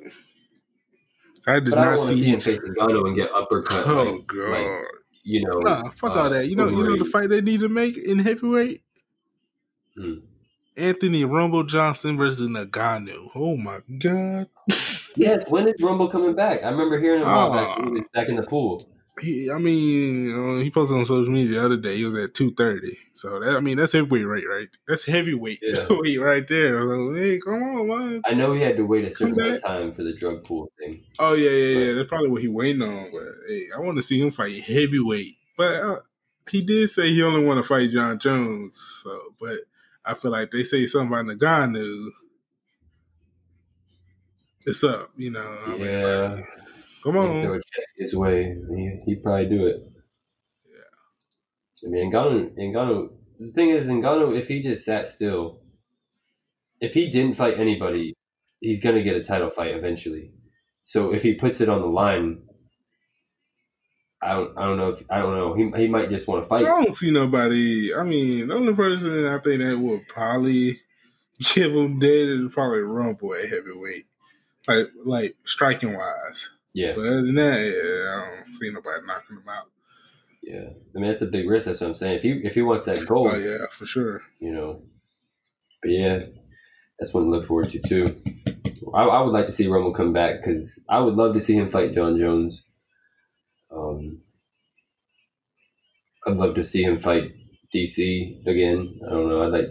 I 1.47 1.59
did 1.59 1.71
but 1.71 1.75
not 1.81 1.91
to 1.91 1.97
see 1.97 2.15
see. 2.21 2.25
him 2.25 2.39
face 2.39 2.59
Ngannou 2.59 3.07
and 3.07 3.15
get 3.15 3.29
uppercut. 3.35 3.85
Oh 3.87 4.03
like, 4.03 4.27
god. 4.27 4.49
like, 4.49 4.85
you 5.23 5.43
know, 5.47 5.59
Nah, 5.59 5.89
fuck 5.91 6.15
uh, 6.15 6.21
all 6.21 6.29
that. 6.29 6.47
You 6.47 6.55
know, 6.55 6.67
you 6.69 6.83
know 6.83 6.97
the 6.97 7.05
fight 7.05 7.29
they 7.29 7.41
need 7.41 7.59
to 7.61 7.69
make 7.69 7.97
in 7.97 8.19
heavyweight. 8.19 8.81
Hmm. 9.97 10.13
Anthony 10.77 11.23
Rumble 11.23 11.63
Johnson 11.63 12.17
versus 12.17 12.47
Ngannou. 12.49 13.29
Oh 13.35 13.55
my 13.57 13.79
god. 13.99 14.47
Yes, 15.15 15.45
when 15.47 15.67
is 15.67 15.75
Rumble 15.81 16.09
coming 16.09 16.35
back? 16.35 16.63
I 16.63 16.69
remember 16.69 16.99
hearing 16.99 17.21
him 17.21 17.27
while 17.27 17.51
back, 17.51 17.67
Ah. 17.79 17.89
back 18.13 18.27
in 18.27 18.35
the 18.35 18.43
pool. 18.43 18.83
He, 19.21 19.49
I 19.49 19.57
mean, 19.59 20.33
uh, 20.33 20.59
he 20.61 20.69
posted 20.69 20.97
on 20.97 21.05
social 21.05 21.31
media 21.31 21.59
the 21.59 21.65
other 21.65 21.77
day. 21.77 21.95
He 21.95 22.05
was 22.05 22.15
at 22.15 22.33
two 22.33 22.53
thirty. 22.53 22.97
So 23.13 23.39
that, 23.39 23.55
I 23.55 23.61
mean, 23.61 23.77
that's 23.77 23.93
heavyweight, 23.93 24.27
right? 24.27 24.43
Right? 24.45 24.67
That's 24.89 25.05
heavyweight 25.05 25.59
Yeah. 25.61 25.85
weight 25.89 26.19
right 26.19 26.45
there. 26.45 26.79
So, 26.81 27.13
hey, 27.13 27.39
come 27.39 27.63
on, 27.63 27.87
man. 27.87 28.21
I 28.25 28.33
know 28.33 28.51
he 28.51 28.61
had 28.61 28.75
to 28.75 28.85
wait 28.85 29.05
a 29.05 29.11
certain 29.11 29.39
amount 29.39 29.55
of 29.55 29.63
time 29.63 29.93
for 29.93 30.03
the 30.03 30.13
drug 30.13 30.43
pool 30.43 30.69
thing. 30.77 31.01
Oh 31.17 31.33
yeah, 31.33 31.49
yeah, 31.49 31.85
yeah. 31.85 31.93
That's 31.93 32.09
probably 32.09 32.29
what 32.29 32.41
he 32.41 32.49
waiting 32.49 32.81
on. 32.81 33.09
But 33.13 33.23
hey, 33.47 33.69
I 33.73 33.79
want 33.79 33.97
to 33.97 34.01
see 34.03 34.19
him 34.19 34.31
fight 34.31 34.61
heavyweight. 34.61 35.37
But 35.57 35.73
uh, 35.75 35.99
he 36.49 36.61
did 36.65 36.89
say 36.89 37.09
he 37.13 37.23
only 37.23 37.43
want 37.45 37.57
to 37.59 37.63
fight 37.63 37.91
Jon 37.91 38.19
Jones. 38.19 39.01
So, 39.01 39.17
but 39.39 39.59
I 40.03 40.13
feel 40.13 40.31
like 40.31 40.51
they 40.51 40.63
say 40.63 40.85
something 40.87 41.07
about 41.17 41.25
Ngannou. 41.37 42.09
It's 44.65 44.83
up, 44.83 45.11
you 45.15 45.31
know. 45.31 45.57
I 45.65 45.69
mean, 45.77 45.81
Yeah. 45.85 46.25
like, 46.27 46.45
come 47.05 47.17
on. 47.17 47.43
Throw 47.43 47.53
a 47.53 47.57
check 47.57 47.85
his 47.95 48.15
way. 48.15 48.57
He, 48.69 49.01
he'd 49.05 49.23
probably 49.23 49.45
do 49.45 49.65
it. 49.67 49.77
Yeah. 50.65 51.87
I 51.87 51.91
mean, 51.91 52.11
Ngannou, 52.11 52.57
Ngannou, 52.57 53.09
the 53.39 53.51
thing 53.51 53.69
is, 53.69 53.87
Ngannou, 53.87 54.37
if 54.37 54.47
he 54.47 54.61
just 54.61 54.83
sat 54.83 55.07
still, 55.07 55.61
if 56.81 56.93
he 56.93 57.09
didn't 57.09 57.35
fight 57.35 57.59
anybody, 57.59 58.13
he's 58.59 58.81
going 58.81 58.95
to 58.95 59.03
get 59.03 59.15
a 59.15 59.23
title 59.23 59.49
fight 59.49 59.75
eventually. 59.75 60.31
So 60.83 61.13
if 61.13 61.23
he 61.23 61.33
puts 61.33 61.61
it 61.61 61.69
on 61.69 61.81
the 61.81 61.87
line, 61.87 62.43
I 64.21 64.33
don't, 64.33 64.57
I 64.57 64.65
don't 64.65 64.77
know 64.77 64.89
if, 64.89 65.03
I 65.09 65.19
don't 65.19 65.35
know. 65.35 65.53
He, 65.53 65.71
he 65.81 65.87
might 65.87 66.09
just 66.09 66.27
want 66.27 66.43
to 66.43 66.49
fight. 66.49 66.65
I 66.65 66.83
don't 66.83 66.95
see 66.95 67.11
nobody. 67.11 67.93
I 67.93 68.03
mean, 68.03 68.47
the 68.47 68.55
only 68.55 68.73
person 68.73 69.25
I 69.27 69.39
think 69.39 69.61
that 69.61 69.77
would 69.77 70.07
probably 70.07 70.81
give 71.53 71.73
him 71.73 71.99
dead 71.99 72.29
is 72.29 72.53
probably 72.53 72.79
Rumble 72.79 73.35
at 73.35 73.49
heavyweight, 73.49 74.05
like 74.67 74.87
like 75.03 75.35
striking 75.43 75.95
wise. 75.95 76.49
Yeah. 76.75 76.93
But 76.95 77.05
other 77.07 77.21
than 77.23 77.35
that, 77.35 77.59
yeah, 77.61 78.21
I 78.21 78.43
don't 78.43 78.55
see 78.55 78.69
nobody 78.69 79.05
knocking 79.07 79.37
him 79.37 79.49
out. 79.49 79.71
Yeah. 80.43 80.69
I 80.95 80.99
mean, 80.99 81.09
that's 81.09 81.21
a 81.21 81.25
big 81.27 81.49
risk. 81.49 81.65
That's 81.65 81.81
what 81.81 81.87
I'm 81.87 81.95
saying. 81.95 82.17
If 82.17 82.23
he, 82.23 82.31
if 82.43 82.53
he 82.53 82.61
wants 82.61 82.85
that 82.85 83.05
gold, 83.07 83.31
Oh 83.33 83.37
yeah, 83.37 83.65
for 83.71 83.85
sure. 83.85 84.21
you 84.39 84.51
know. 84.53 84.83
But 85.81 85.91
yeah, 85.91 86.19
that's 86.99 87.13
one 87.13 87.23
to 87.23 87.29
look 87.29 87.45
forward 87.45 87.69
to 87.71 87.79
too. 87.79 88.21
I, 88.93 89.03
I 89.03 89.21
would 89.21 89.31
like 89.31 89.47
to 89.47 89.51
see 89.51 89.67
Rumble 89.67 89.93
come 89.93 90.13
back 90.13 90.43
because 90.43 90.79
I 90.89 90.99
would 90.99 91.15
love 91.15 91.33
to 91.33 91.39
see 91.39 91.55
him 91.55 91.71
fight 91.71 91.93
Jon 91.95 92.17
Jones. 92.17 92.65
Um, 93.71 94.19
I'd 96.27 96.37
love 96.37 96.55
to 96.55 96.63
see 96.63 96.83
him 96.83 96.99
fight 96.99 97.31
DC 97.73 98.45
again. 98.47 98.99
I 99.07 99.11
don't 99.11 99.29
know. 99.29 99.43
I'd 99.43 99.51
like. 99.51 99.69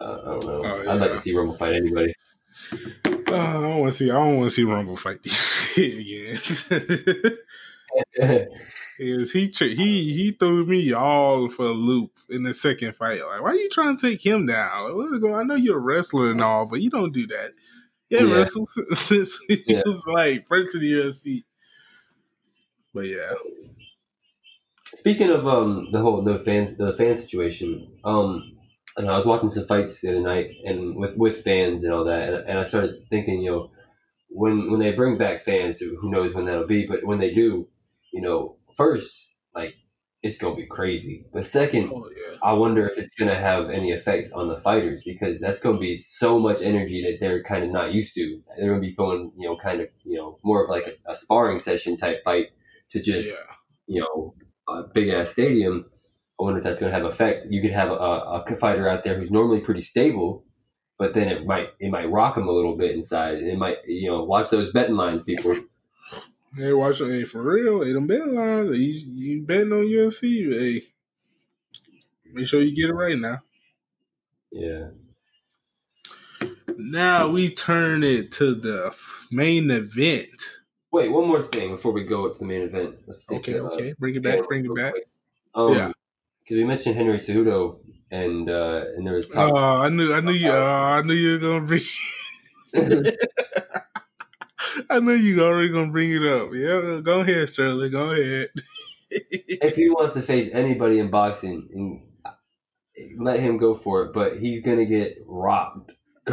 Uh, 0.00 0.04
I 0.04 0.24
don't 0.24 0.46
know. 0.46 0.62
Oh, 0.64 0.90
I'd 0.90 1.00
like 1.00 1.12
to 1.12 1.20
see 1.20 1.34
Rumble 1.34 1.56
fight 1.56 1.74
anybody. 1.74 2.14
Uh, 3.28 3.34
I 3.34 3.52
don't 3.52 3.78
want 3.80 3.92
to 3.92 3.98
see. 3.98 4.10
I 4.10 4.14
don't 4.14 4.36
want 4.38 4.46
to 4.50 4.54
see 4.54 4.64
Rumble 4.64 4.96
fight 4.96 5.22
these 5.22 5.72
again. 5.76 6.38
Yes, 8.98 9.30
he 9.32 9.48
he 9.48 10.14
he 10.14 10.30
threw 10.38 10.64
me 10.66 10.92
all 10.92 11.48
for 11.48 11.66
a 11.66 11.72
loop 11.72 12.12
in 12.28 12.44
the 12.44 12.54
second 12.54 12.94
fight. 12.94 13.20
Like, 13.24 13.40
why 13.42 13.50
are 13.50 13.54
you 13.54 13.68
trying 13.70 13.96
to 13.96 14.10
take 14.10 14.24
him 14.24 14.46
down? 14.46 14.84
Like, 14.84 14.94
what's 14.94 15.18
going? 15.18 15.34
I 15.34 15.42
know 15.42 15.54
you're 15.56 15.78
a 15.78 15.80
wrestler 15.80 16.30
and 16.30 16.40
all, 16.40 16.66
but 16.66 16.80
you 16.80 16.90
don't 16.90 17.12
do 17.12 17.26
that. 17.28 17.52
Yeah, 18.10 18.22
Yeah. 18.22 18.34
wrestled 18.34 18.68
since, 18.92 19.38
he 19.48 19.62
Yeah. 19.66 19.82
was 19.84 20.04
like 20.06 20.46
first 20.46 20.74
in 20.76 20.80
the 20.82 20.90
UFC. 20.92 21.44
But 22.92 23.06
yeah, 23.06 23.34
Speaking 24.94 25.30
of 25.30 25.46
um 25.46 25.88
the 25.92 26.00
whole 26.00 26.22
no 26.22 26.38
fans 26.38 26.76
the 26.76 26.92
fan 26.94 27.16
situation, 27.16 27.98
um, 28.04 28.53
and 28.96 29.10
I 29.10 29.16
was 29.16 29.26
watching 29.26 29.50
some 29.50 29.66
fights 29.66 30.00
the 30.00 30.10
other 30.10 30.20
night 30.20 30.50
and 30.64 30.96
with 30.96 31.16
with 31.16 31.42
fans 31.42 31.84
and 31.84 31.92
all 31.92 32.04
that, 32.04 32.32
and, 32.32 32.48
and 32.48 32.58
I 32.58 32.64
started 32.64 33.06
thinking, 33.10 33.40
you 33.40 33.50
know, 33.50 33.70
when 34.28 34.70
when 34.70 34.80
they 34.80 34.92
bring 34.92 35.18
back 35.18 35.44
fans, 35.44 35.78
who 35.78 36.10
knows 36.10 36.34
when 36.34 36.44
that'll 36.44 36.66
be, 36.66 36.86
but 36.86 37.04
when 37.04 37.18
they 37.18 37.32
do, 37.32 37.68
you 38.12 38.20
know, 38.20 38.56
first 38.76 39.30
like 39.54 39.74
it's 40.22 40.38
gonna 40.38 40.56
be 40.56 40.66
crazy, 40.66 41.26
but 41.32 41.44
second, 41.44 41.90
oh 41.92 42.08
yeah, 42.16 42.38
I 42.42 42.52
wonder 42.52 42.88
if 42.88 42.96
it's 42.98 43.14
gonna 43.14 43.34
have 43.34 43.68
any 43.68 43.92
effect 43.92 44.32
on 44.32 44.48
the 44.48 44.60
fighters 44.60 45.02
because 45.04 45.40
that's 45.40 45.60
gonna 45.60 45.78
be 45.78 45.94
so 45.94 46.38
much 46.38 46.62
energy 46.62 47.02
that 47.02 47.18
they're 47.20 47.42
kind 47.42 47.64
of 47.64 47.70
not 47.70 47.92
used 47.92 48.14
to. 48.14 48.40
They're 48.56 48.68
gonna 48.68 48.80
be 48.80 48.94
going, 48.94 49.32
you 49.36 49.48
know, 49.48 49.56
kind 49.56 49.80
of, 49.80 49.88
you 50.04 50.16
know, 50.16 50.38
more 50.42 50.64
of 50.64 50.70
like 50.70 50.86
a, 50.86 51.12
a 51.12 51.14
sparring 51.14 51.58
session 51.58 51.96
type 51.96 52.22
fight 52.24 52.48
to 52.90 53.02
just 53.02 53.28
yeah. 53.28 53.34
you 53.86 54.00
know, 54.00 54.34
a 54.68 54.84
big 54.94 55.08
ass 55.08 55.30
stadium, 55.30 55.86
I 56.38 56.42
wonder 56.42 56.58
if 56.58 56.64
that's 56.64 56.78
going 56.78 56.90
to 56.92 56.98
have 56.98 57.06
effect. 57.06 57.46
You 57.50 57.62
could 57.62 57.70
have 57.72 57.90
a, 57.90 57.94
a 57.94 58.56
fighter 58.56 58.88
out 58.88 59.04
there 59.04 59.16
who's 59.16 59.30
normally 59.30 59.60
pretty 59.60 59.80
stable, 59.80 60.44
but 60.98 61.14
then 61.14 61.28
it 61.28 61.46
might 61.46 61.68
it 61.78 61.90
might 61.90 62.10
rock 62.10 62.36
him 62.36 62.48
a 62.48 62.52
little 62.52 62.76
bit 62.76 62.92
inside. 62.92 63.38
It 63.38 63.58
might 63.58 63.78
you 63.86 64.10
know 64.10 64.24
watch 64.24 64.50
those 64.50 64.72
betting 64.72 64.96
lines, 64.96 65.22
people. 65.22 65.54
Hey, 66.56 66.72
watch 66.72 66.98
hey 66.98 67.24
for 67.24 67.42
real. 67.42 67.82
Hey, 67.84 67.92
them 67.92 68.06
betting 68.06 68.34
lines. 68.34 68.76
You 68.78 68.92
you 69.36 69.42
betting 69.42 69.72
on 69.72 69.84
UFC? 69.84 70.52
Hey, 70.52 70.82
make 72.32 72.46
sure 72.46 72.60
you 72.62 72.74
get 72.74 72.90
it 72.90 72.94
right 72.94 73.18
now. 73.18 73.42
Yeah, 74.52 74.90
Now 76.76 77.28
we 77.28 77.52
turn 77.52 78.04
it 78.04 78.30
to 78.32 78.54
the 78.54 78.94
main 79.32 79.70
event. 79.70 80.42
wait, 80.92 81.10
one 81.10 81.26
more 81.26 81.42
thing 81.42 81.70
before 81.70 81.92
we 81.92 82.04
go 82.04 82.28
to 82.32 82.38
the 82.38 82.44
main 82.44 82.62
event. 82.62 82.96
Let's 83.06 83.28
Okay, 83.28 83.58
uh, 83.58 83.64
okay, 83.64 83.94
bring 83.98 84.14
it 84.14 84.22
back, 84.22 84.46
bring 84.46 84.64
it 84.64 84.74
back. 84.76 84.94
Um, 85.54 85.72
Yeah. 85.74 85.92
Because 86.44 86.56
we 86.58 86.64
mentioned 86.64 86.96
Henry 86.96 87.18
Cejudo, 87.18 87.78
and 88.10 88.50
uh, 88.50 88.84
and 88.96 89.06
there 89.06 89.14
was 89.14 89.26
Oh, 89.34 89.50
talk. 89.50 89.84
I 89.84 89.88
knew, 89.88 90.12
I 90.12 90.20
knew 90.20 90.32
you. 90.32 90.50
Uh, 90.50 91.00
I 91.00 91.02
knew 91.02 91.14
you 91.14 91.32
were 91.32 91.38
gonna 91.38 91.64
bring. 91.66 91.82
I 94.90 94.98
knew 95.00 95.12
you 95.12 95.36
were 95.36 95.44
already 95.44 95.70
gonna 95.70 95.92
bring 95.92 96.10
it 96.12 96.24
up. 96.24 96.50
Yeah, 96.52 97.00
go 97.02 97.20
ahead, 97.20 97.48
Sterling. 97.48 97.92
Go 97.92 98.12
ahead. 98.12 98.50
if 99.10 99.76
he 99.76 99.88
wants 99.88 100.14
to 100.14 100.22
face 100.22 100.50
anybody 100.52 100.98
in 100.98 101.10
boxing, 101.10 101.68
and 101.72 102.02
let 103.24 103.40
him 103.40 103.56
go 103.56 103.74
for 103.74 104.02
it. 104.02 104.12
But 104.12 104.38
he's 104.38 104.60
gonna 104.60 104.84
get 104.84 105.16
robbed. 105.26 105.92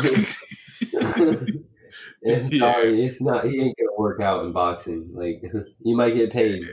Yeah. 2.23 2.47
Sorry, 2.59 3.05
it's 3.05 3.19
not. 3.19 3.45
He 3.45 3.59
ain't 3.59 3.75
gonna 3.77 3.97
work 3.97 4.21
out 4.21 4.45
in 4.45 4.51
boxing. 4.51 5.09
Like 5.13 5.41
you 5.83 5.95
might 5.95 6.15
get 6.15 6.31
paid. 6.31 6.65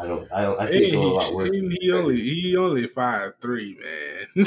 I 0.00 0.06
don't. 0.06 0.32
I 0.32 0.42
don't. 0.42 0.60
I 0.60 0.66
see 0.66 0.90
Hey, 0.90 0.94
a 0.94 1.00
lot 1.00 1.34
worse. 1.34 1.50
he, 1.52 1.78
he 1.80 1.92
only 1.92 2.20
he 2.20 2.56
only 2.56 2.86
five 2.86 3.34
three 3.40 3.78
man. 3.78 4.46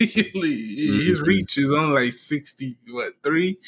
He 0.00 0.32
only- 0.34 1.04
His 1.04 1.20
Mhm. 1.20 1.26
reach 1.26 1.58
is 1.58 1.70
only 1.70 2.04
like 2.06 2.12
sixty 2.14 2.76
what 2.90 3.12
three. 3.22 3.58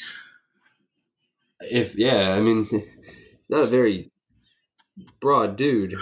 If 1.61 1.95
yeah, 1.95 2.33
I 2.33 2.39
mean, 2.41 2.67
it's 2.71 3.49
not 3.49 3.63
a 3.63 3.67
very 3.67 4.11
broad 5.19 5.55
dude. 5.55 5.93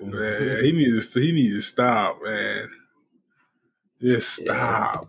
Man, 0.00 0.64
he 0.64 0.72
needs 0.72 1.10
to 1.10 1.20
he 1.20 1.32
needs 1.32 1.54
to 1.54 1.60
stop, 1.62 2.18
man. 2.22 2.68
Just 4.00 4.40
Yeah. 4.44 5.00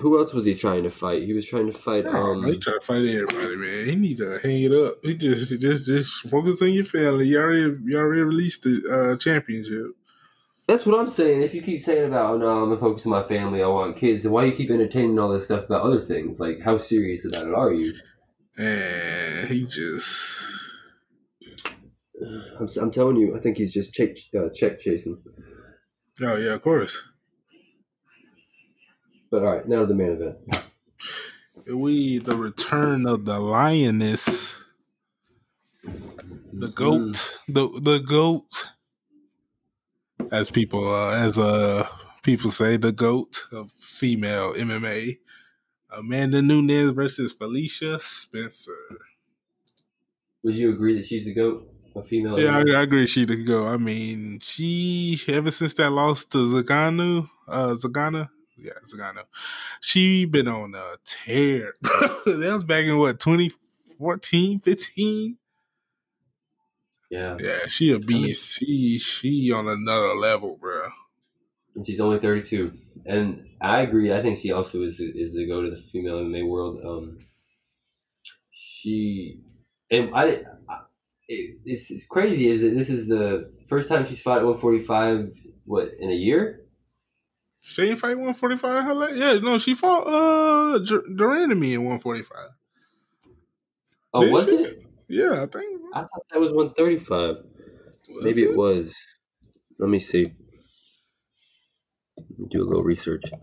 Who 0.00 0.18
else 0.18 0.34
was 0.34 0.44
he 0.44 0.54
trying 0.54 0.82
to 0.82 0.90
fight? 0.90 1.22
He 1.22 1.32
was 1.32 1.46
trying 1.46 1.70
to 1.70 1.78
fight. 1.78 2.06
Um, 2.06 2.44
he 2.44 2.52
Um, 2.52 2.60
try 2.60 2.74
to 2.74 2.80
fight 2.80 3.04
everybody, 3.06 3.56
man. 3.56 3.86
He 3.86 3.96
need 3.96 4.18
to 4.18 4.38
hang 4.38 4.62
it 4.62 4.72
up. 4.72 4.98
He 5.02 5.14
just 5.14 5.58
just 5.60 5.86
just 5.86 6.12
focus 6.28 6.60
on 6.60 6.72
your 6.72 6.84
family. 6.84 7.28
You 7.28 7.38
already 7.40 7.76
you 7.84 7.98
already 7.98 8.22
released 8.22 8.64
the 8.64 8.82
uh, 8.90 9.16
championship. 9.16 9.92
that's 10.66 10.84
what 10.84 10.98
I'm 10.98 11.08
saying. 11.08 11.42
If 11.42 11.54
you 11.54 11.62
keep 11.62 11.82
saying 11.82 12.06
about, 12.06 12.34
oh, 12.34 12.38
no, 12.38 12.48
I'm 12.48 12.68
gonna 12.68 12.80
focus 12.80 13.06
on 13.06 13.12
my 13.12 13.22
family. 13.22 13.62
I 13.62 13.66
want 13.68 13.96
kids. 13.96 14.24
Then 14.24 14.32
why 14.32 14.44
do 14.44 14.50
you 14.50 14.56
keep 14.56 14.70
entertaining 14.70 15.18
all 15.18 15.30
this 15.30 15.44
stuff 15.46 15.64
about 15.66 15.82
other 15.82 16.04
things? 16.04 16.38
Like, 16.38 16.60
how 16.62 16.76
serious 16.78 17.24
about 17.24 17.48
it 17.48 17.54
are 17.54 17.72
you? 17.72 17.92
And 18.58 19.48
he 19.48 19.66
just 19.66 20.52
I'm, 22.60 22.68
I'm 22.80 22.90
telling 22.90 23.16
you, 23.16 23.36
I 23.36 23.40
think 23.40 23.56
he's 23.58 23.72
just 23.72 23.94
check 23.94 24.16
uh, 24.38 24.48
check 24.54 24.80
chasing. 24.80 25.22
oh 26.22 26.36
yeah, 26.36 26.54
of 26.54 26.62
course. 26.62 27.08
But 29.36 29.44
all 29.44 29.52
right, 29.52 29.68
now 29.68 29.84
the 29.84 29.94
main 29.94 30.12
event. 30.12 30.38
We 31.72 32.18
the 32.18 32.34
return 32.36 33.06
of 33.06 33.24
the 33.24 33.38
lioness, 33.38 34.60
the 36.52 36.68
goat, 36.68 37.38
the 37.48 37.68
the 37.80 37.98
goat, 37.98 38.66
as 40.32 40.50
people 40.50 40.88
uh, 40.92 41.12
as 41.14 41.38
uh 41.38 41.88
people 42.22 42.50
say, 42.50 42.76
the 42.76 42.92
goat 42.92 43.46
of 43.52 43.72
female 43.72 44.52
MMA. 44.54 45.18
Amanda 45.90 46.42
Nunes 46.42 46.92
versus 46.92 47.32
Felicia 47.32 48.00
Spencer. 48.00 48.98
Would 50.42 50.56
you 50.56 50.72
agree 50.72 50.96
that 50.96 51.04
she's 51.04 51.24
the 51.26 51.34
goat, 51.34 51.68
a 51.94 52.02
female? 52.02 52.38
Yeah, 52.38 52.58
I, 52.58 52.78
I 52.78 52.82
agree. 52.82 53.06
She 53.06 53.24
to 53.26 53.44
go. 53.44 53.66
I 53.66 53.76
mean, 53.78 54.40
she 54.40 55.18
ever 55.28 55.50
since 55.50 55.74
that 55.74 55.90
loss 55.90 56.24
to 56.26 56.38
Zaganu, 56.38 57.28
uh, 57.48 57.74
Zagana, 57.74 58.28
yeah, 58.56 58.72
Zagano, 58.84 59.24
she 59.80 60.24
been 60.24 60.48
on 60.48 60.74
a 60.74 60.96
tear. 61.04 61.74
that 61.82 62.50
was 62.54 62.64
back 62.64 62.84
in 62.84 62.96
what 62.96 63.20
2014, 63.20 64.60
15. 64.60 65.36
yeah. 67.10 67.36
Yeah, 67.38 67.58
she 67.68 67.92
a 67.92 67.98
beast. 67.98 68.58
She 68.58 68.98
she 68.98 69.52
on 69.52 69.68
another 69.68 70.14
level, 70.14 70.56
bro. 70.60 70.88
and 71.74 71.86
she's 71.86 72.00
only 72.00 72.18
32. 72.18 72.72
And 73.04 73.46
I 73.60 73.80
agree. 73.82 74.12
I 74.12 74.22
think 74.22 74.38
she 74.38 74.52
also 74.52 74.82
is 74.82 74.96
the, 74.96 75.04
is 75.04 75.32
the 75.34 75.46
go 75.46 75.62
to 75.62 75.70
the 75.70 75.76
female 75.76 76.24
MMA 76.24 76.48
world. 76.48 76.80
Um, 76.84 77.18
she 78.50 79.40
and 79.90 80.14
I, 80.14 80.42
I 80.68 80.78
it, 81.28 81.58
it's, 81.64 81.90
it's 81.90 82.06
crazy. 82.06 82.48
Is 82.50 82.62
that 82.62 82.74
this 82.74 82.90
is 82.90 83.08
the 83.08 83.52
first 83.68 83.88
time 83.88 84.06
she's 84.06 84.22
fought 84.22 84.38
at 84.38 84.44
145? 84.44 85.32
What 85.64 85.88
in 86.00 86.10
a 86.10 86.14
year? 86.14 86.65
She 87.66 87.82
ain't 87.82 87.98
fight 87.98 88.16
145. 88.16 88.84
Her 88.84 88.94
la- 88.94 89.08
yeah, 89.08 89.34
no, 89.38 89.58
she 89.58 89.74
fought 89.74 90.06
uh 90.06 90.78
Dur- 90.78 91.02
de 91.02 91.24
Randamie 91.24 91.74
in 91.74 91.84
145. 91.84 92.50
Oh, 94.14 94.20
Did 94.20 94.32
was 94.32 94.48
she? 94.48 94.54
it? 94.56 94.82
Yeah, 95.08 95.42
I 95.42 95.46
think. 95.46 95.82
I 95.92 96.00
thought 96.02 96.22
that 96.30 96.40
was 96.40 96.52
135. 96.52 97.36
Was 98.08 98.24
Maybe 98.24 98.44
it 98.44 98.56
was. 98.56 98.96
Let 99.78 99.90
me 99.90 100.00
see. 100.00 100.32
Let 102.30 102.38
me 102.38 102.46
do 102.50 102.62
a 102.62 102.64
little 102.64 102.82
research. 102.84 103.24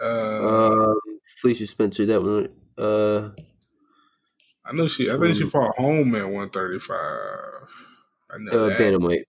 uh, 0.00 0.02
Um, 0.02 0.96
Felicia 1.40 1.66
Spencer, 1.66 2.06
that 2.06 2.22
one. 2.22 2.48
Uh, 2.78 3.30
I 4.64 4.72
know 4.72 4.86
she. 4.86 5.10
I 5.10 5.18
think 5.18 5.34
she 5.36 5.44
um, 5.44 5.50
fought 5.50 5.76
Holm 5.76 6.14
at 6.14 6.24
135. 6.24 6.96
I 8.30 8.38
know 8.38 8.52
uh 8.52 8.68
that. 8.68 8.78
bantamweight. 8.78 9.24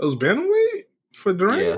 It 0.00 0.04
was 0.04 0.16
bantamweight 0.16 0.84
for 1.14 1.32
Duran. 1.32 1.58
Yeah. 1.60 1.76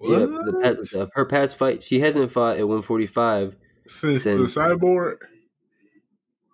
Yeah, 0.00 0.18
the 0.26 0.58
past, 0.62 0.94
uh, 0.94 1.06
her 1.14 1.24
past 1.24 1.56
fight, 1.56 1.82
she 1.82 2.00
hasn't 2.00 2.30
fought 2.30 2.56
at 2.58 2.68
145. 2.68 3.56
Since, 3.86 4.24
since- 4.24 4.54
the 4.54 4.60
Cyborg. 4.60 5.16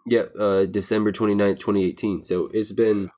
Yep, 0.07 0.33
uh, 0.39 0.65
December 0.67 1.13
29th, 1.13 1.59
2018. 1.59 2.25
So 2.25 2.49
it's 2.53 2.73
been 2.73 3.11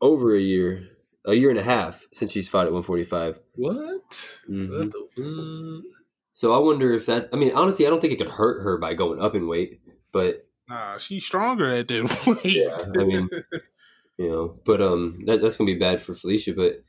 over 0.00 0.34
a 0.34 0.40
year, 0.40 0.88
a 1.26 1.34
year 1.34 1.50
and 1.50 1.58
a 1.58 1.62
half 1.62 2.06
since 2.12 2.32
she's 2.32 2.48
fought 2.48 2.66
at 2.66 2.72
145. 2.72 3.38
What? 3.56 4.40
Mhm. 4.48 4.70
What 4.78 4.90
the 4.90 5.82
fuck? 5.84 5.92
So 6.32 6.52
I 6.54 6.58
wonder 6.58 6.92
if 6.92 7.06
that, 7.06 7.28
I 7.32 7.36
mean, 7.36 7.52
honestly, 7.54 7.86
I 7.86 7.90
don't 7.90 8.00
think 8.00 8.12
it 8.12 8.16
could 8.18 8.30
hurt 8.30 8.62
her 8.62 8.78
by 8.78 8.94
going 8.94 9.20
up 9.20 9.34
in 9.34 9.48
weight, 9.48 9.80
but, 10.12 10.46
Nah, 10.68 10.98
she's 10.98 11.24
stronger 11.24 11.66
at 11.68 11.88
that 11.88 12.26
weight. 12.26 12.56
Yeah, 12.56 12.76
I 13.00 13.04
mean- 13.04 13.28
you 14.18 14.28
know, 14.28 14.58
but 14.64 14.80
um, 14.82 15.20
that, 15.26 15.40
that's 15.40 15.56
going 15.56 15.68
to 15.68 15.74
be 15.74 15.78
bad 15.78 16.00
for 16.02 16.14
Felicia, 16.14 16.52
but 16.52 16.82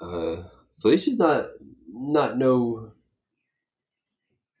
uh, 0.00 0.42
Felicia's 0.80 1.18
not, 1.18 1.46
not 1.92 2.38
no, 2.38 2.92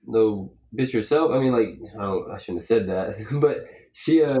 no 0.06 0.52
bitch 0.76 0.92
herself. 0.92 1.32
I 1.32 1.38
mean, 1.38 1.52
like, 1.52 1.78
I 1.98 2.02
don't, 2.02 2.30
I 2.30 2.38
shouldn't 2.38 2.58
have 2.60 2.66
said 2.66 2.88
that, 2.88 3.14
but 3.40 3.66
she, 3.92 4.22
uh, 4.22 4.38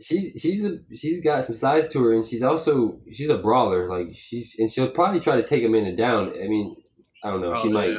she's 0.00 0.40
she's 0.40 0.64
a, 0.64 0.78
she's 0.94 1.22
got 1.22 1.44
some 1.44 1.54
size 1.56 1.88
to 1.90 2.02
her, 2.04 2.12
and 2.14 2.26
she's 2.26 2.42
also 2.42 3.00
she's 3.12 3.30
a 3.30 3.38
brawler. 3.38 3.88
Like 3.88 4.14
she's 4.16 4.54
and 4.58 4.70
she'll 4.72 4.90
probably 4.90 5.20
try 5.20 5.36
to 5.36 5.46
take 5.46 5.64
a 5.64 5.68
man 5.68 5.94
down. 5.96 6.30
I 6.42 6.48
mean, 6.48 6.76
I 7.24 7.30
don't 7.30 7.42
know. 7.42 7.54
she 7.54 7.68
Oh, 7.68 7.72
might 7.72 7.90
yeah. 7.90 7.98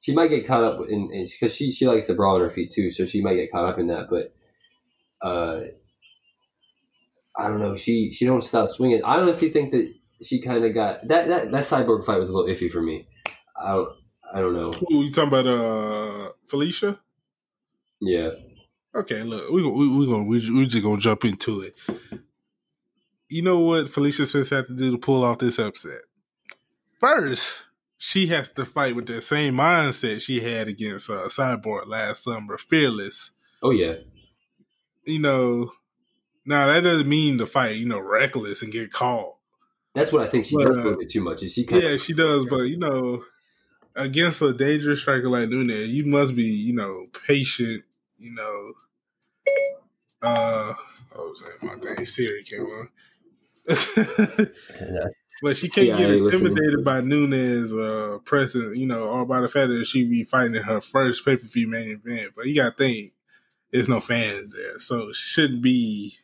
she 0.00 0.14
might 0.14 0.28
get 0.28 0.46
caught 0.46 0.64
up 0.64 0.80
in 0.88 1.08
because 1.08 1.54
she 1.54 1.70
she 1.70 1.86
likes 1.86 2.06
to 2.06 2.14
brawl 2.14 2.36
on 2.36 2.40
her 2.42 2.50
feet 2.50 2.72
too, 2.72 2.90
so 2.90 3.06
she 3.06 3.22
might 3.22 3.36
get 3.36 3.50
caught 3.52 3.68
up 3.68 3.78
in 3.78 3.86
that. 3.88 4.08
But 4.10 4.34
uh, 5.26 5.60
I 7.38 7.48
don't 7.48 7.60
know. 7.60 7.76
She 7.76 8.12
she 8.12 8.24
don't 8.26 8.44
stop 8.44 8.68
swinging. 8.68 9.02
I 9.04 9.16
honestly 9.18 9.50
think 9.50 9.72
that 9.72 9.92
she 10.22 10.40
kind 10.40 10.64
of 10.64 10.74
got 10.74 11.06
that 11.08 11.28
that 11.28 11.50
that 11.52 11.64
cyborg 11.64 12.04
fight 12.04 12.18
was 12.18 12.28
a 12.28 12.32
little 12.32 12.52
iffy 12.52 12.70
for 12.70 12.80
me. 12.82 13.06
I 13.56 13.74
don't 13.74 13.88
I 14.34 14.40
don't 14.40 14.54
know. 14.54 14.70
Who 14.88 15.04
you 15.04 15.12
talking 15.12 15.28
about? 15.28 15.46
Uh, 15.46 16.30
Felicia. 16.46 16.98
Yeah, 18.00 18.30
Okay, 18.94 19.22
look, 19.22 19.50
we 19.50 19.62
we 19.62 19.88
we 19.96 20.06
gonna 20.06 20.24
we 20.24 20.50
we 20.50 20.66
just 20.66 20.82
gonna 20.84 21.00
jump 21.00 21.24
into 21.24 21.62
it. 21.62 21.78
You 23.28 23.42
know 23.42 23.60
what 23.60 23.88
Felicia 23.88 24.26
Smith 24.26 24.50
had 24.50 24.66
to 24.66 24.74
do 24.74 24.90
to 24.90 24.98
pull 24.98 25.24
off 25.24 25.38
this 25.38 25.58
upset? 25.58 26.02
First, 27.00 27.64
she 27.96 28.26
has 28.26 28.50
to 28.52 28.64
fight 28.66 28.94
with 28.94 29.06
that 29.06 29.22
same 29.22 29.54
mindset 29.54 30.20
she 30.20 30.40
had 30.40 30.68
against 30.68 31.08
uh, 31.08 31.28
Cyborg 31.28 31.86
last 31.86 32.24
summer, 32.24 32.58
fearless. 32.58 33.30
oh 33.62 33.70
yeah, 33.70 33.94
You 35.04 35.20
know, 35.20 35.72
now 36.44 36.66
that 36.66 36.82
doesn't 36.82 37.08
mean 37.08 37.38
to 37.38 37.46
fight, 37.46 37.76
you 37.76 37.86
know, 37.86 38.00
reckless 38.00 38.62
and 38.62 38.72
get 38.72 38.92
caught. 38.92 39.36
That's 39.94 40.12
what 40.12 40.22
I 40.22 40.28
think 40.30 40.46
she 40.46 40.56
Well, 40.56 40.66
does 40.66 40.76
a 40.78 40.90
uh, 40.90 40.96
too 41.08 41.20
much. 41.20 41.42
Is 41.42 41.52
she 41.52 41.66
Yeah, 41.68 41.96
she 41.96 42.14
does, 42.14 42.46
but 42.46 42.62
you 42.62 42.78
know, 42.78 43.24
against 43.94 44.42
a 44.42 44.52
dangerous 44.52 45.00
striker 45.00 45.28
like 45.28 45.48
Nunes, 45.48 45.90
you 45.90 46.06
must 46.06 46.34
be, 46.34 46.44
you 46.44 46.72
know, 46.74 47.06
patient. 47.26 47.84
You 48.18 48.32
know, 48.34 48.72
uh, 50.22 50.74
oh, 51.16 51.34
my 51.62 51.76
thing, 51.76 52.06
Siri 52.06 52.44
came 52.44 52.62
on. 52.62 52.88
but 55.42 55.56
she 55.56 55.68
can't 55.68 55.96
get 55.96 56.10
CIA 56.10 56.20
listening. 56.20 56.52
intimidated 56.52 56.84
by 56.84 57.00
Nunes 57.00 57.72
uh 57.72 58.18
pressing, 58.24 58.74
you 58.74 58.86
know, 58.86 59.08
or 59.08 59.24
by 59.26 59.40
the 59.40 59.48
fact 59.48 59.68
that 59.68 59.84
she 59.86 60.04
be 60.04 60.24
fighting 60.24 60.56
in 60.56 60.62
her 60.62 60.80
first 60.80 61.24
pay 61.24 61.36
per 61.36 61.46
view 61.46 61.68
main 61.68 62.00
event. 62.04 62.32
But 62.34 62.46
you 62.46 62.54
gotta 62.56 62.74
think 62.74 63.12
there's 63.72 63.88
no 63.88 64.00
fans 64.00 64.52
there, 64.52 64.78
so 64.78 65.12
she 65.12 65.28
shouldn't 65.28 65.62
be. 65.62 66.16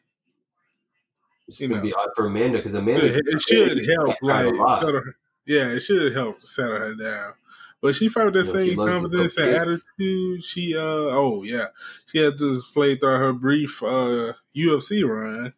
It's 1.49 1.61
you 1.61 1.69
gonna 1.69 1.81
know. 1.81 1.89
be 1.89 1.93
odd 1.95 2.11
for 2.15 2.27
Amanda 2.27 2.59
because 2.59 2.75
Amanda 2.75 3.07
It, 3.07 3.23
it 3.27 3.41
should 3.41 3.79
help, 3.89 4.17
like 4.23 4.47
a 4.47 4.51
lot. 4.51 4.83
settle 4.83 5.01
her, 5.01 5.17
yeah, 5.47 5.69
it 5.69 5.81
should 5.81 6.13
help 6.15 6.43
settle 6.43 6.77
her 6.79 6.95
down. 6.95 7.35
But 7.81 7.95
she 7.95 8.07
with 8.07 8.15
that 8.15 8.35
You 8.35 8.43
know, 8.43 8.45
same 8.45 8.77
confidence 8.77 9.37
and 9.39 9.51
attitude. 9.55 10.45
She 10.45 10.77
uh 10.77 10.81
oh 10.81 11.43
yeah, 11.45 11.69
she 12.07 12.19
had 12.19 12.37
to 12.39 12.61
play 12.75 12.97
through 12.97 13.17
her 13.19 13.33
brief 13.33 13.83
uh 13.83 14.35
UFC 14.55 15.05
run, 15.09 15.55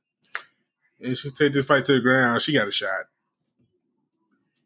and 1.01 1.17
she 1.17 1.31
take 1.31 1.53
this 1.53 1.67
fight 1.67 1.85
to 1.87 1.95
the 1.95 2.01
ground. 2.01 2.43
She 2.43 2.53
got 2.53 2.69
a 2.69 2.73
shot. 2.73 3.07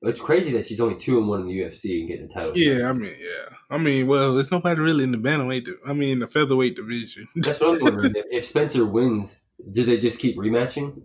It's 0.02 0.20
crazy 0.20 0.52
that 0.52 0.66
she's 0.66 0.80
only 0.80 0.96
two 0.96 1.16
and 1.16 1.28
one 1.28 1.42
in 1.42 1.46
the 1.46 1.58
UFC 1.60 2.00
and 2.00 2.08
getting 2.08 2.30
a 2.30 2.34
title. 2.34 2.52
Yeah, 2.54 2.90
I 2.90 2.92
mean 2.92 3.14
yeah, 3.18 3.56
I 3.70 3.78
mean 3.78 4.06
well, 4.06 4.34
there's 4.34 4.50
nobody 4.50 4.80
really 4.80 5.04
in 5.04 5.12
the 5.12 5.18
bantamweight. 5.18 5.68
I 5.86 5.92
mean 5.94 6.18
the 6.18 6.26
featherweight 6.28 6.76
division. 6.76 7.28
That's 7.36 7.60
what 7.60 7.68
I 7.68 7.70
was 7.70 7.80
wondering. 7.80 8.12
if 8.30 8.44
Spencer 8.44 8.84
wins, 8.84 9.38
do 9.70 9.84
they 9.84 9.98
just 9.98 10.18
keep 10.18 10.36
rematching? 10.36 11.00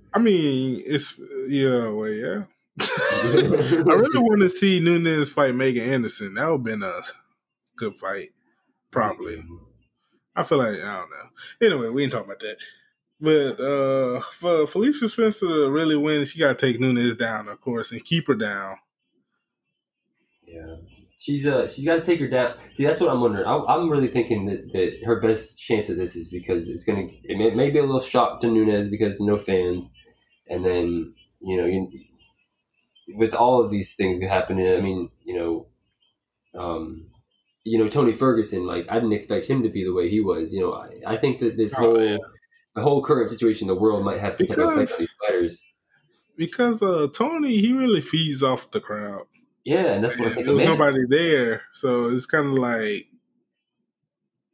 I 0.14 0.18
mean 0.18 0.82
it's 0.84 1.20
yeah, 1.48 1.88
well 1.88 2.08
yeah. 2.08 2.44
I 2.80 3.94
really 3.94 4.22
want 4.22 4.40
to 4.42 4.50
see 4.50 4.80
Nunes 4.80 5.30
fight 5.30 5.54
Megan 5.54 5.88
Anderson. 5.88 6.34
That 6.34 6.46
would 6.46 6.58
have 6.58 6.62
been 6.64 6.82
a 6.82 7.02
good 7.76 7.96
fight, 7.96 8.30
probably. 8.90 9.44
I 10.34 10.42
feel 10.42 10.58
like 10.58 10.80
I 10.80 10.98
don't 10.98 11.10
know. 11.10 11.66
Anyway, 11.66 11.88
we 11.90 12.02
ain't 12.02 12.12
talking 12.12 12.26
about 12.26 12.40
that. 12.40 12.56
But 13.20 13.60
uh 13.62 14.20
for 14.20 14.66
Felicia 14.66 15.08
Spencer 15.08 15.46
to 15.46 15.70
really 15.70 15.96
win, 15.96 16.24
she 16.24 16.38
got 16.38 16.58
to 16.58 16.66
take 16.66 16.80
Nunes 16.80 17.16
down, 17.16 17.48
of 17.48 17.60
course, 17.60 17.92
and 17.92 18.04
keep 18.04 18.26
her 18.28 18.34
down. 18.34 18.76
Yeah, 20.46 20.76
she's 21.20 21.46
uh 21.46 21.68
she's 21.68 21.84
got 21.84 21.96
to 21.96 22.02
take 22.02 22.18
her 22.18 22.28
down. 22.28 22.54
See, 22.74 22.84
that's 22.84 22.98
what 23.00 23.10
I'm 23.10 23.20
wondering. 23.20 23.46
I, 23.46 23.56
I'm 23.74 23.88
really 23.90 24.08
thinking 24.08 24.46
that, 24.46 24.72
that 24.72 25.06
her 25.06 25.20
best 25.20 25.56
chance 25.58 25.88
of 25.90 25.96
this 25.96 26.16
is 26.16 26.28
because 26.28 26.68
it's 26.68 26.84
gonna 26.84 27.06
it 27.24 27.38
may, 27.38 27.50
may 27.54 27.70
be 27.70 27.78
a 27.78 27.82
little 27.82 28.00
shock 28.00 28.40
to 28.40 28.48
Nunes 28.48 28.88
because 28.88 29.20
no 29.20 29.38
fans, 29.38 29.88
and 30.48 30.64
then 30.64 31.14
you 31.40 31.56
know 31.56 31.66
you 31.66 31.88
with 33.16 33.34
all 33.34 33.62
of 33.62 33.70
these 33.70 33.94
things 33.94 34.22
happening. 34.22 34.66
I 34.76 34.80
mean, 34.80 35.10
you 35.24 35.36
know, 35.36 35.66
um, 36.60 37.06
you 37.64 37.78
know 37.78 37.88
Tony 37.88 38.12
Ferguson. 38.12 38.66
Like 38.66 38.86
I 38.88 38.94
didn't 38.94 39.12
expect 39.12 39.46
him 39.46 39.62
to 39.62 39.68
be 39.68 39.84
the 39.84 39.92
way 39.92 40.08
he 40.08 40.20
was. 40.20 40.52
You 40.52 40.60
know, 40.62 40.72
I, 40.72 41.14
I 41.14 41.16
think 41.18 41.40
that 41.40 41.56
this 41.56 41.74
Oh, 41.76 41.82
whole 41.82 42.02
yeah. 42.04 42.16
the 42.74 42.82
whole 42.82 43.04
current 43.04 43.30
situation 43.30 43.68
in 43.68 43.74
the 43.74 43.80
world 43.80 44.04
might 44.04 44.20
have 44.20 44.34
some 44.36 44.46
kind 44.46 44.60
of 44.60 44.68
effect 44.72 44.78
Because- 44.90 44.92
on 44.94 44.98
these 45.00 45.14
fighters. 45.28 45.62
Because 46.36 46.80
uh 46.82 47.06
Tony, 47.12 47.58
he 47.58 47.72
really 47.74 48.00
feeds 48.00 48.42
off 48.42 48.70
the 48.70 48.80
crowd. 48.80 49.26
Yeah, 49.64 49.92
and 49.92 50.04
that's 50.04 50.16
what 50.18 50.24
I 50.24 50.26
And 50.28 50.34
think. 50.36 50.46
there 50.46 50.54
was 50.54 50.64
nobody 50.64 51.04
there, 51.08 51.62
so 51.74 52.08
it's 52.10 52.26
kind 52.26 52.46
of 52.46 52.52
like 52.54 53.06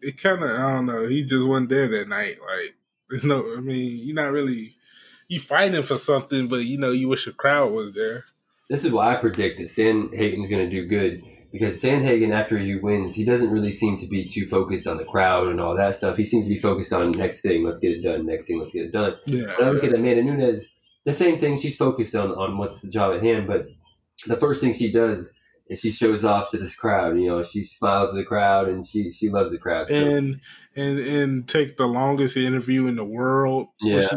it 0.01 0.21
kind 0.23 0.43
of 0.43 0.51
I 0.51 0.73
don't 0.75 0.87
know. 0.87 1.07
He 1.07 1.25
just 1.25 1.47
wasn't 1.47 1.71
there 1.71 1.89
that 1.89 2.09
night. 2.09 2.37
Like 2.41 2.75
there's 3.09 3.25
no, 3.25 3.55
I 3.57 3.61
mean, 3.61 4.01
you're 4.05 4.15
not 4.17 4.33
really 4.33 4.77
you 5.29 5.41
fighting 5.41 5.83
for 5.83 5.99
something, 5.99 6.49
but 6.49 6.65
you 6.65 6.79
know 6.79 6.91
you 6.91 7.09
wish 7.09 7.25
the 7.25 7.33
crowd 7.33 7.73
was 7.73 7.95
there. 7.95 8.25
This 8.69 8.85
is 8.85 8.91
why 8.91 9.15
I 9.15 9.21
predict 9.21 9.59
that 9.59 9.69
Sandhagen's 9.69 10.51
going 10.51 10.69
to 10.69 10.71
do 10.71 10.87
good 10.87 11.23
because 11.53 11.81
Sandhagen, 11.81 12.33
after 12.35 12.59
he 12.59 12.75
wins, 12.75 13.15
he 13.15 13.25
doesn't 13.25 13.51
really 13.51 13.73
seem 13.73 13.99
to 13.99 14.07
be 14.07 14.29
too 14.29 14.49
focused 14.49 14.87
on 14.89 14.97
the 14.97 15.05
crowd 15.05 15.49
and 15.49 15.61
all 15.61 15.77
that 15.77 15.95
stuff. 15.97 16.17
He 16.17 16.25
seems 16.25 16.47
to 16.47 16.53
be 16.53 16.59
focused 16.59 16.93
on 16.93 17.13
next 17.13 17.41
thing, 17.43 17.65
let's 17.65 17.79
get 17.79 17.93
it 17.93 18.03
done. 18.03 18.27
Next 18.27 18.47
thing, 18.47 18.59
let's 18.59 18.73
get 18.73 18.87
it 18.87 18.93
done. 18.93 19.15
Yeah, 19.25 19.55
And 19.57 19.67
I 19.67 19.71
look 19.71 19.85
at 19.85 19.95
Amanda 19.95 20.23
Nunes, 20.25 20.67
the 21.05 21.15
same 21.15 21.39
thing. 21.39 21.59
She's 21.61 21.77
focused 21.77 22.15
on 22.17 22.33
on 22.33 22.59
what's 22.59 22.81
the 22.81 22.89
job 22.89 23.15
at 23.17 23.23
hand, 23.23 23.47
but 23.47 23.69
the 24.27 24.37
first 24.37 24.61
thing 24.61 24.73
she 24.73 24.91
does 24.91 25.31
is 25.69 25.81
she 25.81 25.91
shows 25.91 26.25
off 26.25 26.51
to 26.51 26.59
this 26.59 26.75
crowd. 26.75 27.19
You 27.19 27.29
know, 27.29 27.45
she 27.45 27.64
smiles 27.64 28.11
at 28.11 28.17
the 28.17 28.25
crowd 28.25 28.69
and 28.69 28.87
she 28.87 29.11
she 29.12 29.29
loves 29.29 29.51
the 29.51 29.59
crowd. 29.59 29.89
So, 29.89 29.95
and 29.95 30.41
and 30.75 30.99
and 30.99 31.49
take 31.49 31.77
the 31.77 31.87
longest 31.87 32.37
interview 32.37 32.87
in 32.87 32.97
the 32.97 33.05
world. 33.05 33.69
Yeah. 33.81 34.09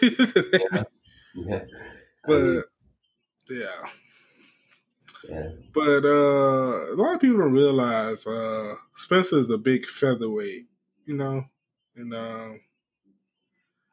she- 0.00 0.16
yeah, 0.52 0.82
yeah. 1.34 1.60
I 2.24 2.28
mean, 2.28 2.62
but 3.46 3.54
yeah. 3.56 3.88
yeah. 5.28 5.48
But 5.72 6.04
uh, 6.04 6.92
a 6.92 6.96
lot 6.96 7.14
of 7.14 7.20
people 7.20 7.38
don't 7.38 7.52
realize 7.52 8.26
uh, 8.26 8.74
Spencer 8.94 9.38
is 9.38 9.50
a 9.50 9.58
big 9.58 9.86
featherweight, 9.86 10.66
you 11.04 11.16
know, 11.16 11.44
and 11.96 12.14
um, 12.14 12.60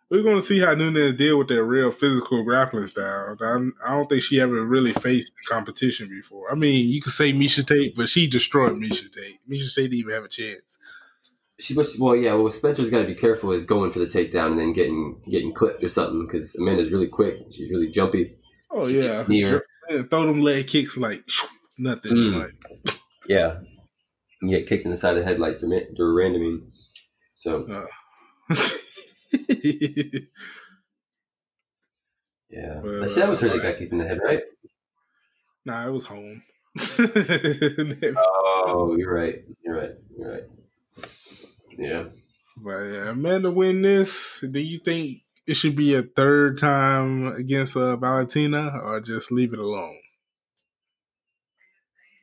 we're 0.10 0.24
going 0.24 0.38
to 0.38 0.42
see 0.42 0.60
how 0.60 0.74
Nunes 0.74 1.16
deal 1.16 1.38
with 1.38 1.50
that 1.50 1.64
real 1.64 1.92
physical 1.92 2.44
grappling 2.44 2.88
style. 2.88 3.36
I, 3.40 3.44
I 3.86 3.96
don't 3.96 4.08
think 4.08 4.24
she 4.24 4.40
ever 4.40 4.64
really 4.64 4.94
faced 4.94 5.34
competition 5.48 6.08
before. 6.08 6.50
I 6.52 6.56
mean, 6.56 6.90
you 6.90 7.02
could 7.02 7.12
say 7.12 7.34
Miesha 7.34 7.66
Tate, 7.66 7.96
but 7.96 8.08
she 8.08 8.28
destroyed 8.28 8.74
Miesha 8.74 9.12
Tate. 9.12 9.40
Miesha 9.50 9.74
Tate 9.74 9.92
didn't 9.92 10.00
even 10.00 10.14
have 10.14 10.24
a 10.24 10.30
chance. 10.30 10.78
She 11.60 11.74
was 11.74 11.98
well, 11.98 12.16
yeah. 12.16 12.34
Well, 12.36 12.52
Spencer's 12.52 12.92
got 12.92 13.02
to 13.02 13.08
be 13.08 13.16
careful 13.16 13.52
is 13.52 13.66
going 13.66 13.92
for 13.92 14.00
the 14.00 14.06
takedown 14.06 14.52
and 14.52 14.60
then 14.60 14.74
getting 14.74 15.20
getting 15.30 15.54
clipped 15.54 15.84
or 15.84 15.90
something 15.90 16.28
because 16.28 16.56
Amanda's 16.56 16.92
really 16.92 17.08
quick. 17.08 17.40
She's 17.50 17.72
really 17.72 17.90
jumpy. 17.90 18.38
Oh 18.70 18.88
yeah, 18.88 19.26
Near. 19.28 19.66
Yeah, 19.90 20.04
throw 20.04 20.28
them 20.28 20.42
leg 20.42 20.68
kicks 20.68 20.98
like 20.98 21.24
nothing. 21.80 22.14
Mm. 22.14 22.44
Like 22.44 23.00
Yeah, 23.28 23.58
and 24.42 24.52
get 24.52 24.68
kicked 24.68 24.86
in 24.86 24.92
the 24.92 24.98
side 24.98 25.18
of 25.18 25.24
the 25.24 25.28
head 25.28 25.40
like 25.40 25.60
Durant- 25.60 25.96
de 25.96 26.04
Randamie. 26.04 26.62
So 27.34 27.88
yeah, 32.50 32.82
Well, 32.82 33.04
I 33.04 33.08
said 33.08 33.24
that 33.24 33.30
was 33.30 33.40
her 33.42 33.50
that 33.50 33.60
uh, 33.60 33.62
got 33.62 33.78
kicked 33.78 33.92
in 33.92 34.00
the 34.00 34.08
head, 34.08 34.20
right? 34.24 34.44
nah, 35.66 35.88
it 35.88 35.92
was 35.92 36.06
Holm. 36.06 36.44
Oh, 38.16 38.96
you're 38.98 39.14
right. 39.14 39.36
You're 39.62 39.76
right. 39.78 39.96
You're 40.18 40.32
right. 40.32 40.44
Yeah. 41.78 42.10
But 42.58 42.80
yeah, 42.82 43.10
Amanda 43.12 43.52
win 43.52 43.82
this. 43.82 44.42
Do 44.42 44.60
you 44.60 44.80
think 44.80 45.24
it 45.46 45.54
should 45.56 45.76
be 45.76 45.94
a 45.94 46.04
third 46.04 46.58
time 46.58 47.28
against 47.28 47.76
uh, 47.78 47.96
Valentina, 47.98 48.80
or 48.84 49.00
just 49.00 49.32
leave 49.32 49.54
it 49.54 49.60
alone? 49.60 50.00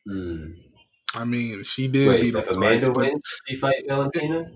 Hmm. 0.06 0.52
I 1.14 1.24
mean, 1.24 1.62
she 1.64 1.88
did 1.88 2.08
Wait, 2.08 2.20
beat 2.20 2.34
him 2.36 2.44
Amanda 2.48 2.58
twice, 2.58 2.88
but 2.90 3.12
wins, 3.12 3.22
she 3.46 3.56
fight 3.56 3.84
Valentina. 3.88 4.50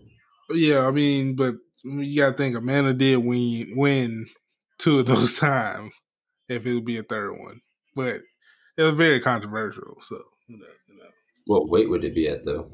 yeah, 0.51 0.87
I 0.87 0.91
mean, 0.91 1.35
but 1.37 1.57
you 1.85 2.21
gotta 2.21 2.37
think 2.37 2.57
Amanda 2.57 2.95
did 2.95 3.19
win 3.19 3.73
win 3.77 4.27
two 4.79 5.01
of 5.01 5.07
those 5.07 5.39
times. 5.39 5.95
If 6.49 6.67
it 6.67 6.75
would 6.75 6.85
be 6.87 6.97
a 6.97 7.03
third 7.03 7.33
one, 7.39 7.61
but 7.95 8.23
it 8.79 8.83
was 8.83 8.95
very 8.95 9.21
controversial. 9.21 9.99
So 10.03 10.23
you 10.49 10.59
know, 10.59 10.67
you 10.89 10.97
know. 10.97 11.11
What 11.47 11.69
weight 11.69 11.91
would 11.91 12.05
it 12.05 12.15
be 12.15 12.29
at 12.29 12.45
though? 12.45 12.71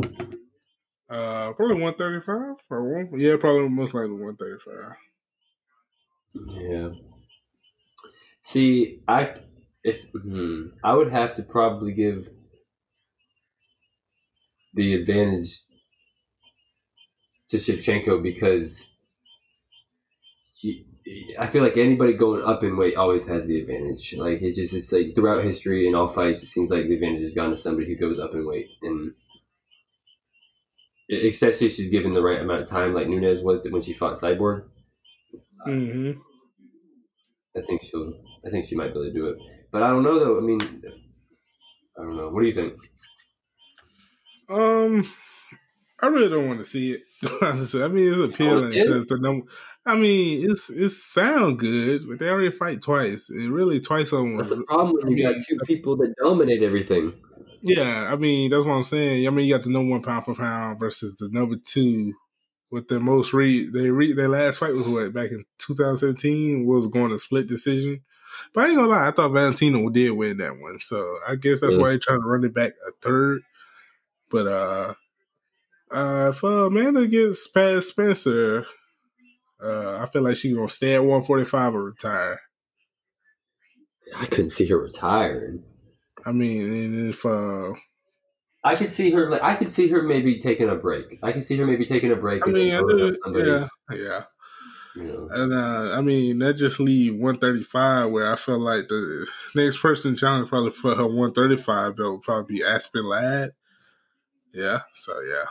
Uh, 1.09 1.53
probably 1.53 1.81
one 1.81 1.95
thirty 1.95 2.25
five 2.25 2.57
or 2.71 2.95
one. 2.95 3.09
Yeah, 3.19 3.37
probably 3.39 3.69
most 3.69 3.95
likely 3.95 4.13
one 4.13 4.37
thirty 4.37 4.61
five. 4.65 4.97
Yeah. 6.47 6.89
See, 8.45 9.03
I 9.09 9.35
if 9.83 10.05
hmm, 10.13 10.67
I 10.83 10.95
would 10.95 11.13
have 11.13 11.37
to 11.37 11.43
probably 11.43 11.93
give 11.93 12.29
the 14.75 14.95
advantage 14.95 15.63
to 17.51 17.59
Shevchenko 17.59 18.23
because 18.23 18.85
I 21.39 21.47
feel 21.49 21.63
like 21.63 21.77
anybody 21.77 22.15
going 22.15 22.43
up 22.45 22.63
in 22.63 22.79
weight 22.79 22.97
always 22.97 23.27
has 23.27 23.47
the 23.47 23.61
advantage. 23.61 24.15
Like 24.17 24.41
it 24.41 24.55
just 24.55 24.73
it's 24.73 24.91
like 24.91 25.15
throughout 25.15 25.45
history 25.45 25.87
in 25.87 25.95
all 25.95 26.09
fights, 26.09 26.43
it 26.43 26.47
seems 26.47 26.71
like 26.71 26.87
the 26.87 26.95
advantage 26.95 27.23
has 27.23 27.35
gone 27.35 27.51
to 27.51 27.57
somebody 27.57 27.89
who 27.89 27.97
goes 27.97 28.19
up 28.19 28.33
in 28.33 28.47
weight, 28.47 28.69
and 28.83 29.13
especially 31.11 31.67
if 31.67 31.75
she's 31.75 31.91
given 31.91 32.15
the 32.15 32.23
right 32.23 32.41
amount 32.41 32.63
of 32.63 32.69
time, 32.69 32.95
like 32.95 33.09
Nunes 33.09 33.43
was 33.43 33.61
when 33.69 33.83
she 33.83 33.93
fought 33.93 34.19
Cyborg. 34.19 34.65
Mm-hmm. 35.67 36.13
I 37.57 37.61
think 37.67 37.83
she'll. 37.83 38.15
I 38.47 38.51
think 38.51 38.67
she 38.67 38.75
might 38.75 38.95
be 38.95 39.01
able 39.01 39.05
to 39.05 39.13
do 39.13 39.29
it, 39.29 39.39
but 39.73 39.83
I 39.83 39.89
don't 39.89 40.03
know 40.03 40.19
though. 40.19 40.39
I 40.39 40.41
mean, 40.41 40.61
I 41.99 42.03
don't 42.03 42.17
know. 42.17 42.31
What 42.31 42.41
do 42.41 42.49
you 42.49 42.55
think? 42.55 42.75
Um, 44.49 45.11
I 46.01 46.07
really 46.09 46.29
don't 46.29 46.49
want 46.49 46.59
to 46.59 46.65
see 46.65 46.93
it. 46.93 47.03
Honestly, 47.43 47.83
I 47.83 47.89
mean, 47.89 48.13
it's 48.13 48.19
appealing 48.35 48.73
it? 48.73 48.85
because 48.85 49.07
the 49.07 49.19
number. 49.19 49.47
I 49.87 49.97
mean, 49.97 50.51
it's 50.51 50.71
it 50.71 50.91
sound 50.91 51.59
good, 51.59 52.09
but 52.09 52.19
they 52.19 52.29
already 52.29 52.51
fight 52.51 52.83
twice. 52.83 53.29
And 53.31 53.53
really, 53.53 53.81
twice 53.81 54.13
of 54.13 54.21
them. 54.21 54.37
That's 54.37 54.49
the 54.49 54.63
problem 54.63 54.97
when 55.03 55.17
you 55.17 55.29
I 55.29 55.35
got 55.35 55.43
two 55.49 55.59
people 55.67 55.97
that 55.99 56.15
dominate 56.23 56.63
everything. 56.63 57.13
Yeah, 57.61 58.13
I 58.13 58.17
mean, 58.17 58.51
that's 58.51 58.67
what 58.67 58.75
I'm 58.75 58.83
saying. 58.85 59.27
I 59.27 59.31
mean, 59.31 59.47
you 59.47 59.55
got 59.55 59.63
the 59.65 59.71
number 59.71 59.91
one 59.93 60.03
pound 60.03 60.25
for 60.25 60.35
pound 60.35 60.79
versus 60.79 61.15
the 61.17 61.29
number 61.31 61.57
two. 61.57 62.15
With 62.71 62.89
their 62.89 62.99
most 62.99 63.33
re, 63.33 63.69
they 63.69 63.91
re, 63.91 64.13
their 64.15 64.29
last 64.29 64.59
fight 64.59 64.73
was 64.73 64.89
what 64.89 65.13
back 65.13 65.31
in 65.31 65.45
2017 65.59 66.67
was 66.67 66.89
going 66.89 67.11
to 67.11 67.19
split 67.21 67.47
decision. 67.47 68.01
But 68.53 68.65
I 68.65 68.67
ain't 68.69 68.77
gonna 68.77 68.89
lie, 68.89 69.07
I 69.07 69.11
thought 69.13 69.31
Valentino 69.31 69.89
did 69.91 70.11
win 70.11 70.39
that 70.39 70.59
one, 70.59 70.81
so 70.81 71.19
I 71.29 71.37
guess 71.37 71.61
that's 71.61 71.71
Really? 71.71 71.79
why 71.79 71.89
they're 71.91 71.99
trying 72.01 72.21
to 72.21 72.27
run 72.27 72.45
it 72.45 72.53
back 72.53 72.73
a 72.89 72.91
third. 73.01 73.43
But 74.29 74.47
uh, 74.49 74.95
uh, 75.95 76.33
if 76.35 76.43
Amanda 76.43 77.07
gets 77.07 77.47
past 77.49 77.91
Spencer, 77.91 78.67
uh, 79.63 79.99
I 79.99 80.07
feel 80.07 80.23
like 80.23 80.37
she's 80.37 80.55
gonna 80.55 80.69
stay 80.69 80.95
at 80.95 81.03
145 81.03 81.75
or 81.75 81.85
retire. 81.85 82.41
I 84.17 84.27
couldn't 84.27 84.51
see 84.51 84.67
her 84.69 84.79
retiring. 84.79 85.63
I 86.27 86.33
mean, 86.33 86.67
and 86.67 87.09
if 87.11 87.25
uh, 87.25 87.73
I 88.63 88.75
could 88.75 88.93
see 88.93 89.11
her 89.11 89.31
like 89.31 89.43
I 89.43 89.55
could 89.57 89.71
see 89.71 89.89
her 89.89 90.03
maybe 90.03 90.41
taking 90.41 90.69
a 90.69 90.75
break. 90.75 91.19
I 91.23 91.33
could 91.33 91.45
see 91.45 91.57
her 91.59 91.67
maybe 91.67 91.87
taking 91.87 92.13
a 92.13 92.17
break. 92.17 92.43
I 92.43 92.47
and 92.47 92.55
mean, 92.55 92.75
I 92.75 92.79
throwing 92.79 93.17
up 93.27 93.69
yeah, 93.91 93.97
yeah. 93.97 94.25
You 94.97 95.13
know. 95.13 95.29
And 95.31 95.53
uh, 95.53 95.97
I 95.97 96.01
mean, 96.01 96.39
that 96.39 96.55
just 96.55 96.81
leave 96.81 97.15
135 97.15 98.11
where 98.11 98.33
I 98.33 98.37
feel 98.37 98.61
like 98.61 98.89
the 98.89 99.27
next 99.55 99.79
person 99.79 100.17
challenge 100.17 100.49
probably 100.49 100.71
for 100.71 100.95
her 100.95 101.07
135 101.07 101.97
belt 101.97 102.13
would 102.13 102.23
probably 102.23 102.59
be 102.59 102.65
Aspen 102.65 103.05
Ladd. 103.05 103.53
Yeah, 104.53 104.83
so 104.93 105.21
yeah. 105.21 105.47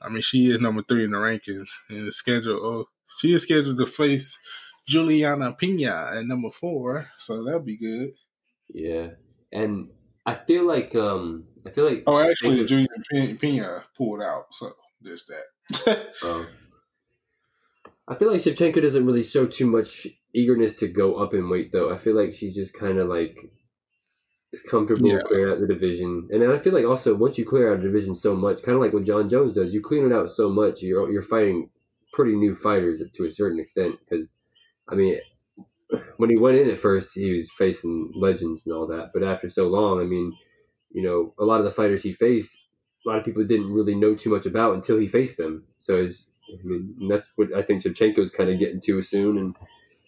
I 0.00 0.08
mean, 0.08 0.22
she 0.22 0.50
is 0.50 0.60
number 0.60 0.82
three 0.82 1.04
in 1.04 1.12
the 1.12 1.18
rankings 1.18 1.68
in 1.90 2.04
the 2.04 2.12
schedule. 2.12 2.60
Oh, 2.62 2.84
she 3.18 3.34
is 3.34 3.42
scheduled 3.44 3.78
to 3.78 3.86
face 3.86 4.38
Juliana 4.86 5.54
Pena 5.54 6.12
at 6.14 6.26
number 6.26 6.50
four, 6.50 7.06
so 7.18 7.42
that'll 7.44 7.60
be 7.60 7.76
good. 7.76 8.10
Yeah, 8.68 9.10
and 9.52 9.90
I 10.24 10.34
feel 10.34 10.66
like 10.66 10.94
um 10.94 11.44
I 11.66 11.70
feel 11.70 11.88
like 11.88 12.04
Oh, 12.06 12.18
actually, 12.18 12.56
Thank 12.56 12.68
Juliana 12.68 12.88
Pe- 13.10 13.34
Pena 13.34 13.84
pulled 13.96 14.22
out, 14.22 14.46
so 14.52 14.72
there's 15.00 15.26
that. 15.26 16.06
Um, 16.24 16.46
I 18.08 18.14
feel 18.14 18.30
like 18.30 18.42
Shevchenko 18.42 18.80
doesn't 18.82 19.04
really 19.04 19.24
show 19.24 19.46
too 19.46 19.66
much 19.66 20.06
eagerness 20.32 20.74
to 20.76 20.88
go 20.88 21.16
up 21.16 21.34
in 21.34 21.48
weight, 21.50 21.72
though. 21.72 21.92
I 21.92 21.96
feel 21.96 22.14
like 22.14 22.34
she's 22.34 22.54
just 22.54 22.72
kind 22.74 22.98
of 22.98 23.08
like 23.08 23.36
It's 24.56 24.70
comfortable, 24.70 25.10
Yeah. 25.10 25.20
clear 25.28 25.52
out 25.52 25.60
the 25.60 25.66
division, 25.66 26.28
and 26.32 26.42
I 26.50 26.58
feel 26.58 26.72
like 26.72 26.86
also 26.86 27.14
once 27.14 27.36
you 27.36 27.44
clear 27.44 27.70
out 27.70 27.80
a 27.80 27.82
division 27.82 28.16
so 28.16 28.34
much, 28.34 28.62
kind 28.62 28.74
of 28.74 28.80
like 28.80 28.94
what 28.94 29.04
Jon 29.04 29.28
Jones 29.28 29.52
does, 29.52 29.74
you 29.74 29.82
clean 29.82 30.06
it 30.06 30.12
out 30.14 30.30
so 30.30 30.48
much, 30.48 30.82
you're 30.82 31.10
you're 31.10 31.20
fighting 31.20 31.68
pretty 32.14 32.34
new 32.34 32.54
fighters 32.54 33.02
to 33.12 33.24
a 33.26 33.30
certain 33.30 33.60
extent. 33.60 33.98
Because, 34.00 34.30
I 34.88 34.94
mean, 34.94 35.18
when 36.16 36.30
he 36.30 36.38
went 36.38 36.56
in 36.56 36.70
at 36.70 36.78
first, 36.78 37.10
he 37.14 37.36
was 37.36 37.50
facing 37.52 38.12
legends 38.16 38.62
and 38.64 38.74
all 38.74 38.86
that, 38.86 39.10
but 39.12 39.22
after 39.22 39.50
so 39.50 39.68
long, 39.68 40.00
I 40.00 40.04
mean, 40.04 40.32
you 40.90 41.02
know, 41.02 41.34
a 41.38 41.44
lot 41.44 41.58
of 41.60 41.66
the 41.66 41.70
fighters 41.70 42.02
he 42.02 42.12
faced, 42.12 42.56
a 43.04 43.10
lot 43.10 43.18
of 43.18 43.24
people 43.26 43.44
didn't 43.44 43.74
really 43.74 43.94
know 43.94 44.14
too 44.14 44.30
much 44.30 44.46
about 44.46 44.74
until 44.74 44.96
he 44.98 45.06
faced 45.06 45.36
them. 45.36 45.64
So, 45.76 45.96
it's, 46.04 46.24
I 46.48 46.64
mean, 46.64 47.08
that's 47.10 47.30
what 47.36 47.52
I 47.54 47.60
think 47.60 47.82
Shevchenko's 47.82 48.30
kind 48.30 48.48
of 48.48 48.58
getting 48.58 48.80
to 48.80 49.02
soon, 49.02 49.36
and 49.36 49.54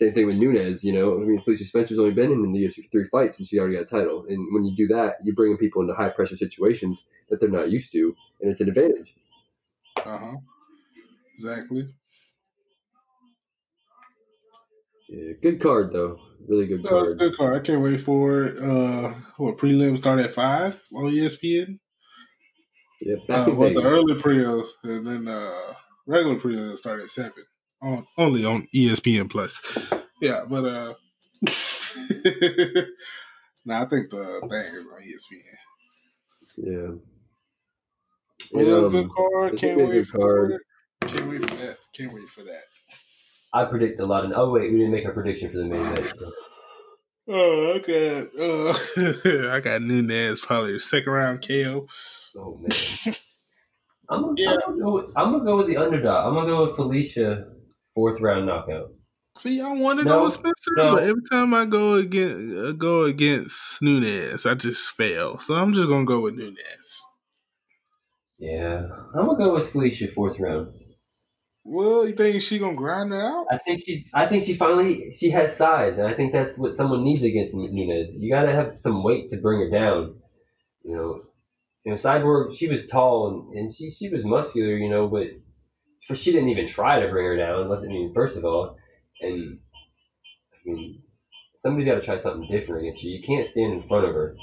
same 0.01 0.15
thing 0.15 0.27
with 0.27 0.37
Nunes, 0.37 0.85
you 0.85 0.93
know. 0.93 1.17
I 1.17 1.25
mean, 1.25 1.41
Felicia 1.41 1.65
Spencer's 1.65 1.99
only 1.99 2.13
been 2.13 2.31
in 2.31 2.53
the 2.53 2.59
UFC 2.65 2.85
for 2.85 2.91
three 2.91 3.05
fights 3.11 3.39
and 3.39 3.49
she 3.49 3.59
already 3.59 3.75
got 3.75 3.83
a 3.83 3.87
title. 3.87 4.25
And 4.29 4.55
when 4.55 4.65
you 4.65 4.77
do 4.77 4.87
that, 4.95 5.17
you're 5.25 5.35
bringing 5.35 5.57
people 5.59 5.83
into 5.83 5.95
high 5.95 6.11
pressure 6.11 6.37
situations 6.37 7.03
that 7.31 7.41
they're 7.41 7.49
not 7.49 7.71
used 7.71 7.93
to, 7.93 8.15
and 8.41 8.51
it's 8.51 8.61
an 8.61 8.69
advantage. 8.69 9.15
Uh 10.05 10.19
huh. 10.19 10.37
Exactly. 11.35 11.89
Yeah, 15.09 15.33
good 15.43 15.61
card 15.61 15.93
though, 15.93 16.19
really 16.47 16.67
good 16.67 16.85
No, 16.85 17.01
it's 17.01 17.13
a 17.13 17.17
card. 17.17 17.19
good 17.19 17.37
card. 17.37 17.57
I 17.57 17.61
can't 17.61 17.83
wait 17.83 18.01
for 18.01 18.43
it. 18.45 18.59
Uh, 18.63 19.09
what 19.39 19.57
prelims 19.57 19.99
start 19.99 20.21
at 20.21 20.35
five 20.35 20.83
on 20.95 21.05
ESPN? 21.13 21.79
Yeah, 23.01 23.17
Uh, 23.17 23.27
back 23.27 23.49
in 23.49 23.57
well, 23.57 23.75
the 23.75 23.83
early 23.85 24.15
prelims 24.15 24.67
and 24.85 25.07
then 25.07 25.29
uh, 25.29 25.75
regular 26.07 26.37
prelims 26.37 26.79
start 26.79 27.01
at 27.01 27.09
seven. 27.11 27.45
On, 27.81 28.07
only 28.17 28.45
on 28.45 28.67
ESPN 28.75 29.31
Plus. 29.31 29.63
Yeah, 30.21 30.45
but 30.49 30.65
uh, 30.65 30.95
nah, 33.65 33.83
I 33.83 33.85
think 33.87 34.11
the 34.11 34.41
thing 34.41 34.51
is 34.53 34.87
on 34.93 35.01
ESPN. 35.01 35.57
Yeah. 36.57 36.95
But 38.53 38.61
yeah, 38.61 38.65
it's 38.65 38.71
a 38.71 38.87
Um, 38.87 38.91
good 38.93 39.11
card. 39.11 39.57
Can't 39.59 39.79
good 39.79 39.89
wait 39.91 40.09
card. 40.11 40.11
for 40.11 40.51
it. 40.53 40.61
Can't 41.09 41.29
wait 41.31 41.49
for 41.49 41.57
that. 41.57 41.77
Can't 41.95 42.13
wait 42.13 42.29
for 42.29 42.43
that. 42.45 42.65
I 43.53 43.65
predict 43.65 44.01
a 44.01 44.05
lot. 44.07 44.25
Of, 44.25 44.33
oh 44.35 44.51
wait, 44.51 44.73
we 44.73 44.79
didn't 44.79 44.91
make 44.93 45.05
our 45.07 45.13
prediction 45.13 45.51
for 45.51 45.59
the 45.59 45.65
main 45.65 45.81
event. 45.81 46.13
Oh, 47.31 47.73
okay. 47.77 48.21
I 48.21 48.23
got 48.25 49.47
uh, 49.47 49.51
I 49.57 49.61
got 49.61 49.83
Nunes 49.83 50.41
probably 50.41 50.75
a 50.77 50.81
second 50.81 51.13
round 51.13 51.47
KO. 51.47 51.87
Oh 52.37 52.57
man. 52.61 52.71
I'm 54.11 54.23
gonna, 54.23 54.35
Yeah. 54.39 54.51
I'm, 54.53 54.61
gonna 54.61 54.81
go 54.83 54.93
with, 54.95 55.05
I'm 55.17 55.33
gonna 55.33 55.45
go 55.45 55.57
with 55.59 55.67
the 55.69 55.77
underdog. 55.77 56.27
I'm 56.27 56.35
gonna 56.35 56.47
go 56.49 56.67
with 56.67 56.77
Felicia 56.77 57.47
fourth 57.99 58.21
round 58.21 58.47
knockout. 58.47 58.93
See, 59.37 59.61
I 59.61 59.73
want 59.73 59.99
to 59.99 60.05
No, 60.05 60.19
go 60.19 60.25
with 60.25 60.33
Spencer, 60.35 60.71
no. 60.77 60.93
but 60.95 61.03
every 61.03 61.23
time 61.31 61.53
I 61.55 61.65
go 61.65 61.95
against 61.95 62.57
uh, 62.57 62.73
go 62.73 63.05
against 63.05 63.83
Nunes, 63.83 64.47
I 64.47 64.55
just 64.55 64.91
fail. 64.93 65.39
So 65.39 65.55
I'm 65.55 65.73
just 65.73 65.89
gonna 65.89 66.05
go 66.05 66.21
with 66.21 66.35
Nunes. 66.35 67.03
Yeah, 68.39 68.87
I'm 69.15 69.27
gonna 69.27 69.39
go 69.39 69.55
with 69.55 69.71
Felicia 69.71 70.09
fourth 70.09 70.39
round. 70.39 70.75
Well, 71.65 72.07
you 72.09 72.15
think 72.15 72.41
she 72.41 72.59
gonna 72.59 72.75
grind 72.77 73.13
it 73.13 73.21
out? 73.21 73.47
I 73.51 73.59
think 73.59 73.83
she's. 73.85 74.09
I 74.15 74.27
think 74.27 74.45
she 74.45 74.55
finally 74.55 75.11
she 75.13 75.31
has 75.31 75.57
size, 75.57 75.99
and 75.99 76.07
I 76.07 76.15
think 76.15 76.33
that's 76.33 76.59
what 76.59 76.75
someone 76.75 77.05
needs 77.05 77.25
against 77.25 77.53
Nunes. 77.55 78.17
You 78.19 78.31
got 78.33 78.45
to 78.45 78.53
have 78.53 78.81
some 78.81 79.03
weight 79.05 79.31
to 79.31 79.37
bring 79.37 79.61
her 79.61 79.71
down. 79.71 80.17
You 80.83 80.97
know, 80.97 81.23
you 81.85 81.93
know, 81.93 81.99
Cyborg. 81.99 82.57
She 82.57 82.69
was 82.69 82.87
tall 82.87 83.29
and, 83.29 83.59
and 83.59 83.75
she 83.75 83.91
she 83.91 84.09
was 84.09 84.25
muscular. 84.25 84.77
You 84.77 84.89
know, 84.89 85.09
but 85.09 85.27
for 86.07 86.17
she 86.17 86.33
didn't 86.33 86.49
even 86.49 86.67
try 86.67 87.01
to 87.01 87.09
bring 87.09 87.27
her 87.27 87.37
down. 87.37 87.63
Unless 87.63 87.85
I 87.85 87.89
mean, 87.89 88.13
first 88.15 88.37
of 88.37 88.45
all, 88.45 88.77
and 89.21 89.59
I 90.55 90.71
mean, 90.71 91.03
somebody's 91.57 91.89
got 91.89 91.97
to 91.97 92.01
try 92.01 92.17
something 92.17 92.49
different 92.51 92.83
against 92.87 93.03
you. 93.03 93.17
You 93.17 93.23
can't 93.23 93.47
stand 93.47 93.73
in 93.75 93.89
front 93.89 94.07
of 94.07 94.15
her. 94.15 94.37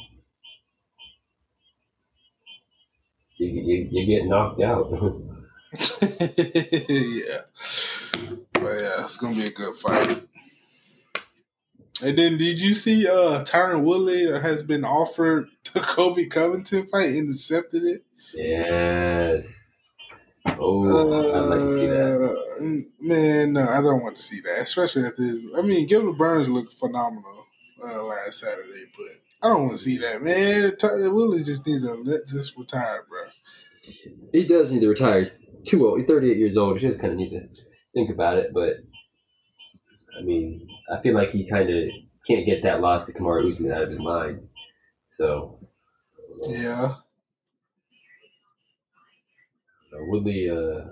You 3.38 3.48
you, 3.48 3.88
you 3.92 4.06
get 4.06 4.28
knocked 4.28 4.62
out. 4.62 4.92
yeah, 5.72 7.42
but 8.54 8.76
yeah, 8.80 9.04
it's 9.04 9.18
gonna 9.18 9.36
be 9.36 9.48
a 9.48 9.52
good 9.52 9.76
fight. 9.76 10.24
And 12.04 12.18
then, 12.18 12.38
did 12.38 12.62
you 12.62 12.76
see 12.76 13.08
uh 13.08 13.44
Tyron 13.44 13.84
Woodley 13.84 14.26
has 14.40 14.64
been 14.64 14.86
offered 14.86 15.48
the 15.74 15.80
Colby 15.82 16.28
Covington 16.28 16.86
fight 16.88 17.10
and 17.10 17.30
accepted 17.30 17.84
it? 17.84 18.04
yes. 18.34 19.65
Oh, 20.60 21.34
I'd 21.34 21.50
like 21.50 21.60
to 21.60 21.80
see 21.80 21.86
that. 21.88 22.16
Uh, 22.22 22.92
Man, 23.00 23.54
no, 23.54 23.62
I 23.68 23.82
don't 23.82 24.02
want 24.02 24.16
to 24.16 24.22
see 24.22 24.40
that. 24.42 24.60
Especially 24.62 25.04
at 25.04 25.18
this. 25.18 25.44
I 25.58 25.62
mean, 25.62 25.86
Gilbert 25.88 26.18
Burns 26.18 26.50
looked 26.50 26.74
phenomenal 26.74 27.46
uh, 27.84 28.04
last 28.04 28.40
Saturday, 28.40 28.86
but 28.96 29.48
I 29.48 29.50
don't 29.52 29.64
want 29.64 29.74
to 29.74 29.78
see 29.78 29.98
that, 29.98 30.22
man. 30.24 30.76
Ty- 30.78 31.08
Willie 31.10 31.44
just 31.44 31.66
needs 31.68 31.86
to 31.86 31.94
let 31.94 32.22
this 32.32 32.58
retire, 32.58 33.06
bro. 33.10 33.22
He 34.32 34.46
does 34.46 34.72
need 34.72 34.80
to 34.80 34.88
retire. 34.88 35.20
He's 35.20 35.40
too 35.68 35.86
old. 35.86 36.00
He's 36.00 36.08
38 36.08 36.38
years 36.38 36.58
old. 36.58 36.78
He 36.80 36.88
just 36.88 37.00
kind 37.00 37.12
of 37.14 37.20
need 37.20 37.32
to 37.32 37.48
think 37.94 38.10
about 38.10 38.38
it. 38.38 38.52
But 38.54 38.78
I 40.18 40.22
mean, 40.24 40.68
I 40.92 41.02
feel 41.02 41.14
like 41.14 41.32
he 41.32 41.48
kind 41.50 41.70
of 41.70 41.90
can't 42.26 42.46
get 42.46 42.64
that 42.64 42.82
loss 42.82 43.06
to 43.06 43.14
Kamaru 43.14 43.48
Usman 43.48 43.72
out 43.72 43.84
of 43.84 43.90
his 43.90 44.00
mind. 44.00 44.48
So 45.12 45.60
Yeah, 46.48 46.96
Woodley. 50.00 50.50
Uh, 50.50 50.86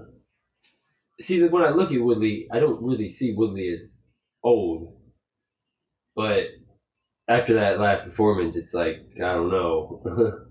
see, 1.21 1.39
that 1.39 1.51
when 1.51 1.63
I 1.63 1.69
look 1.69 1.91
at 1.91 2.01
Woodley, 2.01 2.47
I 2.51 2.59
don't 2.59 2.83
really 2.83 3.09
see 3.09 3.33
Woodley 3.33 3.69
as 3.73 3.79
old. 4.43 4.95
But 6.15 6.47
after 7.27 7.55
that 7.55 7.79
last 7.79 8.05
performance, 8.05 8.55
it's 8.55 8.73
like 8.73 8.97
I 9.17 9.33
don't 9.33 9.51
know. 9.51 10.01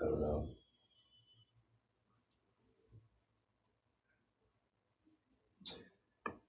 I 0.00 0.04
don't 0.04 0.20
know. 0.20 0.48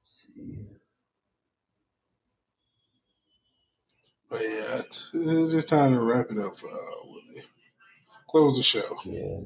see. 0.05 0.67
but 4.29 4.41
yeah, 4.41 4.79
it's, 4.79 5.11
it's 5.13 5.53
just 5.53 5.69
time 5.69 5.93
to 5.93 6.01
wrap 6.01 6.31
it 6.31 6.37
up 6.39 6.55
for 6.55 6.67
uh, 6.69 7.05
Willie. 7.05 7.43
Close 8.29 8.57
the 8.57 8.63
show. 8.63 8.97
Yeah. 9.05 9.39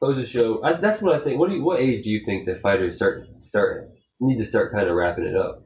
Close 0.00 0.16
the 0.16 0.26
show. 0.26 0.64
I, 0.64 0.80
that's 0.80 1.02
what 1.02 1.14
I 1.14 1.22
think. 1.22 1.38
What 1.38 1.50
do 1.50 1.56
you, 1.56 1.62
what 1.62 1.78
age 1.78 2.04
do 2.04 2.10
you 2.10 2.24
think 2.24 2.46
the 2.46 2.56
fighters 2.56 2.96
start 2.96 3.28
start 3.44 3.90
need 4.18 4.38
to 4.38 4.46
start 4.46 4.72
kind 4.72 4.88
of 4.88 4.96
wrapping 4.96 5.26
it 5.26 5.36
up? 5.36 5.62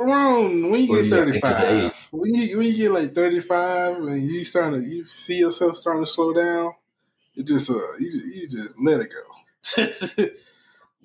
Around 0.00 0.70
when 0.70 0.80
you 0.80 0.86
do 0.86 0.94
get 0.94 1.04
you 1.04 1.10
think 1.10 1.12
there's 1.12 1.36
an 1.36 1.40
thirty 1.40 1.90
five, 1.90 2.08
when 2.10 2.34
you 2.34 2.58
when 2.58 2.66
you 2.66 2.76
get 2.76 2.92
like 2.92 3.12
thirty 3.12 3.40
five, 3.40 3.96
and 3.98 4.22
you 4.22 4.42
starting 4.42 4.80
to 4.80 4.88
you 4.88 5.06
see 5.06 5.38
yourself 5.38 5.76
starting 5.76 6.02
to 6.02 6.10
slow 6.10 6.32
down, 6.32 6.72
it 7.36 7.46
just 7.46 7.70
uh 7.70 7.74
you 8.00 8.10
just, 8.10 8.26
you 8.26 8.48
just 8.48 8.74
let 8.82 9.00
it 9.00 9.12
go. 9.12 10.24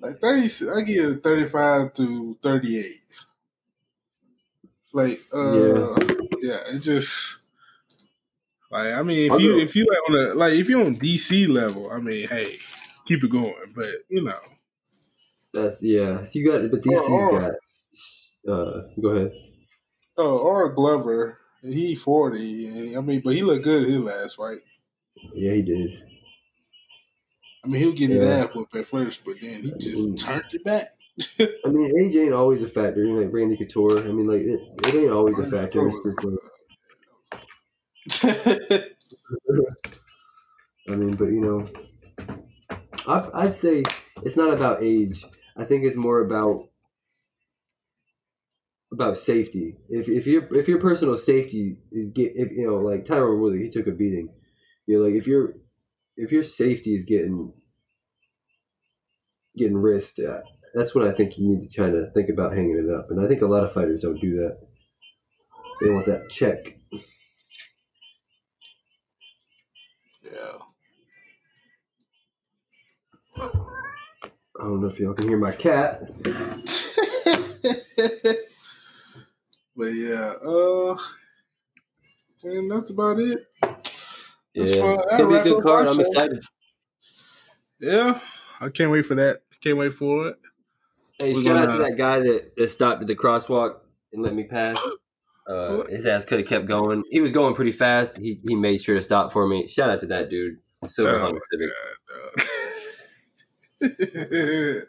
like 0.00 0.16
thirty, 0.16 0.48
I 0.74 0.80
give 0.80 1.22
thirty 1.22 1.46
five 1.48 1.92
to 1.94 2.38
thirty 2.42 2.78
eight. 2.78 3.02
Like 4.94 5.20
uh 5.34 5.96
yeah. 6.40 6.60
it 6.72 6.80
just 6.80 7.40
like 8.70 8.94
I 8.94 9.02
mean 9.02 9.30
if 9.30 9.38
you 9.38 9.58
if 9.58 9.76
you 9.76 9.84
like 9.84 10.08
on 10.08 10.30
a 10.30 10.34
like 10.34 10.54
if 10.54 10.68
you're 10.70 10.84
on 10.84 10.96
DC 10.96 11.46
level, 11.46 11.90
I 11.90 12.00
mean 12.00 12.26
hey 12.26 12.56
keep 13.10 13.24
it 13.24 13.30
going, 13.32 13.72
but 13.74 13.88
you 14.08 14.22
know 14.22 14.38
That's 15.52 15.82
yeah. 15.82 16.22
So 16.22 16.38
you 16.38 16.46
got, 16.48 16.70
but 16.70 16.80
DC's 16.80 17.10
Or- 17.10 17.40
got. 17.40 17.52
Uh, 18.48 18.82
go 19.02 19.08
ahead. 19.08 19.32
Oh, 20.16 20.38
or 20.38 20.72
Glover. 20.72 21.38
He 21.62 21.94
forty, 21.96 22.66
and 22.68 22.96
I 22.96 23.00
mean, 23.00 23.20
but 23.24 23.34
he 23.34 23.42
looked 23.42 23.64
good 23.64 23.86
his 23.86 23.98
last 23.98 24.36
fight. 24.36 24.60
Yeah, 25.34 25.54
he 25.54 25.62
did. 25.62 25.90
I 27.64 27.68
mean, 27.68 27.82
he'll 27.82 27.92
get 27.92 28.10
his 28.10 28.24
ass 28.24 28.48
whooped 28.54 28.74
at 28.76 28.86
first, 28.86 29.24
but 29.24 29.34
then 29.42 29.62
he 29.64 29.72
just 29.78 30.16
turned 30.18 30.44
it 30.52 30.64
back. 30.64 30.86
I 31.38 31.68
mean, 31.68 31.90
age 32.00 32.16
ain't 32.16 32.32
always 32.32 32.62
a 32.62 32.68
factor. 32.68 33.04
You 33.04 33.14
know, 33.14 33.20
like 33.22 33.32
Randy 33.32 33.56
Couture. 33.56 33.98
I 33.98 34.12
mean, 34.12 34.24
like 34.26 34.40
it, 34.42 34.60
it 34.86 34.94
ain't 34.94 35.10
always 35.12 35.36
a 35.38 35.50
factor. 35.50 35.90
Just 35.90 36.24
like- 38.22 38.86
I 40.88 40.94
mean, 40.96 41.14
but 41.16 41.26
you 41.26 41.40
know, 41.40 41.68
I, 43.06 43.28
I'd 43.34 43.54
say 43.54 43.82
it's 44.22 44.36
not 44.36 44.52
about 44.52 44.82
age. 44.82 45.24
I 45.56 45.64
think 45.64 45.84
it's 45.84 45.96
more 45.96 46.20
about 46.24 46.68
about 48.92 49.18
safety. 49.18 49.76
If 49.88 50.08
if 50.08 50.26
your 50.26 50.52
if 50.54 50.68
your 50.68 50.80
personal 50.80 51.16
safety 51.16 51.78
is 51.92 52.10
get 52.10 52.32
if 52.36 52.50
you 52.52 52.66
know 52.66 52.76
like 52.78 53.04
Tyron 53.04 53.40
Woodley, 53.40 53.62
he 53.62 53.70
took 53.70 53.86
a 53.86 53.92
beating. 53.92 54.28
You 54.86 54.98
know, 54.98 55.04
like 55.06 55.14
if 55.14 55.26
your 55.26 55.54
if 56.16 56.32
your 56.32 56.42
safety 56.42 56.94
is 56.96 57.04
getting 57.04 57.52
getting 59.56 59.76
risked, 59.76 60.20
uh, 60.20 60.40
that's 60.74 60.94
what 60.94 61.06
I 61.06 61.12
think 61.12 61.38
you 61.38 61.48
need 61.48 61.68
to 61.68 61.74
try 61.74 61.90
to 61.90 62.10
think 62.14 62.28
about 62.30 62.52
hanging 62.52 62.78
it 62.88 62.94
up. 62.94 63.08
And 63.10 63.24
I 63.24 63.28
think 63.28 63.42
a 63.42 63.46
lot 63.46 63.64
of 63.64 63.72
fighters 63.72 64.02
don't 64.02 64.20
do 64.20 64.36
that. 64.36 64.58
They 65.80 65.90
want 65.90 66.06
that 66.06 66.30
check. 66.30 66.78
yeah. 70.22 70.58
I 74.60 74.64
don't 74.64 74.80
know 74.82 74.88
if 74.88 74.98
y'all 75.00 75.14
can 75.14 75.26
hear 75.26 75.38
my 75.38 75.52
cat. 75.52 76.02
but 79.76 79.86
yeah, 79.94 80.34
uh, 80.44 80.96
And 82.44 82.70
that's 82.70 82.90
about 82.90 83.18
it. 83.20 83.46
Yeah, 83.62 84.64
That's 84.64 84.78
fine. 84.78 84.98
it's 85.00 85.16
gonna 85.16 85.28
be 85.28 85.34
a 85.36 85.42
good 85.44 85.62
card. 85.62 85.88
I'm 85.88 85.94
show. 85.94 86.00
excited. 86.02 86.44
Yeah, 87.80 88.20
I 88.60 88.68
can't 88.68 88.90
wait 88.90 89.06
for 89.06 89.14
that. 89.14 89.40
Can't 89.62 89.78
wait 89.78 89.94
for 89.94 90.28
it. 90.28 90.36
Hey, 91.18 91.32
We're 91.34 91.42
shout 91.42 91.56
out 91.56 91.72
to 91.72 91.78
that 91.78 91.96
guy 91.96 92.20
that, 92.20 92.52
that 92.56 92.68
stopped 92.68 93.00
at 93.02 93.06
the 93.06 93.14
crosswalk 93.16 93.76
and 94.12 94.22
let 94.22 94.34
me 94.34 94.44
pass. 94.44 94.78
Uh, 95.46 95.84
his 95.86 96.04
ass 96.06 96.24
could 96.24 96.38
have 96.40 96.48
kept 96.48 96.66
going. 96.66 97.02
He 97.10 97.20
was 97.20 97.32
going 97.32 97.54
pretty 97.54 97.72
fast. 97.72 98.18
He 98.18 98.40
he 98.46 98.54
made 98.56 98.80
sure 98.82 98.94
to 98.96 99.00
stop 99.02 99.32
for 99.32 99.46
me. 99.46 99.66
Shout 99.68 99.88
out 99.90 100.00
to 100.00 100.06
that 100.08 100.28
dude. 100.28 100.58
Silver 100.86 101.16
Oh, 101.16 101.18
Honda 101.18 101.40
Civic. 101.50 101.68
But 102.36 102.50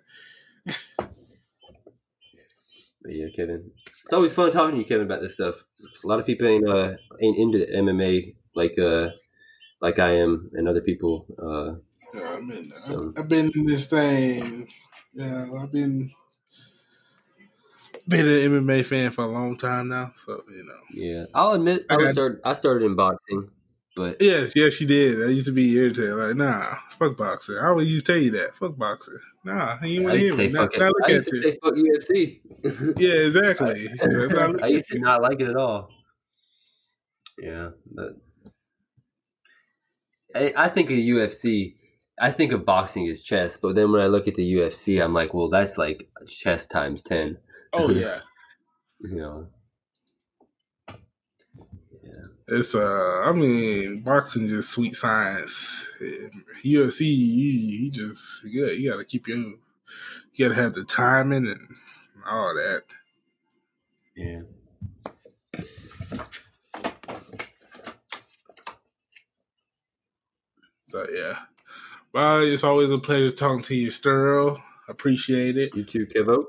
yeah, 3.05 3.27
Kevin. 3.35 3.71
It's 4.03 4.13
always 4.13 4.33
fun 4.33 4.51
talking 4.51 4.75
to 4.75 4.77
you, 4.79 4.85
Kevin, 4.85 5.05
about 5.05 5.21
this 5.21 5.33
stuff. 5.33 5.63
A 6.03 6.07
lot 6.07 6.19
of 6.19 6.25
people 6.25 6.47
ain't 6.47 6.67
uh 6.67 6.93
ain't 7.21 7.37
into 7.37 7.65
MMA 7.73 8.35
like 8.55 8.77
uh 8.79 9.09
like 9.81 9.99
I 9.99 10.17
am, 10.17 10.49
and 10.53 10.67
other 10.67 10.81
people. 10.81 11.25
Uh, 11.41 11.79
Yeah, 12.13 12.35
I 12.37 12.39
mean, 12.41 12.71
So- 12.85 13.13
I've, 13.17 13.29
been 13.29 13.51
in 13.55 13.65
this 13.65 13.87
thing. 13.87 14.67
Yeah, 15.13 15.47
I've 15.61 15.71
been 15.71 16.11
been 18.07 18.25
an 18.25 18.65
MMA 18.65 18.83
fan 18.83 19.11
for 19.11 19.23
a 19.25 19.27
long 19.27 19.57
time 19.57 19.87
now. 19.89 20.11
So 20.15 20.43
you 20.51 20.63
know, 20.65 20.79
yeah, 20.93 21.25
I'll 21.33 21.53
admit 21.53 21.85
I 21.89 21.95
I 21.95 21.97
was 21.97 22.05
got- 22.07 22.13
start 22.13 22.41
I 22.43 22.53
started 22.53 22.85
in 22.85 22.95
boxing, 22.95 23.49
but 23.95 24.17
yes, 24.21 24.53
yes, 24.55 24.73
she 24.73 24.85
did. 24.85 25.23
I 25.23 25.27
used 25.27 25.47
to 25.47 25.53
be 25.53 25.73
irritated. 25.75 26.15
Like, 26.15 26.35
nah, 26.35 26.77
fuck 26.97 27.17
boxing. 27.17 27.57
I 27.57 27.67
always 27.67 27.91
used 27.91 28.05
to 28.05 28.13
tell 28.13 28.21
you 28.21 28.31
that. 28.31 28.55
Fuck 28.55 28.77
boxing. 28.77 29.19
Nah, 29.43 29.77
you 29.83 30.01
I 30.01 30.03
want 30.05 30.19
to 30.19 30.25
hear 30.25 30.35
me. 30.35 30.49
fuck 30.49 30.77
look 30.77 30.95
I 31.03 31.09
used 31.09 31.27
to 31.29 31.41
say 31.41 31.57
fuck 31.61 31.73
UFC. 31.73 32.39
Yeah, 32.99 33.13
exactly. 33.13 33.87
Look 34.03 34.61
I 34.61 34.67
used 34.67 34.87
to 34.89 34.99
not 34.99 35.21
like 35.21 35.39
it 35.39 35.49
at 35.49 35.55
all. 35.55 35.89
Yeah, 37.39 37.69
but 37.91 38.17
I, 40.35 40.53
I 40.55 40.69
think 40.69 40.91
of 40.91 40.97
UFC. 40.97 41.75
I 42.19 42.31
think 42.31 42.51
of 42.51 42.65
boxing 42.65 43.07
as 43.07 43.23
chess, 43.23 43.57
but 43.57 43.73
then 43.73 43.91
when 43.91 43.99
I 44.01 44.05
look 44.05 44.27
at 44.27 44.35
the 44.35 44.53
UFC, 44.53 45.03
I'm 45.03 45.13
like, 45.13 45.33
well, 45.33 45.49
that's 45.49 45.77
like 45.79 46.07
chess 46.27 46.67
times 46.67 47.01
ten. 47.01 47.37
Oh 47.73 47.89
yeah. 47.91 48.19
You 48.99 49.15
know, 49.15 49.47
It's 52.53 52.75
uh, 52.75 53.21
I 53.23 53.31
mean, 53.31 54.01
boxing 54.01 54.49
just 54.49 54.71
sweet 54.71 54.93
science. 54.93 55.87
UFC, 56.65 57.05
you, 57.05 57.07
you 57.07 57.91
just 57.91 58.43
yeah, 58.43 58.65
you 58.65 58.91
got 58.91 58.97
to 58.97 59.05
keep 59.05 59.25
your, 59.25 59.37
you 59.37 59.57
got 60.37 60.49
to 60.49 60.61
have 60.61 60.73
the 60.73 60.83
timing 60.83 61.47
and 61.47 61.75
all 62.29 62.53
that. 62.53 62.83
yeah. 64.17 64.41
So 70.89 71.07
yeah, 71.09 71.37
well, 72.11 72.41
it's 72.41 72.65
always 72.65 72.89
a 72.89 72.97
pleasure 72.97 73.33
talking 73.33 73.61
to 73.63 73.75
you, 73.75 73.87
Sterl. 73.87 74.61
Appreciate 74.89 75.57
it. 75.57 75.73
You 75.73 75.85
too, 75.85 76.05
Kevo. 76.05 76.43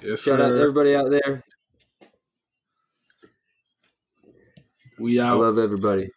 Yes, 0.00 0.22
Shout 0.22 0.40
out 0.40 0.50
to 0.50 0.60
everybody 0.60 0.94
out 0.94 1.10
there. 1.10 1.42
We 4.98 5.20
I 5.20 5.32
love 5.32 5.58
everybody. 5.58 6.10